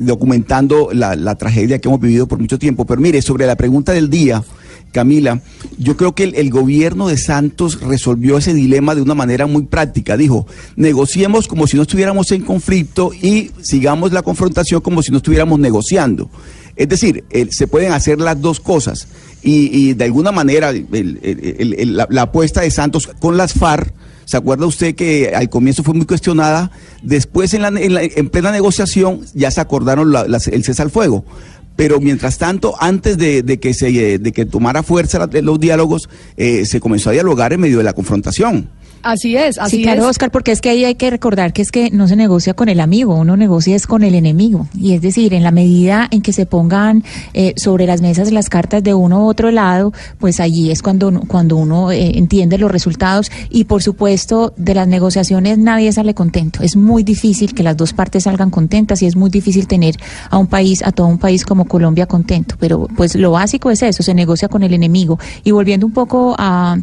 [0.00, 2.84] documentando la, tragedia que hemos vivido por mucho tiempo.
[2.84, 4.42] Pero mire, sobre la pregunta del día,
[4.92, 5.40] Camila,
[5.78, 10.16] yo creo que el, gobierno de Santos resolvió ese dilema de una manera muy práctica.
[10.16, 15.18] Dijo, negociemos como si no estuviéramos en conflicto y sigamos la confrontación como si no
[15.18, 16.30] estuviéramos negociando.
[16.76, 19.06] Es decir, se pueden hacer las dos cosas.
[19.42, 23.92] Y, de alguna manera, la, la apuesta de Santos con las FARC,
[24.30, 26.70] ¿se acuerda usted que al comienzo fue muy cuestionada?
[27.02, 30.90] Después, en, la- en la- en plena negociación, ya se acordaron la- el cese al
[30.90, 31.24] fuego.
[31.74, 36.64] Pero mientras tanto, antes de, de que se de que tomara fuerza los diálogos, eh,
[36.66, 38.68] se comenzó a dialogar en medio de la confrontación.
[39.02, 40.08] Así es, así sí, claro, es.
[40.08, 42.68] Oscar, porque es que ahí hay que recordar que es que no se negocia con
[42.68, 44.68] el amigo, uno negocia es con el enemigo.
[44.78, 47.02] Y es decir, en la medida en que se pongan
[47.32, 51.12] eh, sobre las mesas las cartas de uno u otro lado, pues allí es cuando,
[51.26, 53.30] cuando uno eh, entiende los resultados.
[53.48, 56.62] Y por supuesto, de las negociaciones nadie sale contento.
[56.62, 59.96] Es muy difícil que las dos partes salgan contentas y es muy difícil tener
[60.28, 62.56] a un país, a todo un país como Colombia contento.
[62.58, 65.18] Pero pues lo básico es eso, se negocia con el enemigo.
[65.42, 66.76] Y volviendo un poco a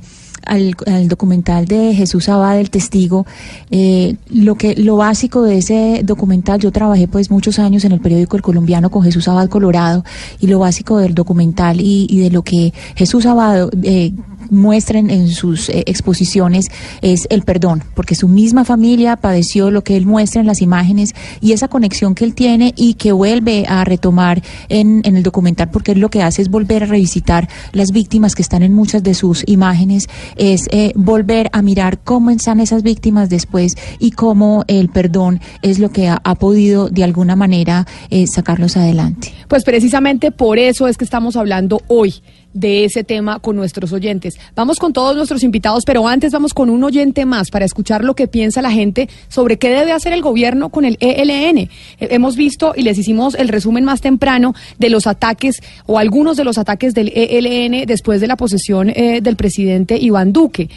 [0.47, 3.25] al, al documental de Jesús Abad, el testigo,
[3.71, 7.99] eh, lo que lo básico de ese documental, yo trabajé pues muchos años en el
[7.99, 10.03] periódico El Colombiano con Jesús Abad Colorado,
[10.39, 14.13] y lo básico del documental y, y de lo que Jesús Abad eh,
[14.49, 16.69] muestra en, en sus eh, exposiciones
[17.01, 21.13] es el perdón, porque su misma familia padeció lo que él muestra en las imágenes
[21.41, 25.69] y esa conexión que él tiene y que vuelve a retomar en, en el documental,
[25.69, 29.03] porque él lo que hace es volver a revisitar las víctimas que están en muchas
[29.03, 30.07] de sus imágenes,
[30.37, 35.79] es eh, volver a mirar cómo están esas víctimas después y cómo el perdón es
[35.79, 39.33] lo que ha, podido de alguna manera eh, sacarlos adelante.
[39.47, 42.15] Pues precisamente por eso es que estamos hablando hoy
[42.59, 44.39] de ese tema con nuestros oyentes.
[44.55, 48.15] Vamos con todos nuestros invitados, pero antes vamos con un oyente más para escuchar lo
[48.15, 51.57] que piensa la gente sobre qué debe hacer el gobierno con el ELN.
[51.57, 51.69] Eh,
[51.99, 56.43] hemos visto y les hicimos el resumen más temprano de los ataques o algunos de
[56.43, 60.69] los ataques del ELN después de la posesión eh, del presidente Iván Duque.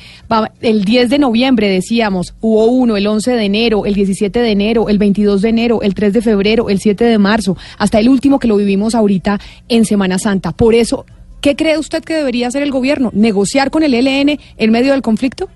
[0.60, 4.88] El 10 de noviembre decíamos, hubo uno, el 11 de enero, el 17 de enero,
[4.88, 8.38] el 22 de enero, el 3 de febrero, el 7 de marzo, hasta el último
[8.38, 10.52] que lo vivimos ahorita en Semana Santa.
[10.52, 11.06] Por eso,
[11.40, 13.10] ¿qué cree usted que debería hacer el gobierno?
[13.12, 15.48] ¿Negociar con el ELN en medio del conflicto?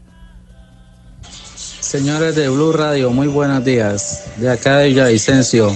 [1.81, 4.25] Señores de Blue Radio, muy buenos días.
[4.37, 5.75] De acá de Villavicencio.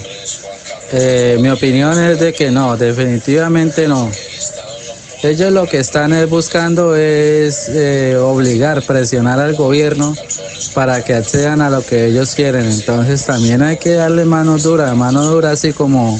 [0.92, 4.10] Eh, mi opinión es de que no, definitivamente no.
[5.22, 10.14] Ellos lo que están es buscando es eh, obligar, presionar al gobierno
[10.74, 12.66] para que accedan a lo que ellos quieren.
[12.66, 16.18] Entonces también hay que darle mano dura, mano dura así como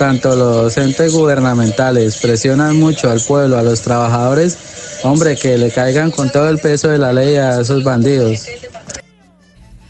[0.00, 4.56] tanto los entes gubernamentales presionan mucho al pueblo, a los trabajadores,
[5.04, 8.46] hombre, que le caigan con todo el peso de la ley a esos bandidos.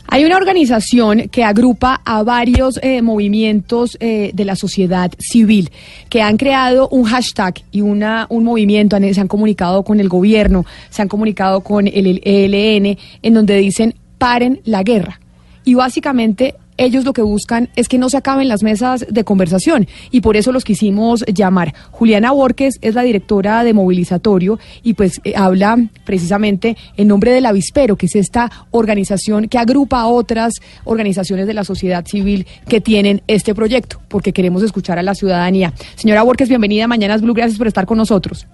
[0.08, 5.70] Hay una organización que agrupa a varios eh, movimientos eh, de la sociedad civil
[6.08, 10.66] que han creado un hashtag y una, un movimiento, se han comunicado con el gobierno,
[10.88, 15.20] se han comunicado con el ELN, en donde dicen paren la guerra.
[15.64, 19.86] Y básicamente ellos lo que buscan es que no se acaben las mesas de conversación
[20.10, 21.74] y por eso los quisimos llamar.
[21.90, 27.44] Juliana Borges es la directora de Movilizatorio y pues eh, habla precisamente en nombre del
[27.44, 30.54] Avispero, que es esta organización que agrupa a otras
[30.84, 35.74] organizaciones de la sociedad civil que tienen este proyecto, porque queremos escuchar a la ciudadanía.
[35.96, 38.46] Señora Borges, bienvenida a Mañanas Blue, gracias por estar con nosotros.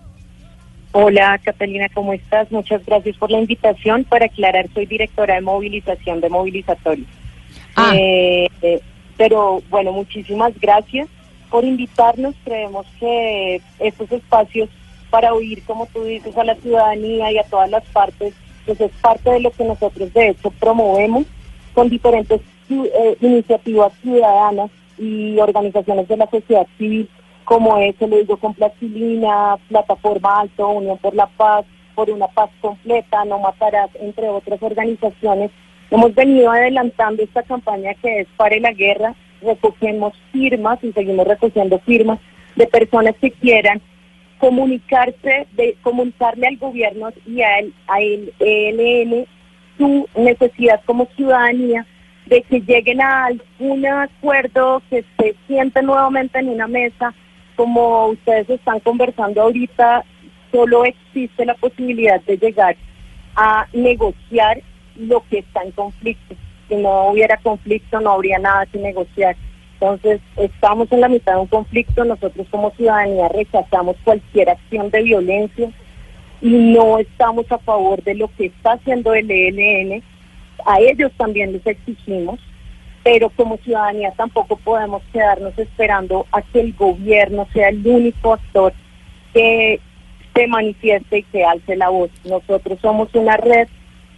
[0.90, 2.51] Hola Catalina, ¿cómo estás?
[2.51, 4.03] Muchas gracias por la invitación.
[4.03, 7.05] Para aclarar, soy directora de movilización de Movilizatorio.
[7.94, 8.81] Eh, eh,
[9.16, 11.09] pero bueno, muchísimas gracias
[11.51, 12.35] por invitarnos.
[12.44, 14.69] Creemos que estos espacios
[15.11, 18.35] para oír, como tú dices, a la ciudadanía y a todas las partes,
[18.65, 21.24] pues es parte de lo que nosotros de hecho promovemos
[21.74, 27.09] con diferentes eh, iniciativas ciudadanas y organizaciones de la sociedad civil,
[27.44, 32.27] como es, se lo digo, con Plastilina, Plataforma Alto, Unión por la Paz, por una
[32.28, 35.51] paz completa, No Matarás, entre otras organizaciones.
[35.90, 41.78] Hemos venido adelantando esta campaña que es Pare la Guerra, recogemos firmas y seguimos recogiendo
[41.80, 42.18] firmas
[42.56, 43.80] de personas que quieran
[44.38, 49.26] comunicarse, de comunicarle al gobierno y al a el ELN
[49.78, 51.86] su necesidad como ciudadanía
[52.26, 57.14] de que lleguen a algún acuerdo, que se sienten nuevamente en una mesa,
[57.54, 60.04] como ustedes están conversando ahorita,
[60.50, 62.76] solo existe la posibilidad de llegar
[63.36, 64.60] a negociar
[64.98, 66.35] lo que está en conflicto.
[66.68, 69.36] Si no hubiera conflicto, no habría nada que negociar.
[69.74, 75.02] Entonces, estamos en la mitad de un conflicto, nosotros como ciudadanía rechazamos cualquier acción de
[75.02, 75.70] violencia
[76.40, 80.02] y no estamos a favor de lo que está haciendo el ELN.
[80.64, 82.40] A ellos también les exigimos,
[83.05, 88.73] pero como ciudadanía tampoco podemos quedarnos esperando a que el gobierno sea el único actor
[89.35, 89.78] que
[90.35, 92.10] se manifieste y que alce la voz.
[92.24, 93.68] Nosotros somos una red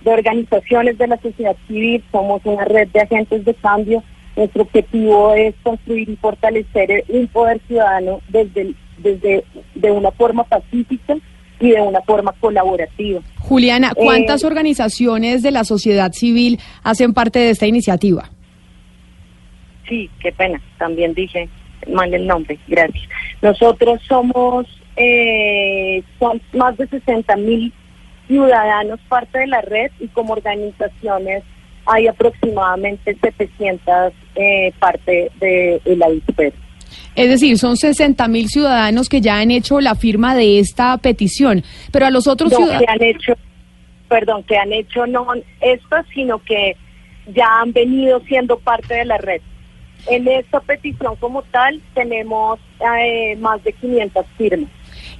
[0.04, 4.02] de organizaciones de la sociedad civil, somos una red de agentes de cambio.
[4.36, 9.44] Nuestro objetivo es construir y fortalecer un poder ciudadano desde, desde
[9.74, 11.16] de una forma pacífica
[11.60, 13.20] y de una forma colaborativa.
[13.38, 18.30] Juliana, ¿cuántas Eh, organizaciones de la sociedad civil hacen parte de esta iniciativa?
[19.88, 21.48] Sí, qué pena, también dije
[21.92, 23.08] mal el nombre, gracias.
[23.40, 24.66] Nosotros somos,
[24.96, 27.72] eh, son más de 60 mil
[28.28, 31.42] ciudadanos parte de la red y como organizaciones
[31.86, 36.54] hay aproximadamente 700 eh, parte de el avispero.
[37.16, 41.64] Es decir, son 60 mil ciudadanos que ya han hecho la firma de esta petición,
[41.90, 42.84] pero a los otros No, ciudadanos...
[42.84, 43.32] que han hecho,
[44.08, 45.26] perdón, que han hecho no
[45.60, 46.76] esto, sino que
[47.34, 49.40] ya han venido siendo parte de la red.
[50.06, 52.60] En esta petición como tal tenemos
[52.98, 54.70] eh, más de 500 firmas.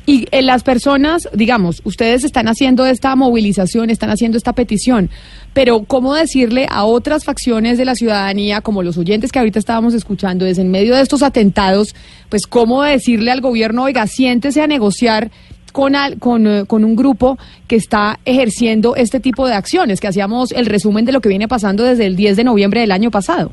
[0.09, 5.11] Y eh, las personas, digamos, ustedes están haciendo esta movilización, están haciendo esta petición,
[5.53, 9.93] pero ¿cómo decirle a otras facciones de la ciudadanía, como los oyentes que ahorita estábamos
[9.93, 11.95] escuchando, es en medio de estos atentados,
[12.31, 15.31] pues cómo decirle al gobierno, oiga, siéntese a negociar
[15.75, 17.37] con, al- con, eh, con un grupo
[17.67, 21.49] que está ejerciendo este tipo de acciones, que hacíamos el resumen de lo que viene
[21.49, 23.53] pasando desde el 10 de noviembre del año pasado?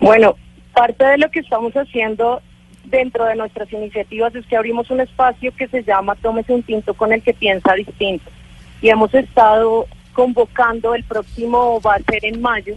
[0.00, 0.34] Bueno,
[0.72, 2.40] parte de lo que estamos haciendo
[2.84, 6.94] dentro de nuestras iniciativas es que abrimos un espacio que se llama Tómese un tinto
[6.94, 8.30] con el que piensa distinto.
[8.80, 12.74] Y hemos estado convocando, el próximo va a ser en mayo,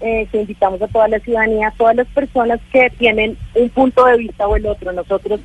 [0.00, 4.04] eh, que invitamos a toda la ciudadanía, a todas las personas que tienen un punto
[4.04, 4.92] de vista o el otro.
[4.92, 5.40] Nosotros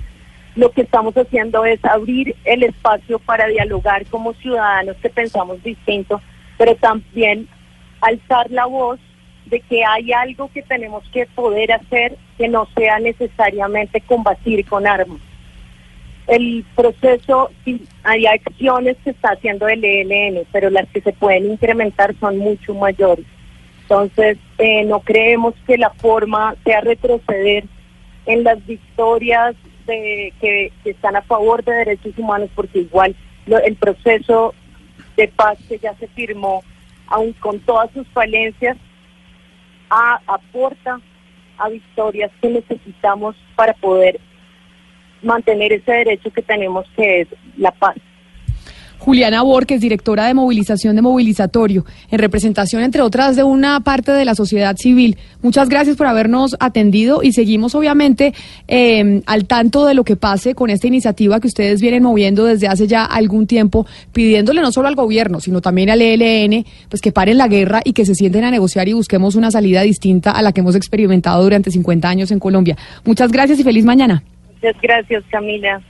[0.55, 6.21] lo que estamos haciendo es abrir el espacio para dialogar como ciudadanos que pensamos distinto,
[6.57, 7.47] pero también
[8.01, 8.99] alzar la voz
[9.45, 14.87] de que hay algo que tenemos que poder hacer que no sea necesariamente combatir con
[14.87, 15.19] armas.
[16.27, 21.51] El proceso, sí, hay acciones que está haciendo el ELN, pero las que se pueden
[21.51, 23.25] incrementar son mucho mayores.
[23.81, 27.65] Entonces, eh, no creemos que la forma sea retroceder
[28.25, 29.53] en las victorias
[29.85, 33.13] de, que, que están a favor de derechos humanos, porque igual
[33.45, 34.55] lo- el proceso
[35.17, 36.63] de paz que ya se firmó,
[37.07, 38.77] aun con todas sus falencias,
[39.89, 40.99] a- aporta
[41.57, 44.19] a victorias que necesitamos para poder
[45.21, 47.27] mantener ese derecho que tenemos que es
[47.57, 47.95] la paz.
[49.03, 54.23] Juliana Borges, directora de movilización de Movilizatorio, en representación, entre otras, de una parte de
[54.23, 55.17] la sociedad civil.
[55.41, 58.33] Muchas gracias por habernos atendido y seguimos, obviamente,
[58.69, 62.69] eh, al tanto de lo que pase con esta iniciativa que ustedes vienen moviendo desde
[62.69, 67.11] hace ya algún tiempo, pidiéndole no solo al gobierno, sino también al ELN, pues que
[67.11, 70.41] paren la guerra y que se sienten a negociar y busquemos una salida distinta a
[70.41, 72.77] la que hemos experimentado durante 50 años en Colombia.
[73.03, 74.23] Muchas gracias y feliz mañana.
[74.61, 75.81] Muchas gracias, Camila.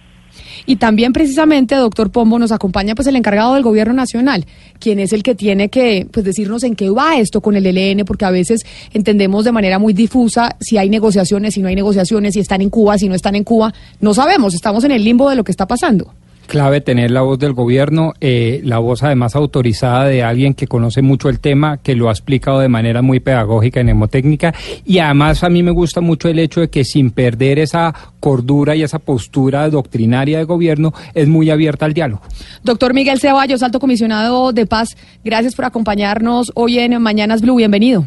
[0.65, 4.45] Y también precisamente, doctor Pombo, nos acompaña pues el encargado del gobierno nacional,
[4.79, 8.05] quien es el que tiene que pues decirnos en qué va esto con el ELN,
[8.05, 12.33] porque a veces entendemos de manera muy difusa si hay negociaciones, si no hay negociaciones,
[12.33, 13.73] si están en Cuba, si no están en Cuba.
[13.99, 16.13] No sabemos, estamos en el limbo de lo que está pasando
[16.47, 21.01] clave tener la voz del gobierno, eh, la voz además autorizada de alguien que conoce
[21.01, 24.53] mucho el tema, que lo ha explicado de manera muy pedagógica y mnemotécnica.
[24.85, 28.75] Y además a mí me gusta mucho el hecho de que sin perder esa cordura
[28.75, 32.21] y esa postura doctrinaria de gobierno, es muy abierta al diálogo.
[32.63, 37.57] Doctor Miguel Ceballos, alto comisionado de paz, gracias por acompañarnos hoy en Mañanas Blue.
[37.57, 38.05] Bienvenido.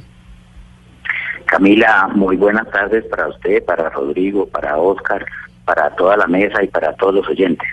[1.46, 5.24] Camila, muy buenas tardes para usted, para Rodrigo, para Oscar,
[5.64, 7.68] para toda la mesa y para todos los oyentes.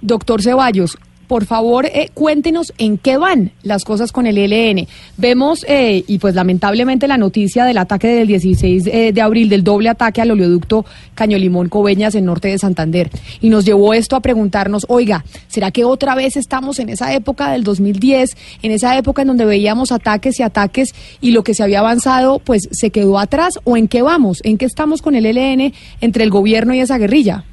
[0.00, 4.86] Doctor Ceballos, por favor, eh, cuéntenos en qué van las cosas con el ELN.
[5.16, 9.64] Vemos, eh, y pues lamentablemente, la noticia del ataque del 16 eh, de abril, del
[9.64, 13.10] doble ataque al oleoducto Caño Limón Coveñas en norte de Santander.
[13.40, 17.50] Y nos llevó esto a preguntarnos, oiga, ¿será que otra vez estamos en esa época
[17.50, 21.64] del 2010, en esa época en donde veíamos ataques y ataques y lo que se
[21.64, 23.54] había avanzado, pues se quedó atrás?
[23.64, 24.38] ¿O en qué vamos?
[24.44, 27.44] ¿En qué estamos con el ELN entre el gobierno y esa guerrilla?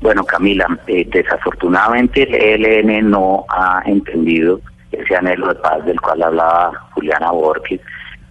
[0.00, 4.60] Bueno, Camila, eh, desafortunadamente el ELN no ha entendido
[4.92, 7.80] ese anhelo de paz del cual hablaba Juliana Borges,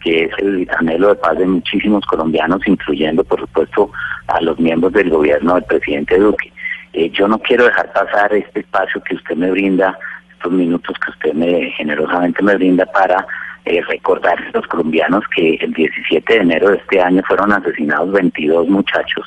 [0.02, 3.92] que es el anhelo de paz de muchísimos colombianos, incluyendo, por supuesto,
[4.28, 6.52] a los miembros del gobierno del presidente Duque.
[6.94, 9.98] Eh, yo no quiero dejar pasar este espacio que usted me brinda,
[10.32, 13.28] estos minutos que usted me generosamente me brinda para
[13.66, 18.12] eh, recordar a los colombianos que el 17 de enero de este año fueron asesinados
[18.14, 19.26] 22 muchachos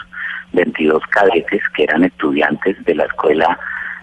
[0.52, 3.58] 22 cadetes que eran estudiantes de la escuela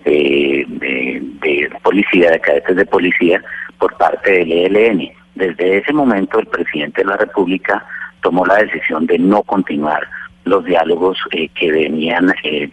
[0.06, 3.44] eh, de, policía, de cadetes de policía,
[3.78, 5.10] por parte del ELN.
[5.36, 7.86] Desde ese momento el presidente de la República
[8.22, 10.08] tomó la decisión de no continuar
[10.46, 12.70] los diálogos eh, que venían eh,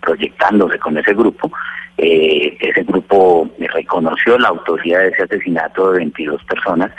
[0.00, 1.50] proyectándose con ese grupo.
[1.96, 6.92] ese grupo reconoció la autoría de ese asesinato de 22 personas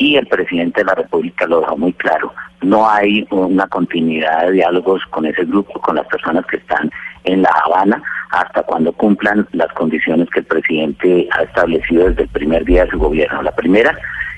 [0.00, 2.32] y el presidente de la República lo dejó muy claro.
[2.62, 6.90] No hay una continuidad de diálogos con ese grupo, con las personas que están
[7.24, 12.28] en La Habana, hasta cuando cumplan las condiciones que el presidente ha establecido desde el
[12.30, 13.42] primer día de su gobierno.
[13.42, 13.94] La primera,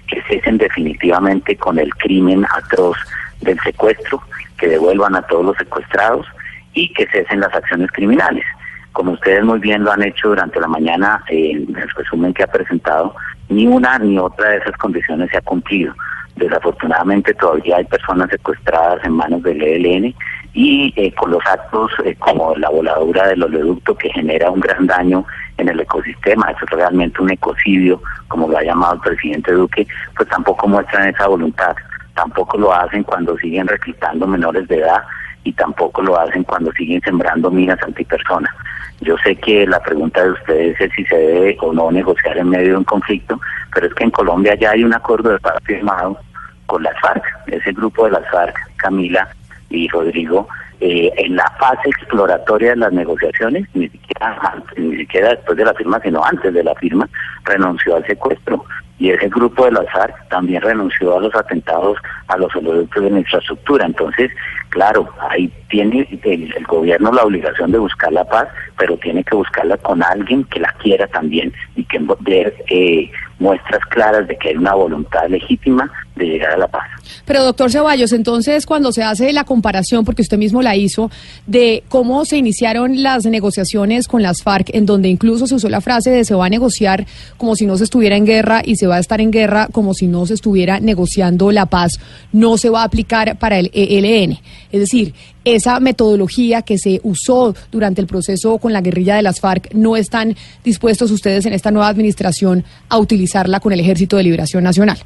[0.08, 2.96] que cesen definitivamente con el crimen atroz
[3.42, 4.20] del secuestro,
[4.58, 6.26] que devuelvan a todos los secuestrados
[6.74, 8.44] y que cesen las acciones criminales.
[8.90, 12.48] Como ustedes muy bien lo han hecho durante la mañana, en el resumen que ha
[12.48, 13.14] presentado,
[13.52, 15.94] ni una ni otra de esas condiciones se ha cumplido.
[16.36, 20.14] Desafortunadamente todavía hay personas secuestradas en manos del ELN
[20.54, 24.86] y eh, con los actos eh, como la voladura del oleoducto que genera un gran
[24.86, 25.24] daño
[25.58, 29.86] en el ecosistema, eso es realmente un ecocidio, como lo ha llamado el presidente Duque,
[30.16, 31.76] pues tampoco muestran esa voluntad,
[32.14, 35.02] tampoco lo hacen cuando siguen reclutando menores de edad
[35.44, 38.54] y tampoco lo hacen cuando siguen sembrando minas antipersonas.
[39.00, 42.50] Yo sé que la pregunta de ustedes es si se debe o no negociar en
[42.50, 43.40] medio de un conflicto,
[43.74, 46.18] pero es que en Colombia ya hay un acuerdo de paz firmado
[46.66, 49.28] con las FARC, ese grupo de las FARC, Camila
[49.70, 50.46] y Rodrigo,
[50.80, 55.74] eh, en la fase exploratoria de las negociaciones, ni siquiera, ni siquiera después de la
[55.74, 57.08] firma, sino antes de la firma,
[57.44, 58.64] renunció al secuestro
[59.02, 61.98] y ese grupo de las FARC también renunció a los atentados
[62.28, 63.84] a los oleoductos de la infraestructura.
[63.84, 64.30] Entonces,
[64.68, 68.46] claro, ahí tiene el, gobierno la obligación de buscar la paz,
[68.78, 73.10] pero tiene que buscarla con alguien que la quiera también y que dé eh,
[73.40, 75.90] muestras claras de que hay una voluntad legítima
[76.22, 76.82] de llegar a la paz.
[77.24, 81.10] Pero doctor Ceballos, entonces cuando se hace la comparación, porque usted mismo la hizo,
[81.46, 85.80] de cómo se iniciaron las negociaciones con las FARC, en donde incluso se usó la
[85.80, 88.86] frase de se va a negociar como si no se estuviera en guerra y se
[88.86, 91.98] va a estar en guerra como si no se estuviera negociando la paz,
[92.32, 94.38] no se va a aplicar para el ELN.
[94.70, 99.40] Es decir, esa metodología que se usó durante el proceso con la guerrilla de las
[99.40, 104.22] FARC, no están dispuestos ustedes en esta nueva administración a utilizarla con el Ejército de
[104.22, 104.98] Liberación Nacional.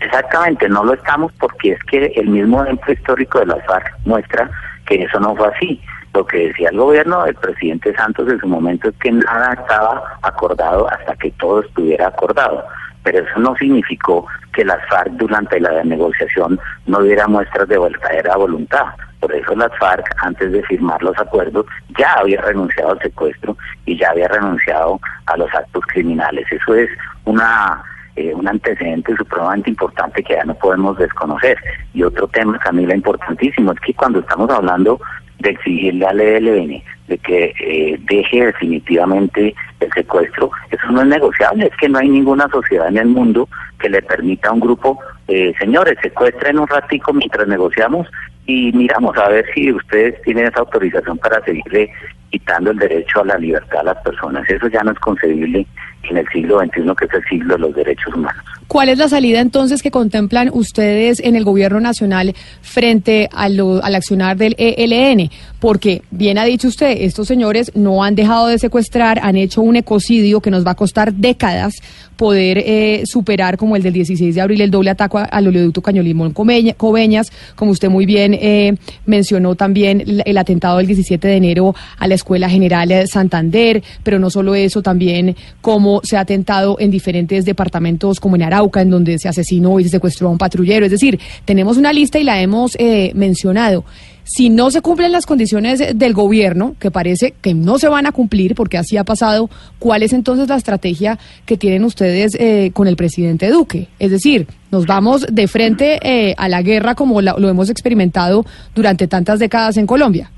[0.00, 4.50] Exactamente, no lo estamos porque es que el mismo ejemplo histórico de las FARC muestra
[4.86, 5.82] que eso no fue así.
[6.14, 10.18] Lo que decía el gobierno del presidente Santos en su momento es que nada estaba
[10.22, 12.64] acordado hasta que todo estuviera acordado.
[13.02, 18.36] Pero eso no significó que las FARC durante la negociación no diera muestras de verdadera
[18.36, 18.86] voluntad.
[19.20, 21.66] Por eso las FARC, antes de firmar los acuerdos,
[21.98, 26.46] ya había renunciado al secuestro y ya había renunciado a los actos criminales.
[26.50, 26.88] Eso es
[27.24, 27.82] una
[28.18, 31.56] eh, un antecedente supremamente importante que ya no podemos desconocer.
[31.94, 35.00] Y otro tema, Camila, importantísimo, es que cuando estamos hablando
[35.38, 41.66] de exigirle al ELN de que eh, deje definitivamente el secuestro, eso no es negociable,
[41.66, 44.98] es que no hay ninguna sociedad en el mundo que le permita a un grupo,
[45.28, 48.08] eh, señores, secuestren un ratico mientras negociamos
[48.48, 51.90] y miramos a ver si ustedes tienen esa autorización para seguirle
[52.30, 54.48] quitando el derecho a la libertad a las personas.
[54.48, 55.66] Eso ya no es concebible
[56.04, 58.42] en el siglo XXI, que es el siglo de los derechos humanos.
[58.66, 63.94] ¿Cuál es la salida entonces que contemplan ustedes en el gobierno nacional frente a al
[63.94, 65.30] accionar del ELN?
[65.58, 69.76] Porque, bien ha dicho usted, estos señores no han dejado de secuestrar, han hecho un
[69.76, 71.74] ecocidio que nos va a costar décadas
[72.18, 76.32] poder eh, superar, como el del 16 de abril, el doble ataque al oleoducto Cañolimón
[76.32, 78.74] Coveñas, como usted muy bien eh,
[79.06, 84.18] mencionó también el, atentado del 17 de enero a la Escuela General de Santander, pero
[84.18, 88.90] no solo eso, también cómo se ha atentado en diferentes departamentos como en Arauca, en
[88.90, 90.86] donde se asesinó y se secuestró a un patrullero.
[90.86, 93.84] Es decir, tenemos una lista y la hemos eh, mencionado.
[94.28, 98.12] Si no se cumplen las condiciones del gobierno, que parece que no se van a
[98.12, 99.48] cumplir, porque así ha pasado,
[99.78, 103.88] ¿cuál es entonces la estrategia que tienen ustedes eh, con el presidente Duque?
[103.98, 108.44] Es decir, nos vamos de frente eh, a la guerra como lo hemos experimentado
[108.74, 110.30] durante tantas décadas en Colombia.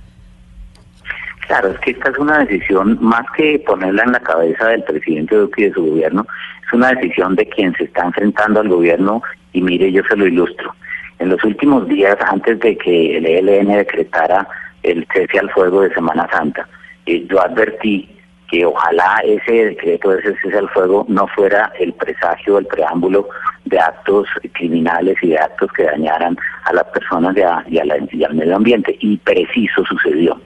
[1.48, 5.34] Claro, es que esta es una decisión, más que ponerla en la cabeza del presidente
[5.34, 6.24] Duque y de su gobierno,
[6.64, 9.20] es una decisión de quien se está enfrentando al gobierno
[9.52, 10.72] y mire, yo se lo ilustro.
[11.20, 14.48] En los últimos días, antes de que el ELN decretara
[14.82, 16.66] el cese al fuego de Semana Santa,
[17.04, 18.08] eh, yo advertí
[18.50, 23.28] que ojalá ese decreto de ese cese al fuego no fuera el presagio, el preámbulo
[23.66, 27.78] de actos criminales y de actos que dañaran a las personas y, y
[28.24, 28.96] al medio ambiente.
[29.00, 30.40] Y preciso sucedió.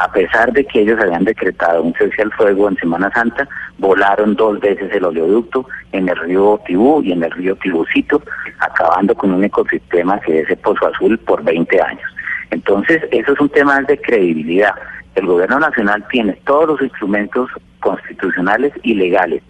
[0.00, 3.46] A pesar de que ellos habían decretado un cese al fuego en Semana Santa,
[3.76, 8.22] volaron dos veces el oleoducto en el río Tibú y en el río Tibucito,
[8.60, 12.10] acabando con un ecosistema que es el Pozo Azul por 20 años.
[12.50, 14.74] Entonces, eso es un tema de credibilidad.
[15.16, 17.50] El gobierno nacional tiene todos los instrumentos
[17.80, 19.42] constitucionales y legales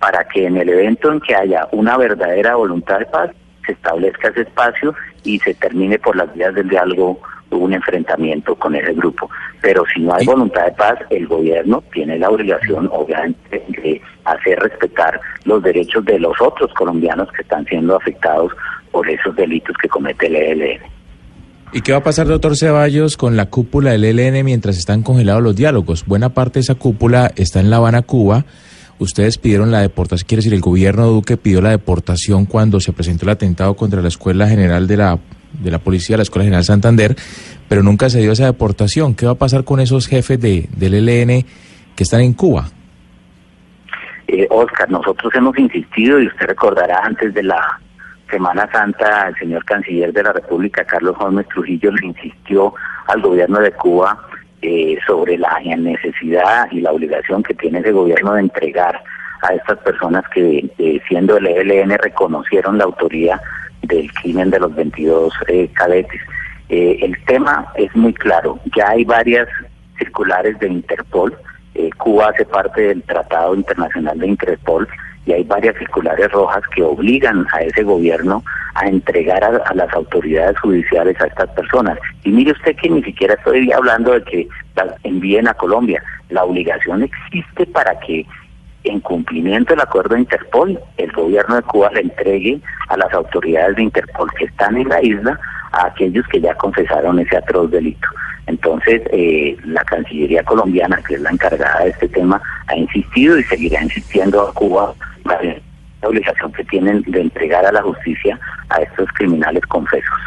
[0.00, 3.30] para que en el evento en que haya una verdadera voluntad de paz,
[3.64, 7.20] se establezca ese espacio y se termine por las vías del diálogo
[7.56, 9.30] un enfrentamiento con ese grupo.
[9.60, 14.58] Pero si no hay voluntad de paz, el gobierno tiene la obligación, obviamente, de hacer
[14.58, 18.52] respetar los derechos de los otros colombianos que están siendo afectados
[18.90, 20.80] por esos delitos que comete el ELN.
[21.74, 25.42] ¿Y qué va a pasar, doctor Ceballos, con la cúpula del ELN mientras están congelados
[25.42, 26.04] los diálogos?
[26.04, 28.44] Buena parte de esa cúpula está en La Habana, Cuba.
[28.98, 33.24] Ustedes pidieron la deportación, quiere decir, el gobierno Duque pidió la deportación cuando se presentó
[33.24, 35.18] el atentado contra la Escuela General de la
[35.52, 37.16] de la Policía de la Escuela General Santander,
[37.68, 39.14] pero nunca se dio esa deportación.
[39.14, 41.44] ¿Qué va a pasar con esos jefes de, del ELN
[41.96, 42.66] que están en Cuba?
[44.28, 47.80] Eh, Oscar, nosotros hemos insistido, y usted recordará antes de la
[48.30, 52.74] Semana Santa, el señor canciller de la República, Carlos Gómez Trujillo, le insistió
[53.06, 54.18] al gobierno de Cuba
[54.62, 59.02] eh, sobre la necesidad y la obligación que tiene ese gobierno de entregar
[59.42, 63.40] a estas personas que, eh, siendo el ELN, reconocieron la autoría
[63.82, 66.20] del crimen de los 22 eh, cadetes.
[66.68, 69.48] Eh, el tema es muy claro, ya hay varias
[69.98, 71.36] circulares de Interpol,
[71.74, 74.88] eh, Cuba hace parte del Tratado Internacional de Interpol
[75.24, 78.42] y hay varias circulares rojas que obligan a ese gobierno
[78.74, 81.98] a entregar a, las autoridades judiciales a estas personas.
[82.24, 86.44] Y mire usted que ni siquiera estoy hablando de que las envíen a Colombia, la
[86.44, 88.26] obligación existe para que
[88.84, 93.76] en cumplimiento del acuerdo de Interpol, el gobierno de Cuba le entregue a las autoridades
[93.76, 95.38] de Interpol que están en la isla
[95.72, 98.08] a aquellos que ya confesaron ese atroz delito.
[98.46, 103.44] Entonces, eh, la Cancillería colombiana, que es la encargada de este tema, ha insistido y
[103.44, 104.94] seguirá insistiendo a Cuba
[105.24, 105.38] la
[106.08, 108.38] obligación que tienen de entregar a la justicia
[108.68, 110.18] a estos criminales confesos.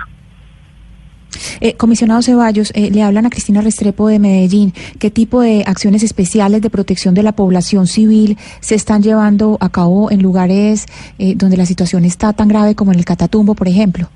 [1.62, 4.74] Eh, comisionado Ceballos, eh, le hablan a Cristina Restrepo de Medellín.
[5.00, 9.70] ¿Qué tipo de acciones especiales de protección de la población civil se están llevando a
[9.70, 10.86] cabo en lugares
[11.20, 14.08] eh, donde la situación está tan grave como en el Catatumbo, por ejemplo?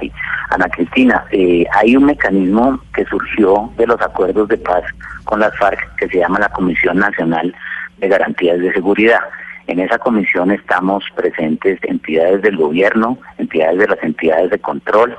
[0.00, 0.12] Sí.
[0.50, 1.24] Ana Cristina,
[1.72, 4.84] hay un mecanismo que surgió de los acuerdos de paz
[5.24, 7.52] con las FARC que se llama la Comisión Nacional
[7.98, 9.20] de Garantías de Seguridad.
[9.66, 15.16] En esa comisión estamos presentes entidades del gobierno, entidades de las entidades de control,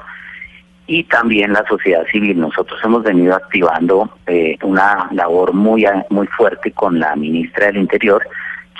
[0.87, 2.39] y también la sociedad civil.
[2.39, 8.25] Nosotros hemos venido activando eh, una labor muy, muy fuerte con la ministra del Interior,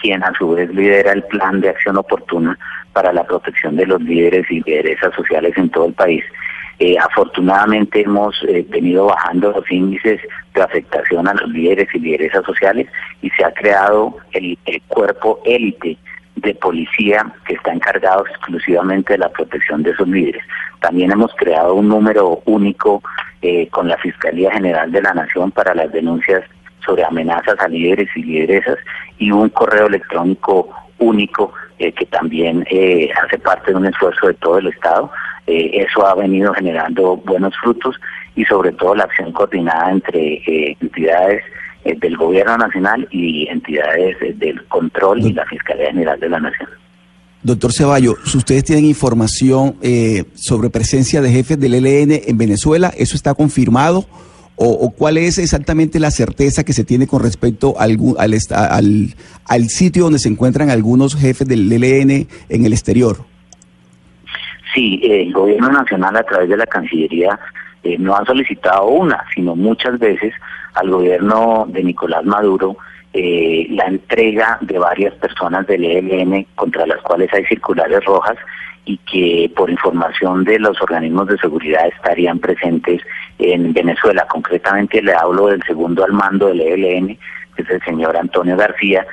[0.02, 2.58] quien a su vez lidera el plan de acción oportuna
[2.94, 6.24] para la protección de los líderes y lideresas sociales en todo el país.
[6.80, 10.22] Eh, afortunadamente hemos eh, venido bajando los índices
[10.54, 12.88] de afectación a los líderes y lideresas sociales
[13.22, 15.98] y se ha creado el, el cuerpo élite
[16.38, 20.44] de policía que está encargado exclusivamente de la protección de esos líderes.
[20.80, 23.02] También hemos creado un número único
[23.42, 26.44] eh, con la Fiscalía General de la Nación para las denuncias
[26.86, 28.78] sobre amenazas a líderes y lideresas
[29.18, 30.70] y un correo electrónico
[31.00, 35.12] único eh, que también eh, hace parte de un esfuerzo de todo el Estado.
[35.48, 37.96] eso ha venido generando buenos frutos
[38.36, 40.42] y sobre todo la acción coordinada entre
[40.82, 41.44] entidades
[41.96, 46.70] del Gobierno Nacional y entidades del control y la Fiscalía General de la Nación.
[47.44, 52.92] Doctor Ceballos, si ustedes tienen información eh, sobre presencia de jefes del ELN en Venezuela,
[52.98, 54.06] ¿eso está confirmado?
[54.60, 59.16] O, cuál es exactamente la certeza que se tiene con respecto al, al,
[59.46, 63.18] al, sitio donde se encuentran algunos jefes del ELN en el exterior?
[64.74, 67.40] Sí, el gobierno nacional a través de la Cancillería
[67.84, 70.34] eh, no ha solicitado una, sino muchas veces
[70.74, 72.78] al gobierno de Nicolás Maduro
[73.14, 78.38] eh, la entrega de varias personas del ELN contra las cuales hay circulares rojas
[78.86, 83.02] y que por información de los organismos de seguridad estarían presentes
[83.40, 84.28] en Venezuela.
[84.30, 87.18] Concretamente le hablo del segundo al mando del ELN,
[87.56, 89.06] que es el señor Antonio García,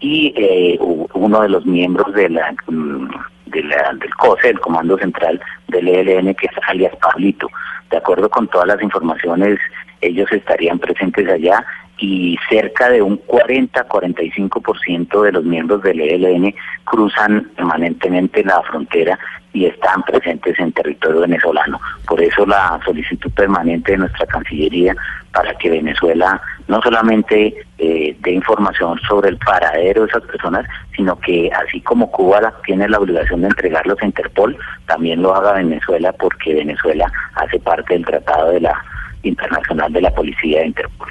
[0.00, 3.08] y eh, uno de los miembros de la, mm,
[3.46, 7.48] de la, del COSE, el Comando Central del ELN, que es alias Pablito.
[7.90, 9.58] De acuerdo con todas las informaciones,
[10.00, 11.64] ellos estarían presentes allá
[11.98, 16.54] y cerca de un 40-45% de los miembros del ELN
[16.84, 19.18] cruzan permanentemente la frontera
[19.52, 21.80] y están presentes en territorio venezolano.
[22.06, 24.94] Por eso la solicitud permanente de nuestra Cancillería
[25.32, 31.18] para que Venezuela no solamente eh, dé información sobre el paradero de esas personas, sino
[31.20, 36.12] que así como Cuba tiene la obligación de entregarlos a Interpol, también lo haga Venezuela
[36.12, 38.84] porque Venezuela hace parte del Tratado de la
[39.22, 41.08] Internacional de la Policía de Interpol.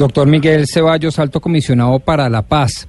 [0.00, 2.88] Doctor Miguel Ceballos, alto comisionado para la paz.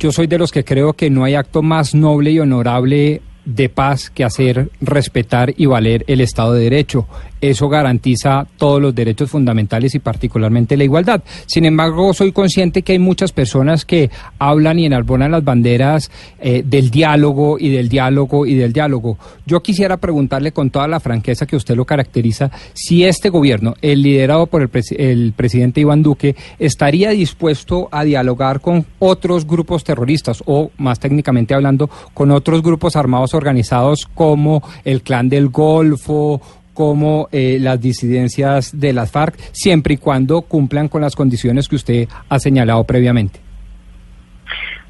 [0.00, 3.68] Yo soy de los que creo que no hay acto más noble y honorable de
[3.68, 7.06] paz que hacer respetar y valer el Estado de Derecho.
[7.40, 11.22] Eso garantiza todos los derechos fundamentales y particularmente la igualdad.
[11.46, 16.10] Sin embargo, soy consciente que hay muchas personas que hablan y enarbonan las banderas
[16.40, 19.18] eh, del diálogo y del diálogo y del diálogo.
[19.46, 24.02] Yo quisiera preguntarle con toda la franqueza que usted lo caracteriza, si este gobierno, el
[24.02, 30.42] liderado por el, el presidente Iván Duque, estaría dispuesto a dialogar con otros grupos terroristas
[30.46, 36.40] o, más técnicamente hablando, con otros grupos armados organizados como el Clan del Golfo
[36.78, 41.74] como eh, las disidencias de las FARC, siempre y cuando cumplan con las condiciones que
[41.74, 43.40] usted ha señalado previamente.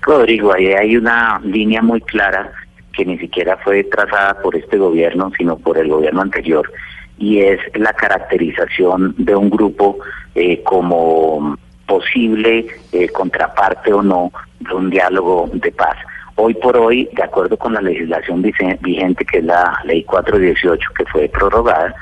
[0.02, 2.52] Rodrigo, ahí hay una línea muy clara
[2.92, 6.70] que ni siquiera fue trazada por este gobierno, sino por el gobierno anterior,
[7.16, 9.96] y es la caracterización de un grupo
[10.34, 11.56] eh, como
[11.86, 15.96] posible eh, contraparte o no de un diálogo de paz.
[16.40, 21.04] Hoy por hoy, de acuerdo con la legislación vigente, que es la ley 418, que
[21.06, 21.92] fue prorrogada,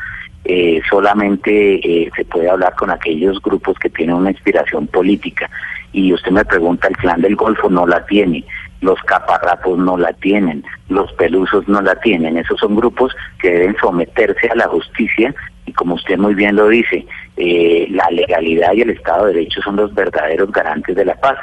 [0.45, 5.49] eh, solamente eh, se puede hablar con aquellos grupos que tienen una inspiración política.
[5.95, 8.45] Y usted me pregunta, el clan del Golfo no la tiene,
[8.83, 12.37] los caparrapos no la tienen, los pelusos no la tienen.
[12.37, 15.35] Esos son grupos que deben someterse a la justicia
[15.65, 17.07] y como usted muy bien lo dice,
[17.39, 21.39] eh, la legalidad y el Estado de Derecho son los verdaderos garantes de la paz.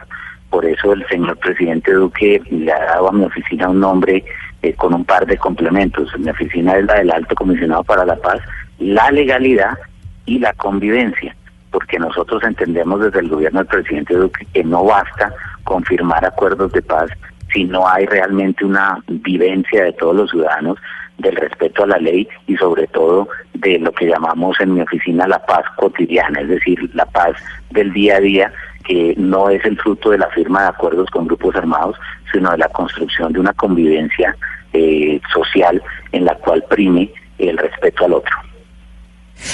[0.53, 4.23] Por eso el señor presidente Duque le ha dado a mi oficina un nombre
[4.61, 6.11] eh, con un par de complementos.
[6.19, 8.39] Mi oficina es la del Alto Comisionado para la Paz,
[8.77, 9.75] la legalidad
[10.27, 11.35] y la convivencia,
[11.71, 16.71] porque nosotros entendemos desde el gobierno del presidente Duque que no basta con firmar acuerdos
[16.73, 17.09] de paz
[17.51, 20.77] si no hay realmente una vivencia de todos los ciudadanos
[21.17, 25.27] del respeto a la ley y sobre todo de lo que llamamos en mi oficina
[25.27, 27.33] la paz cotidiana, es decir, la paz
[27.71, 28.53] del día a día
[28.83, 31.97] que no es el fruto de la firma de acuerdos con grupos armados,
[32.31, 34.35] sino de la construcción de una convivencia
[34.73, 35.81] eh, social
[36.11, 38.33] en la cual prime el respeto al otro.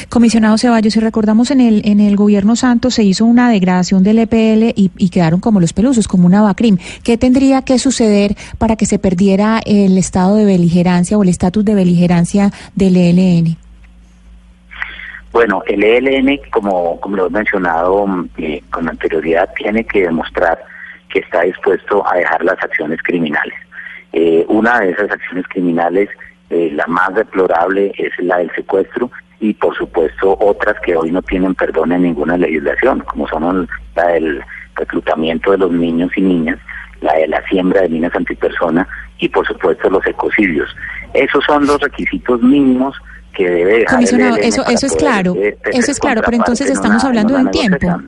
[0.09, 4.19] Comisionado Ceballos, si recordamos en el en el gobierno Santos se hizo una degradación del
[4.19, 6.77] EPL y, quedaron como los pelusos, como una BACRIM.
[7.03, 11.65] ¿Qué tendría que suceder para que se perdiera el estado de beligerancia o el estatus
[11.65, 13.57] de beligerancia del ELN?
[15.31, 18.05] Bueno, el ELN, como, como lo he mencionado
[18.37, 20.59] eh, con anterioridad, tiene que demostrar
[21.09, 23.57] que está dispuesto a dejar las acciones criminales.
[24.13, 26.09] Eh, una de esas acciones criminales,
[26.49, 31.21] eh, la más deplorable, es la del secuestro y por supuesto otras que hoy no
[31.21, 34.43] tienen perdón en ninguna legislación, como son la del
[34.75, 36.57] reclutamiento de los niños y niñas,
[37.01, 38.87] la de la siembra de minas antipersona
[39.19, 40.75] y por supuesto los ecocidios.
[41.13, 42.95] Esos son los requisitos mínimos
[43.45, 46.37] que debe dejar Comisionado, el eso, eso es claro, eh, tener eso es claro, pero
[46.37, 48.01] entonces estamos una- hablando de un tiempo.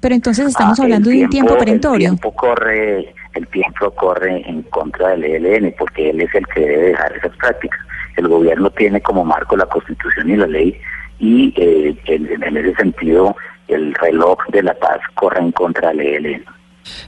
[0.00, 2.08] Pero entonces estamos Ah, hablando de un tiempo perentorio.
[2.10, 6.60] El tiempo corre, el tiempo corre en contra del ELN porque él es el que
[6.60, 7.80] debe dejar esas prácticas.
[8.16, 10.78] El gobierno tiene como marco la Constitución y la ley
[11.18, 13.34] y eh, en, en ese sentido
[13.68, 16.44] el reloj de la paz corre en contra del ELN.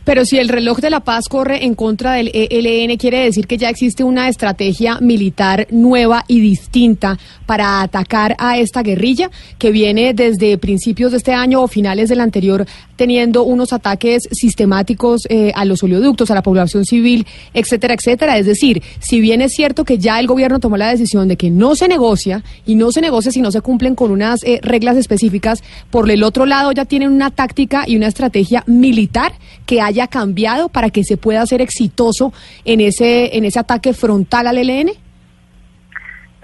[0.04, 3.58] Pero si el reloj de la paz corre en contra del ELN, quiere decir que
[3.58, 10.14] ya existe una estrategia militar nueva y distinta para atacar a esta guerrilla que viene
[10.14, 12.66] desde principios de este año o finales del anterior
[12.96, 18.38] teniendo unos ataques sistemáticos eh, a los oleoductos, a la población civil, etcétera, etcétera.
[18.38, 21.50] Es decir, si bien es cierto que ya el gobierno tomó la decisión de que
[21.50, 24.96] no se negocia y no se negocia si no se cumplen con unas eh, reglas
[24.96, 29.32] específicas, por el otro lado ya tienen una táctica y una estrategia militar
[29.66, 32.32] que haya cambiado para que se pueda ser exitoso
[32.64, 34.90] en ese en ese ataque frontal al ELN?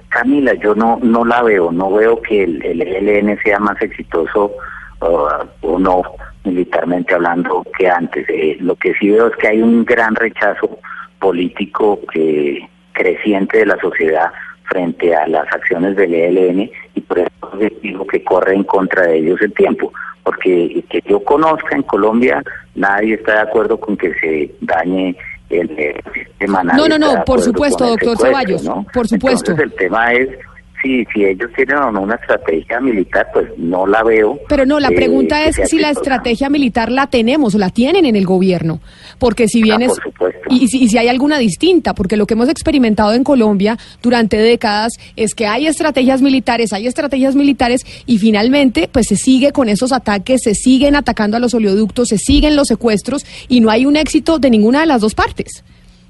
[0.09, 4.53] Camila, yo no no la veo, no veo que el, el ELN sea más exitoso
[5.01, 6.03] o no
[6.45, 8.27] militarmente hablando que antes.
[8.29, 10.79] Eh, lo que sí veo es que hay un gran rechazo
[11.19, 12.61] político eh,
[12.93, 14.33] creciente de la sociedad
[14.73, 17.31] frente a las acciones del ELN y por eso
[17.83, 19.93] digo que corre en contra de ellos el tiempo,
[20.25, 22.43] porque que yo conozca en Colombia
[22.75, 25.15] nadie está de acuerdo con que se dañe
[25.51, 26.63] el, el sistema.
[26.63, 28.87] No, no, no, por supuesto, doctor Ceballos, ¿no?
[28.95, 29.51] por supuesto.
[29.51, 30.29] Entonces el tema es
[30.83, 34.39] si si ellos tienen o no una estrategia militar, pues no la veo.
[34.49, 38.05] Pero no, la eh, pregunta es si la estrategia militar la tenemos o la tienen
[38.07, 38.81] en el gobierno.
[39.19, 39.93] Porque si bien Ah, es...
[39.93, 40.41] por supuesto.
[40.51, 44.37] Y, si, y si hay alguna distinta, porque lo que hemos experimentado en Colombia durante
[44.37, 49.69] décadas es que hay estrategias militares, hay estrategias militares y finalmente pues se sigue con
[49.69, 53.87] esos ataques, se siguen atacando a los oleoductos, se siguen los secuestros y no hay
[53.87, 55.65] un éxito de ninguna de las dos partes.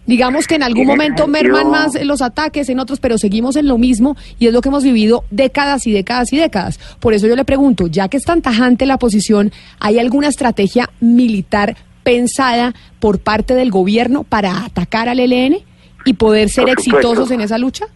[0.07, 3.79] Digamos que en algún momento merman más los ataques, en otros, pero seguimos en lo
[3.79, 6.79] mismo y es lo que hemos vivido décadas y décadas y décadas.
[6.99, 10.91] Por eso yo le pregunto, ya que es tan tajante la posición, ¿hay alguna estrategia
[11.01, 15.59] militar pensada por parte del gobierno para atacar al ELN
[16.05, 17.87] y poder ser exitosos en esa lucha?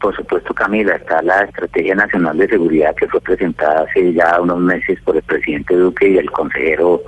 [0.00, 4.58] Por supuesto, Camila, está la Estrategia Nacional de Seguridad que fue presentada hace ya unos
[4.58, 7.02] meses por el presidente Duque y el consejero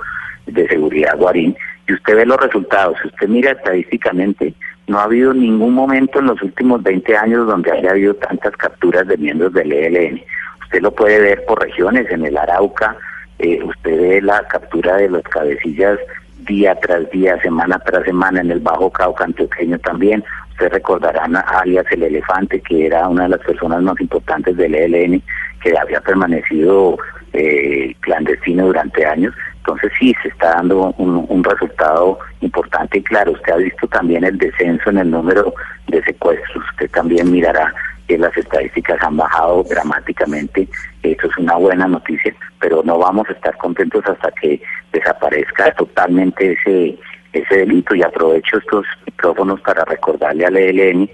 [0.47, 1.55] de Seguridad Guarín.
[1.87, 2.97] Y usted ve los resultados.
[3.01, 4.53] Si usted mira estadísticamente,
[4.87, 9.07] no ha habido ningún momento en los últimos 20 años donde haya habido tantas capturas
[9.07, 10.21] de miembros del ELN.
[10.63, 12.95] Usted lo puede ver por regiones, en el Arauca,
[13.39, 15.99] eh, usted ve la captura de los cabecillas
[16.39, 20.23] día tras día, semana tras semana, en el Bajo Cauca antioqueño también.
[20.51, 24.73] Ustedes recordarán a alias el elefante, que era una de las personas más importantes del
[24.73, 25.21] ELN,
[25.61, 26.97] que había permanecido
[27.33, 29.35] eh, clandestino durante años.
[29.67, 34.37] Entonces sí, se está dando un, resultado importante y claro, usted ha visto también el
[34.37, 35.53] descenso en el número
[35.87, 36.63] de secuestros.
[36.71, 37.73] Usted también mirará
[38.07, 40.69] que las estadísticas han bajado dramáticamente.
[41.03, 44.61] Eso es una buena noticia, pero no vamos a estar contentos hasta que
[44.93, 46.97] desaparezca totalmente ese
[47.33, 51.09] ese delito y aprovecho estos micrófonos para recordarle al ELN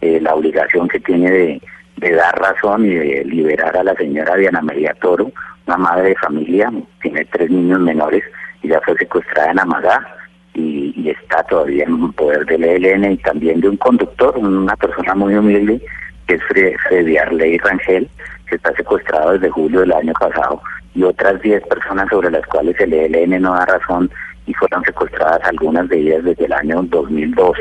[0.00, 1.62] eh, la obligación que tiene de,
[2.00, 5.30] de dar razón y de liberar a la señora Diana María Toro,
[5.66, 6.72] una madre de familia,
[7.02, 8.22] tiene tres niños menores
[8.62, 10.06] y ya fue secuestrada en Amagá
[10.54, 15.34] y, está todavía en poder del ELN y también de un conductor, una persona muy
[15.34, 15.80] humilde
[16.26, 18.08] que es Fre- Freddy Arley Rangel,
[18.46, 20.60] que está secuestrado desde julio del año pasado,
[20.94, 24.10] y otras 10 personas sobre las cuales el ELN no da razón
[24.46, 27.56] y fueron secuestradas algunas de ellas desde el año 2002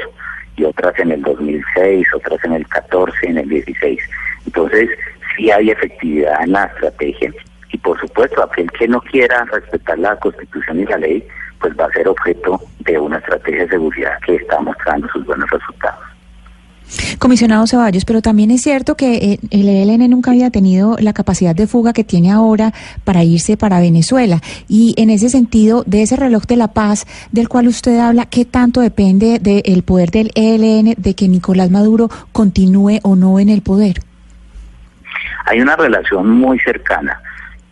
[0.57, 3.99] y otras en el 2006, otras en el 14, en el 16.
[4.45, 4.89] Entonces,
[5.35, 7.31] sí hay efectividad en la estrategia
[7.71, 11.27] y por supuesto aquel que no quiera respetar la Constitución y la ley,
[11.59, 15.49] pues va a ser objeto de una estrategia de seguridad que está mostrando sus buenos
[15.49, 16.16] resultados.
[17.19, 21.53] Comisionado Ceballos, pero también es cierto que eh, el ELN nunca había tenido la capacidad
[21.53, 22.73] de fuga que tiene ahora
[23.03, 24.41] para irse para Venezuela.
[24.67, 28.45] Y en ese sentido, de ese reloj de la paz del cual usted habla, ¿qué
[28.45, 33.61] tanto depende del poder del ELN de que Nicolás Maduro continúe o no en el
[33.61, 34.01] poder?
[35.45, 37.21] Hay una relación muy cercana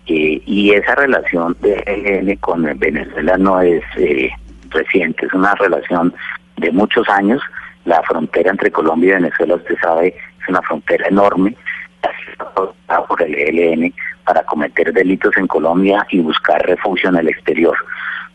[0.08, 4.30] eh, y esa relación de ELN con Venezuela no es eh,
[4.70, 6.14] reciente, es una relación
[6.58, 7.42] de muchos años.
[7.86, 11.56] La frontera entre Colombia y Venezuela, usted sabe, es una frontera enorme,
[13.08, 13.94] por el ELN
[14.26, 17.76] para cometer delitos en Colombia y buscar refugio en el exterior.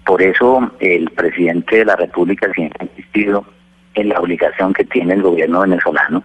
[0.04, 3.44] Por eso el presidente de la República siempre ha insistido
[3.94, 6.22] en la obligación que tiene el gobierno venezolano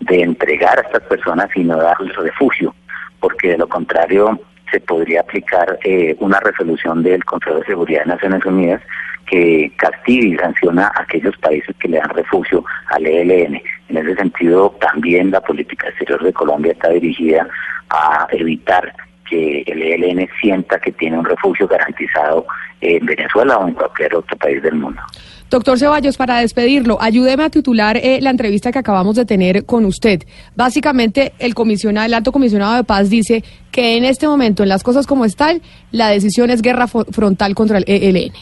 [0.00, 2.74] de entregar a estas personas y no darles refugio,
[3.20, 4.40] porque de lo contrario
[4.70, 8.82] se podría aplicar eh, una resolución del Consejo de Seguridad de Naciones Unidas
[9.26, 13.60] que castigue y sanciona a aquellos países que le dan refugio al ELN.
[13.88, 17.46] En ese sentido, también la política exterior de Colombia está dirigida
[17.90, 18.92] a evitar
[19.28, 22.46] que el ELN sienta que tiene un refugio garantizado
[22.80, 25.02] en Venezuela o en cualquier otro país del mundo.
[25.50, 29.86] Doctor Ceballos, para despedirlo, ayúdeme a titular eh, la entrevista que acabamos de tener con
[29.86, 30.20] usted.
[30.54, 34.82] Básicamente, el comisionado, el alto comisionado de paz dice que en este momento, en las
[34.82, 38.32] cosas como están, la decisión es guerra frontal contra el ELN.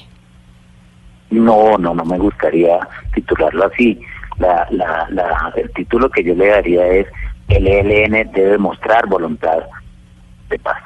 [1.31, 2.77] No, no, no me gustaría
[3.15, 4.01] titularlo así.
[4.39, 7.07] La, la, la, el título que yo le daría es
[7.49, 9.59] el ELN debe mostrar voluntad
[10.51, 10.83] de paz.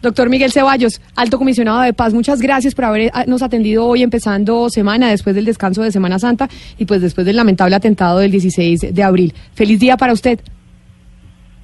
[0.00, 5.10] Doctor Miguel Ceballos, alto comisionado de paz, muchas gracias por habernos atendido hoy empezando semana,
[5.10, 6.48] después del descanso de Semana Santa
[6.78, 9.34] y pues después del lamentable atentado del 16 de abril.
[9.54, 10.38] Feliz día para usted.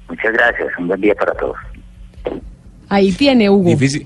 [0.09, 1.55] Muchas gracias, un buen día para todos.
[2.89, 3.69] Ahí tiene, Hugo.
[3.69, 4.05] Difícil.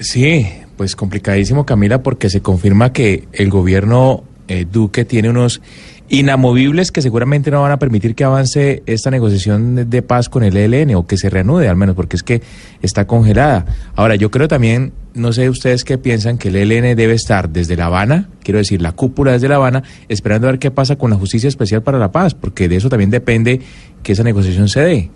[0.00, 0.46] Sí,
[0.76, 5.60] pues complicadísimo, Camila, porque se confirma que el gobierno eh, Duque tiene unos
[6.08, 10.56] inamovibles que seguramente no van a permitir que avance esta negociación de paz con el
[10.56, 12.42] ELN o que se reanude al menos porque es que
[12.82, 13.64] está congelada.
[13.94, 17.76] Ahora, yo creo también, no sé ustedes qué piensan, que el ELN debe estar desde
[17.76, 21.10] La Habana, quiero decir, la cúpula desde La Habana, esperando a ver qué pasa con
[21.10, 23.60] la Justicia Especial para la Paz, porque de eso también depende
[24.02, 25.10] que esa negociación se dé.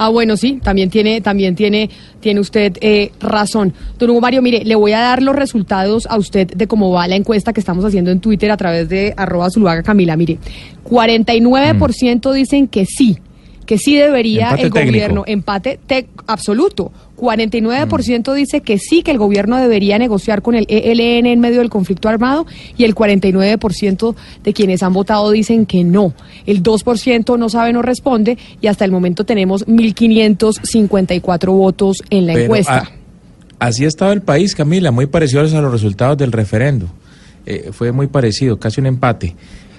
[0.00, 3.74] Ah, bueno, sí, también tiene, también tiene, tiene usted eh, razón.
[3.98, 7.08] Don Hugo Mario, mire, le voy a dar los resultados a usted de cómo va
[7.08, 10.16] la encuesta que estamos haciendo en Twitter a través de arroba Zuluaga Camila.
[10.16, 10.38] Mire,
[10.84, 13.18] 49% dicen que sí,
[13.66, 15.80] que sí debería el gobierno, empate
[16.28, 16.92] absoluto.
[17.18, 21.68] 49% dice que sí, que el gobierno debería negociar con el ELN en medio del
[21.68, 22.46] conflicto armado
[22.76, 24.14] y el 49%
[24.44, 26.14] de quienes han votado dicen que no.
[26.46, 32.34] El 2% no sabe, no responde y hasta el momento tenemos 1.554 votos en la
[32.34, 32.90] encuesta.
[33.58, 36.86] así ha estado el país, Camila, muy parecidos a los resultados del referendo.
[37.46, 39.34] Eh, fue muy parecido, casi un empate.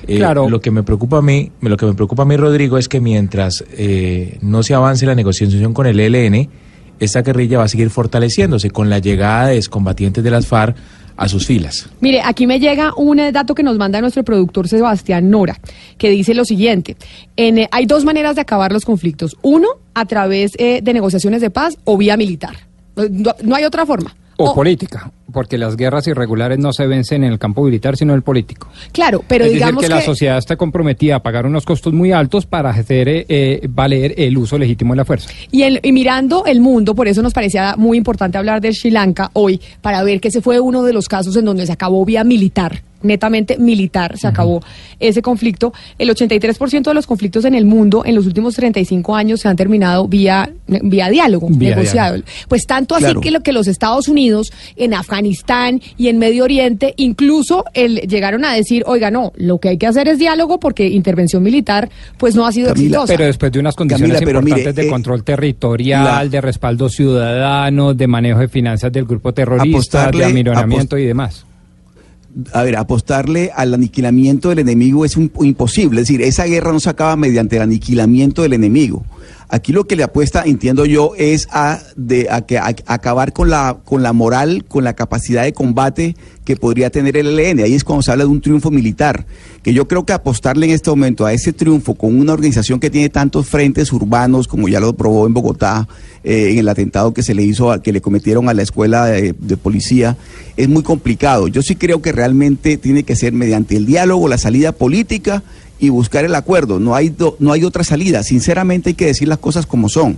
[0.07, 0.49] Eh, claro.
[0.49, 2.99] Lo que me preocupa a mí, lo que me preocupa a mí, Rodrigo, es que
[2.99, 6.49] mientras eh, no se avance la negociación con el ELN,
[6.99, 10.75] esta guerrilla va a seguir fortaleciéndose con la llegada de excombatientes de las FARC
[11.17, 11.89] a sus filas.
[11.99, 15.59] Mire, aquí me llega un dato que nos manda nuestro productor Sebastián Nora,
[15.97, 16.95] que dice lo siguiente,
[17.35, 19.35] en, hay dos maneras de acabar los conflictos.
[19.41, 22.55] Uno, a través de negociaciones de paz o vía militar.
[23.43, 24.15] no hay otra forma.
[24.41, 28.17] O, política, porque las guerras irregulares no se vencen en el campo militar, sino en
[28.17, 28.69] el político.
[28.91, 32.11] Claro, pero es digamos decir, que, la sociedad está comprometida a pagar unos costos muy
[32.11, 35.29] altos para hacer eh, eh, valer el uso legítimo de la fuerza.
[35.51, 38.91] Y, el, y mirando el mundo, por eso nos parecía muy importante hablar de Sri
[38.91, 42.05] Lanka hoy, para ver que ese fue uno de los casos en donde se acabó
[42.05, 44.61] vía militar netamente militar, se acabó
[44.99, 45.73] ese conflicto.
[45.97, 49.55] El 83% de los conflictos en el mundo en los últimos 35 años se han
[49.55, 52.21] terminado vía, vía diálogo, negociado.
[52.47, 56.93] Pues tanto así que, lo, que los Estados Unidos en Afganistán y en Medio Oriente
[56.97, 60.87] incluso el, llegaron a decir, oiga, no, lo que hay que hacer es diálogo porque
[60.87, 63.13] intervención militar pues no ha sido exitosa.
[63.13, 68.39] Pero después de unas condiciones importantes de eh, control territorial, de respaldo ciudadano, de manejo
[68.39, 71.45] de finanzas del grupo terrorista, de amironamiento y demás
[72.53, 76.01] a ver, apostarle al aniquilamiento del enemigo es imposible.
[76.01, 79.03] Es decir, esa guerra no se acaba mediante el aniquilamiento del enemigo.
[79.51, 83.79] Aquí lo que le apuesta, entiendo yo, es a, de, a, que, acabar con la,
[83.83, 86.15] con la moral, con la capacidad de combate
[86.45, 87.61] que podría tener el ELN.
[87.61, 89.25] Ahí es cuando se habla de un triunfo militar.
[89.63, 92.91] Que yo creo que apostarle en este momento a ese triunfo con una organización que
[92.91, 95.87] tiene tantos frentes urbanos, como ya lo probó en Bogotá,
[96.23, 99.05] eh, en el atentado que se le hizo, a, que le cometieron a la escuela
[99.07, 100.15] de policía,
[100.57, 101.47] es muy complicado.
[101.47, 105.41] Yo sí creo que realmente tiene que ser mediante el diálogo, la salida política
[105.79, 106.79] y buscar el acuerdo.
[106.79, 108.23] No hay, no hay otra salida.
[108.23, 110.17] Sinceramente hay que decir las cosas como son.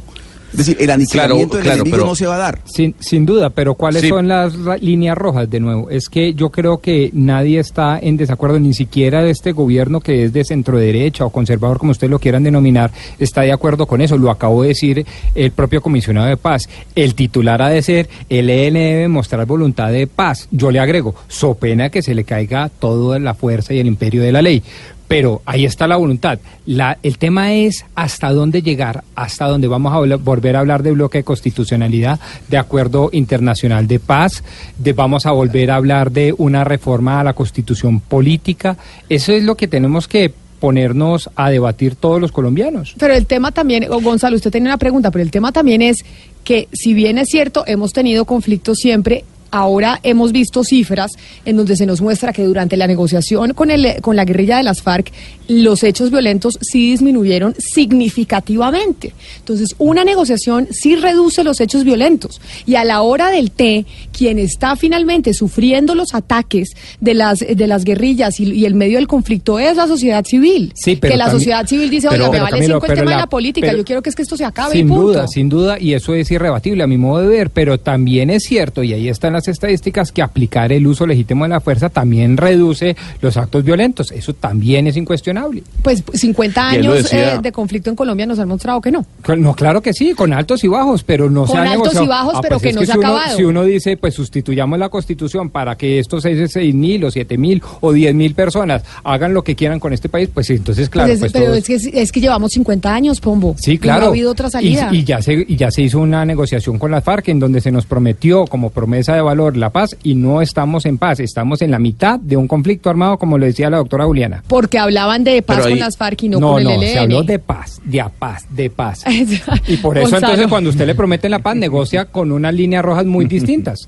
[0.51, 2.59] Es decir, el aniquilamiento del enemigo no se va a dar.
[2.65, 5.89] Sin, sin duda, pero ¿cuáles son las líneas rojas de nuevo?
[5.89, 10.25] Es que yo creo que nadie está en desacuerdo, ni siquiera de este gobierno que
[10.25, 14.01] es de centro derecha o conservador, como ustedes lo quieran denominar, está de acuerdo con
[14.01, 14.17] eso.
[14.17, 15.05] Lo acabó de decir
[15.35, 16.67] el propio comisionado de paz.
[16.95, 20.49] El titular ha de ser, el EN debe mostrar voluntad de paz.
[20.51, 24.21] Yo le agrego, so pena que se le caiga toda la fuerza y el imperio
[24.21, 24.63] de la ley
[25.11, 26.39] pero ahí está la voluntad.
[26.65, 30.93] La, el tema es hasta dónde llegar, hasta dónde vamos a volver a hablar de
[30.93, 32.17] bloque de constitucionalidad,
[32.47, 34.41] de acuerdo internacional de paz,
[34.77, 38.77] de vamos a volver a hablar de una reforma a la constitución política.
[39.09, 42.95] Eso es lo que tenemos que ponernos a debatir todos los colombianos.
[42.97, 46.05] Pero el tema también, Gonzalo, usted tiene una pregunta, pero el tema también es
[46.45, 51.11] que si bien es cierto, hemos tenido conflictos siempre, ahora hemos visto cifras
[51.45, 54.63] en donde se nos muestra que durante la negociación con, el, con la guerrilla de
[54.63, 55.11] las FARC,
[55.47, 59.13] los hechos violentos sí disminuyeron significativamente.
[59.39, 62.39] Entonces, una negociación sí reduce los hechos violentos.
[62.65, 63.85] Y a la hora del té,
[64.17, 66.69] quien está finalmente sufriendo los ataques
[66.99, 70.71] de las, de las guerrillas y, el medio del conflicto es la sociedad civil.
[70.75, 73.27] Sí, pero que la sociedad civil dice, oiga, me vale cinco el tema de la
[73.27, 74.73] política, yo quiero que es que esto se acabe.
[74.73, 78.29] Sin duda, sin duda, y eso es irrebatible a mi modo de ver, pero también
[78.29, 81.89] es cierto, y ahí están las estadísticas, que aplicar el uso legítimo de la fuerza
[81.89, 84.11] también reduce los actos violentos.
[84.11, 85.63] Eso también es incuestionable.
[85.81, 89.05] Pues 50 años eh, de conflicto en Colombia nos han mostrado que no.
[89.37, 92.07] No, claro que sí, con altos y bajos, pero no con se ha altos y
[92.07, 93.37] bajos, ah, pero pues que no se ha acabado.
[93.37, 97.61] Si uno dice, pues sustituyamos la constitución para que estos 6 mil o 7 mil
[97.81, 101.09] o 10 mil personas hagan lo que quieran con este país, pues entonces, claro.
[101.09, 103.55] Pues pues pero es, que, es que llevamos 50 años, Pombo.
[103.57, 104.01] Sí, claro.
[104.01, 104.89] no ha habido otra salida.
[104.91, 107.71] Y, ya se, y ya se hizo una negociación con las FARC en donde se
[107.71, 111.71] nos prometió como promesa de valor la paz y no estamos en paz, estamos en
[111.71, 114.43] la mitad de un conflicto armado, como lo decía la doctora Juliana.
[114.47, 117.39] Porque hablaban de paz con las FARC y no, con el no, se habló de
[117.39, 119.03] paz, de a paz, de paz.
[119.67, 123.05] y por eso entonces cuando usted le promete la paz, negocia con unas líneas rojas
[123.05, 123.87] muy distintas.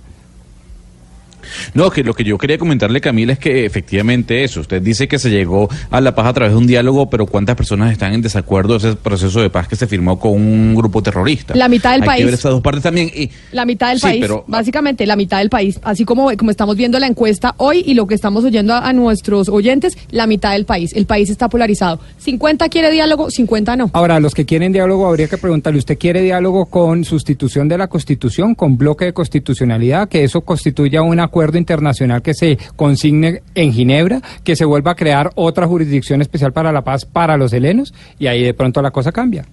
[1.74, 5.20] No, que lo que yo quería comentarle, Camila, es que efectivamente eso, usted dice que
[5.20, 8.22] se llegó a la paz a través de un diálogo, pero ¿cuántas personas están en
[8.22, 11.56] desacuerdo de ese proceso de paz que se firmó con un grupo terrorista?
[11.56, 12.20] La mitad del Hay país.
[12.20, 13.12] Que ver esas dos partes también.
[13.14, 17.00] Y, la mitad del país, básicamente la mitad del país, así como, como estamos viendo
[17.00, 20.94] la encuesta hoy y lo que estamos oyendo a, nuestros oyentes, la mitad del país.
[20.94, 22.00] El país está polarizado.
[22.20, 23.90] 50 quiere diálogo, 50 no.
[23.94, 27.88] Ahora, los que quieren diálogo, habría que preguntarle, ¿usted quiere diálogo con sustitución de la
[27.88, 33.74] Constitución, con bloque de constitucionalidad, que eso constituya un acuerdo internacional que se consigne en
[33.74, 37.92] Ginebra, que se vuelva a crear otra jurisdicción especial para la paz para los helenos
[38.20, 39.44] y ahí de pronto la cosa cambia.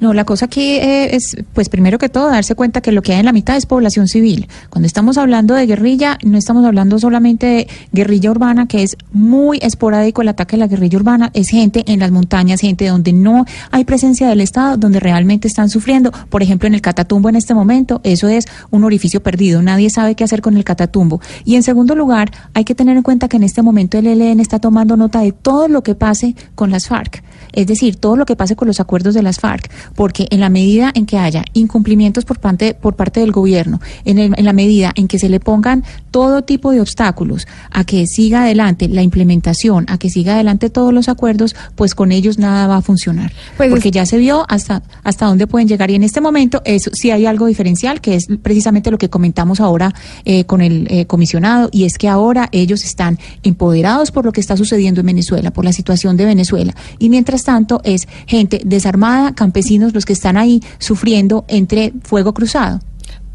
[0.00, 3.14] No, la cosa aquí eh, es, pues primero que todo, darse cuenta que lo que
[3.14, 4.46] hay en la mitad es población civil.
[4.70, 9.58] Cuando estamos hablando de guerrilla, no estamos hablando solamente de guerrilla urbana, que es muy
[9.60, 13.44] esporádico el ataque de la guerrilla urbana, es gente en las montañas, gente donde no
[13.72, 16.12] hay presencia del Estado, donde realmente están sufriendo.
[16.30, 20.14] Por ejemplo, en el Catatumbo en este momento, eso es un orificio perdido, nadie sabe
[20.14, 21.20] qué hacer con el Catatumbo.
[21.44, 24.38] Y en segundo lugar, hay que tener en cuenta que en este momento el ELN
[24.38, 27.24] está tomando nota de todo lo que pase con las FARC
[27.58, 30.48] es decir, todo lo que pase con los acuerdos de las FARC, porque en la
[30.48, 34.92] medida en que haya incumplimientos por parte, por parte del gobierno, en, en la medida
[34.94, 35.82] en que se le pongan
[36.12, 40.94] todo tipo de obstáculos a que siga adelante la implementación, a que siga adelante todos
[40.94, 43.32] los acuerdos, pues con ellos nada va a funcionar.
[43.56, 46.92] Pues porque ya se vio hasta, hasta dónde pueden llegar y en este momento eso
[46.94, 49.92] sí hay algo diferencial, que es precisamente lo que comentamos ahora
[50.24, 54.40] eh, con el eh, comisionado, y es que ahora ellos están empoderados por lo que
[54.40, 56.72] está sucediendo en Venezuela, por la situación de Venezuela.
[57.00, 62.80] Y mientras tanto, es gente desarmada, campesinos los que están ahí sufriendo entre fuego cruzado.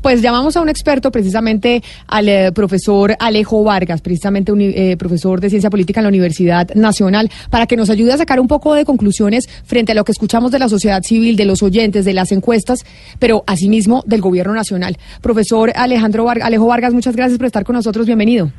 [0.04, 5.42] Pues llamamos a un experto, precisamente al eh, profesor Alejo Vargas, precisamente un eh, profesor
[5.42, 8.76] de ciencia política en la Universidad Nacional, para que nos ayude a sacar un poco
[8.76, 12.14] de conclusiones frente a lo que escuchamos de la sociedad civil, de los oyentes, de
[12.14, 12.86] las encuestas,
[13.18, 14.96] pero asimismo del gobierno nacional.
[15.22, 18.06] Profesor Alejandro Alejo Vargas, muchas gracias por estar con nosotros.
[18.06, 18.52] Bienvenido.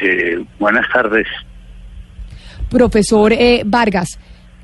[0.00, 1.26] Eh, buenas tardes.
[2.72, 4.18] Profesor eh, Vargas,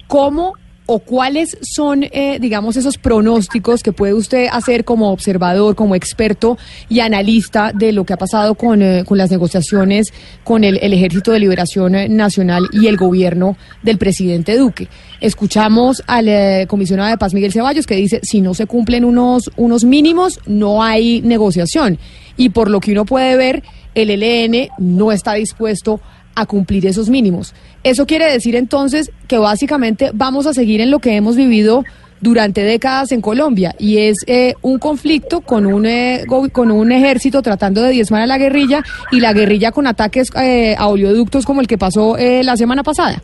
[0.06, 0.55] ¿cómo
[0.86, 6.56] o cuáles son, eh, digamos, esos pronósticos que puede usted hacer como observador, como experto
[6.89, 10.14] y analista de lo que ha pasado con, eh, con las negociaciones
[10.44, 14.89] con el, Ejército de Liberación Nacional y el gobierno del presidente Duque?
[15.20, 19.85] Escuchamos al comisionado de paz Miguel Ceballos que dice, si no se cumplen unos, unos
[19.85, 21.98] mínimos, no hay negociación.
[22.39, 23.62] Y por lo que uno puede ver,
[23.94, 27.55] el ELN no está dispuesto a a cumplir esos mínimos.
[27.82, 31.85] Eso quiere decir entonces que básicamente vamos a seguir en lo que hemos vivido
[32.20, 37.43] durante décadas en Colombia y es eh, un conflicto con un eh, con un ejército
[37.43, 38.82] tratando de diezmar a la guerrilla
[39.12, 43.23] y la guerrilla con ataques eh, a oleoductos como el que pasó la semana pasada.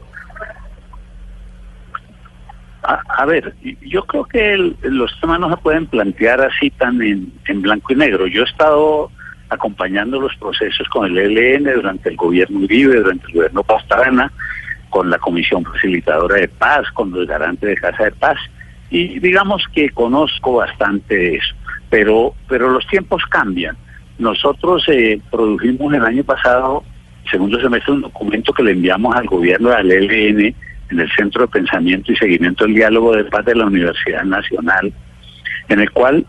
[2.87, 7.63] A, ver, yo creo que los temas no se pueden plantear así tan en, en
[7.63, 8.27] blanco y negro.
[8.27, 9.11] Yo he estado
[9.49, 14.33] acompañando los procesos con el ELN durante el gobierno Uribe, durante el gobierno Pastrana,
[14.91, 18.39] con la Comisión Facilitadora de Paz, con los garantes de Casa de Paz,
[18.91, 21.55] y digamos que conozco bastante eso,
[21.91, 23.77] pero, pero los tiempos cambian.
[24.19, 26.85] Nosotros eh, produjimos el año pasado,
[27.29, 30.55] segundo semestre, un documento que le enviamos al gobierno del ELN
[30.91, 34.93] en el Centro de Pensamiento y Seguimiento del Diálogo de Paz de la Universidad Nacional,
[35.69, 36.25] en el cual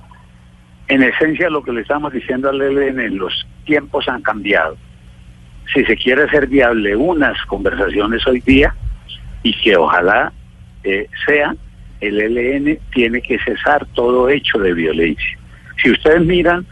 [0.87, 4.77] en esencia lo que le estamos diciendo al ELN, los tiempos han cambiado.
[5.73, 8.75] Si se quiere hacer viable unas conversaciones hoy día,
[9.43, 10.31] y que ojalá
[10.83, 11.55] eh, sea,
[12.01, 15.37] el ELN tiene que cesar todo hecho de violencia.
[15.81, 16.65] Si ustedes miran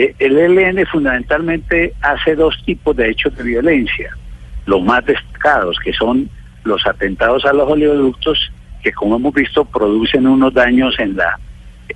[0.00, 4.16] Eh, el ELN fundamentalmente hace dos tipos de hechos de violencia.
[4.64, 6.30] Los más destacados, que son
[6.64, 8.50] los atentados a los oleoductos,
[8.82, 11.38] que como hemos visto producen unos daños en la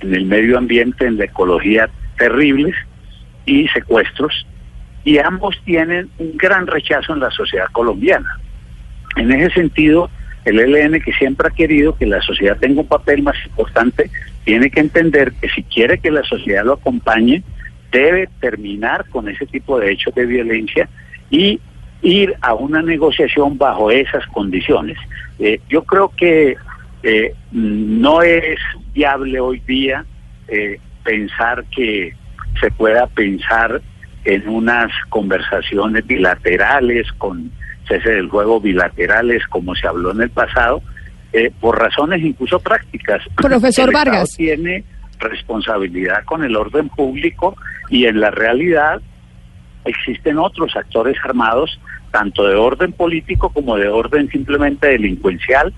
[0.00, 2.74] en el medio ambiente, en la ecología terribles
[3.47, 4.47] y secuestros,
[5.05, 8.39] y ambos tienen un gran rechazo en la sociedad colombiana.
[9.16, 10.10] En ese sentido,
[10.44, 14.10] el ELN que siempre ha querido que la sociedad tenga un papel más importante,
[14.44, 17.42] tiene que entender que si quiere que la sociedad lo acompañe,
[17.90, 20.89] debe terminar con ese tipo de hechos de violencia
[21.31, 21.60] y
[22.02, 24.98] ir a una negociación bajo esas condiciones.
[25.39, 26.56] Eh, yo creo que
[27.05, 28.58] eh, no es
[28.92, 30.05] viable hoy día
[30.49, 32.15] eh, pensar que
[32.60, 33.81] se pueda pensar
[34.24, 37.52] en unas conversaciones bilaterales con
[37.86, 40.83] cese del juego bilaterales como se habló en el pasado
[41.60, 43.20] por razones incluso prácticas.
[43.36, 44.84] Profesor Vargas tiene
[45.18, 47.57] responsabilidad con el orden público
[47.89, 49.00] y en la realidad
[49.84, 51.78] existen otros actores armados,
[52.10, 55.74] tanto de orden político como de orden simplemente delincuencial,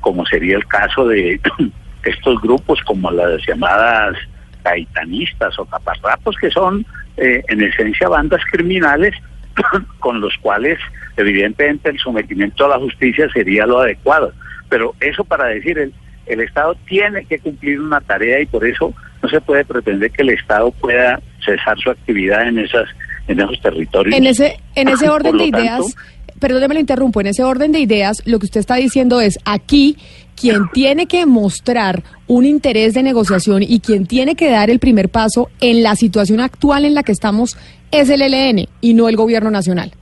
[0.00, 1.40] como sería el caso de
[2.04, 4.16] estos grupos como las llamadas
[4.62, 6.84] taitanistas o taparrapos, que son
[7.16, 9.14] eh, en esencia bandas criminales
[9.98, 10.78] con los cuales
[11.16, 14.32] evidentemente el sometimiento a la justicia sería lo adecuado.
[14.68, 15.92] Pero eso para decir, el,
[16.26, 20.22] el Estado tiene que cumplir una tarea y por eso no se puede pretender que
[20.22, 22.88] el Estado pueda cesar su actividad en esas
[23.28, 24.16] en esos territorios.
[24.16, 25.96] En ese en ese orden de ideas,
[26.40, 29.96] perdóneme lo interrumpo, en ese orden de ideas lo que usted está diciendo es aquí
[30.34, 35.10] quien tiene que mostrar un interés de negociación y quien tiene que dar el primer
[35.10, 37.58] paso en la situación actual en la que estamos
[37.92, 39.92] es el ELN y no el gobierno nacional.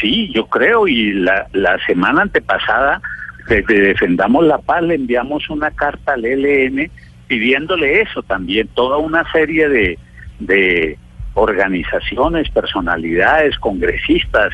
[0.00, 3.00] Sí, yo creo y la, la semana antepasada
[3.48, 6.90] desde Defendamos la Paz le enviamos una carta al ELN
[7.26, 9.98] pidiéndole eso también, toda una serie de,
[10.38, 10.98] de
[11.34, 14.52] organizaciones, personalidades, congresistas,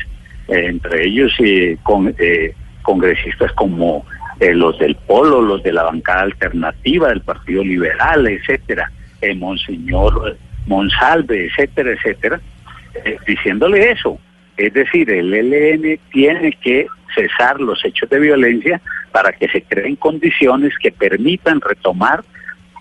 [0.49, 4.05] entre ellos eh, con, eh, congresistas como
[4.39, 8.89] los del Polo, los de la bancada alternativa del Partido Liberal, etcétera,
[9.35, 12.39] Monseñor Monsalve, etcétera, etcétera,
[13.27, 14.17] diciéndole eso.
[14.55, 18.79] Es decir, el ELN tiene que cesar los hechos de violencia
[19.11, 22.23] para que se creen condiciones que permitan retomar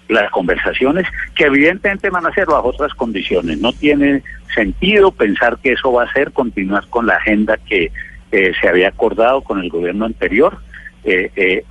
[0.09, 3.59] las conversaciones que evidentemente van a ser bajo otras condiciones.
[3.61, 4.23] No tiene
[4.55, 7.93] sentido pensar que eso va a ser continuar con la agenda que
[8.33, 10.59] eh, se había acordado con el gobierno anterior.
[11.05, 11.65] Eh, eh,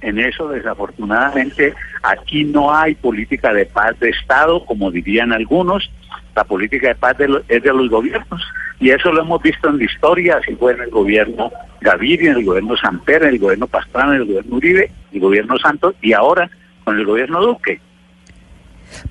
[0.00, 5.90] en eso, desafortunadamente, aquí no hay política de paz de Estado, como dirían algunos.
[6.34, 7.16] La política de paz
[7.48, 8.42] es de los gobiernos
[8.80, 12.38] y eso lo hemos visto en la historia, así fue en el gobierno Gaviria, en
[12.38, 16.12] el gobierno Samper, en el gobierno Pastrana, en el gobierno Uribe, el gobierno Santos y
[16.12, 16.50] ahora
[16.84, 17.80] con el gobierno Duque.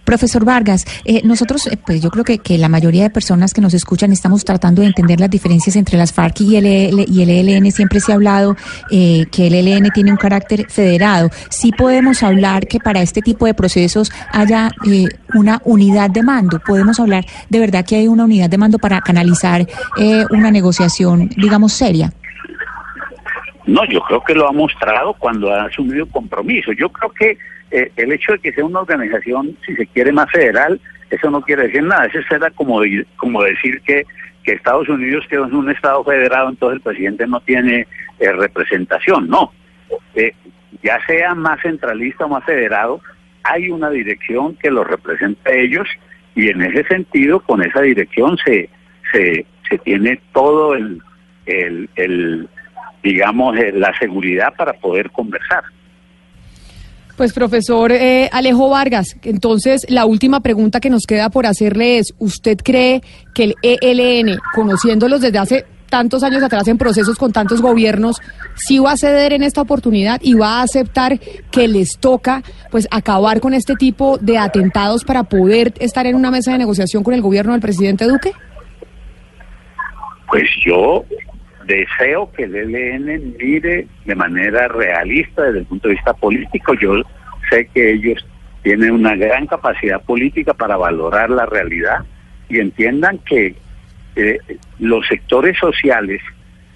[0.04, 3.62] Profesor Vargas, eh, nosotros, eh, pues yo creo que, que, la mayoría de personas que
[3.62, 7.22] nos escuchan estamos tratando de entender las diferencias entre las FARC y el, e y
[7.22, 7.72] el ELN.
[7.72, 8.56] Siempre se ha hablado
[8.92, 11.30] eh, que el ELN tiene un carácter federado.
[11.50, 14.72] Sí podemos hablar que para este tipo de procesos haya
[15.34, 16.60] una unidad de mando.
[16.60, 19.66] Podemos hablar de verdad que hay una unidad de mando para canalizar
[20.30, 22.12] una negociación, digamos, seria.
[23.66, 26.72] No, yo creo que lo ha mostrado cuando ha asumido compromiso.
[26.74, 27.38] Yo creo que
[27.74, 30.80] eh, el hecho de que sea una organización, si se quiere, más federal,
[31.10, 32.06] eso no quiere decir nada.
[32.06, 32.82] Eso será como,
[33.18, 34.06] como decir que,
[34.44, 37.88] que Estados Unidos, que es un Estado federado, entonces el presidente no tiene
[38.20, 39.28] eh, representación.
[39.28, 39.52] No.
[40.14, 40.34] Eh,
[40.84, 43.02] ya sea más centralista o más federado,
[43.44, 45.88] hay una dirección que los representa a ellos
[46.36, 48.70] y en ese sentido, con esa dirección se,
[49.12, 51.02] se, se tiene todo el,
[51.48, 52.48] el, el
[53.02, 55.64] digamos, la seguridad para poder conversar.
[57.18, 62.14] Pues profesor eh, Alejo Vargas, entonces la última pregunta que nos queda por hacerle es,
[62.18, 63.04] ¿usted cree
[63.36, 68.20] que el ELN, conociéndolos desde hace tantos años atrás en procesos con tantos gobiernos,
[68.56, 71.20] sí va a ceder en esta oportunidad y va a aceptar
[71.52, 76.32] que les toca pues acabar con este tipo de atentados para poder estar en una
[76.32, 78.32] mesa de negociación con el gobierno del presidente Duque?
[80.28, 81.06] Pues yo
[81.66, 86.74] deseo que el ELN mire de manera realista desde el punto de vista político.
[86.76, 87.02] Yo
[87.50, 88.26] sé que ellos
[88.62, 92.06] tienen una gran capacidad política para valorar la realidad
[92.50, 93.56] y entiendan que
[94.16, 94.38] eh,
[94.80, 96.22] los sectores sociales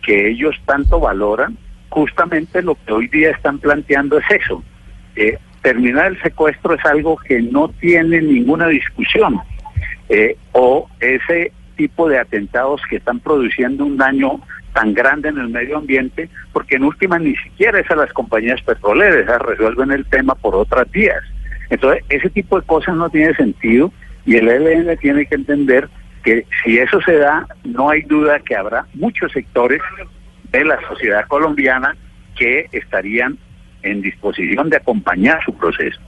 [0.02, 1.58] que ellos tanto valoran,
[1.90, 4.64] justamente lo que hoy día están planteando es eso.
[5.16, 9.40] Eh, terminar el secuestro es algo que no tiene ninguna discusión.
[10.10, 14.42] Eh, o ese tipo de atentados que están produciendo un daño
[14.78, 18.62] tan grande en el medio ambiente, porque en última ni siquiera es a las compañías
[18.62, 21.24] petroleras, resuelven el tema por otras vías.
[21.72, 23.92] Entonces, ese tipo de cosas no tiene sentido
[24.26, 25.90] Y el ELN tiene que entender
[26.24, 29.82] que si eso se da, no hay duda que habrá muchos sectores
[30.52, 31.96] de la sociedad colombiana
[32.38, 33.36] que estarían
[33.82, 36.00] en disposición de acompañar su proceso.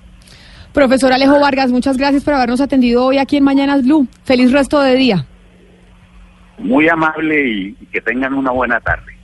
[0.74, 4.08] Profesor Alejo Vargas, muchas gracias por habernos atendido hoy aquí en Mañanas Blue.
[4.26, 5.26] Feliz resto de día.
[6.60, 9.19] Muy amable y, que tengan una buena tarde.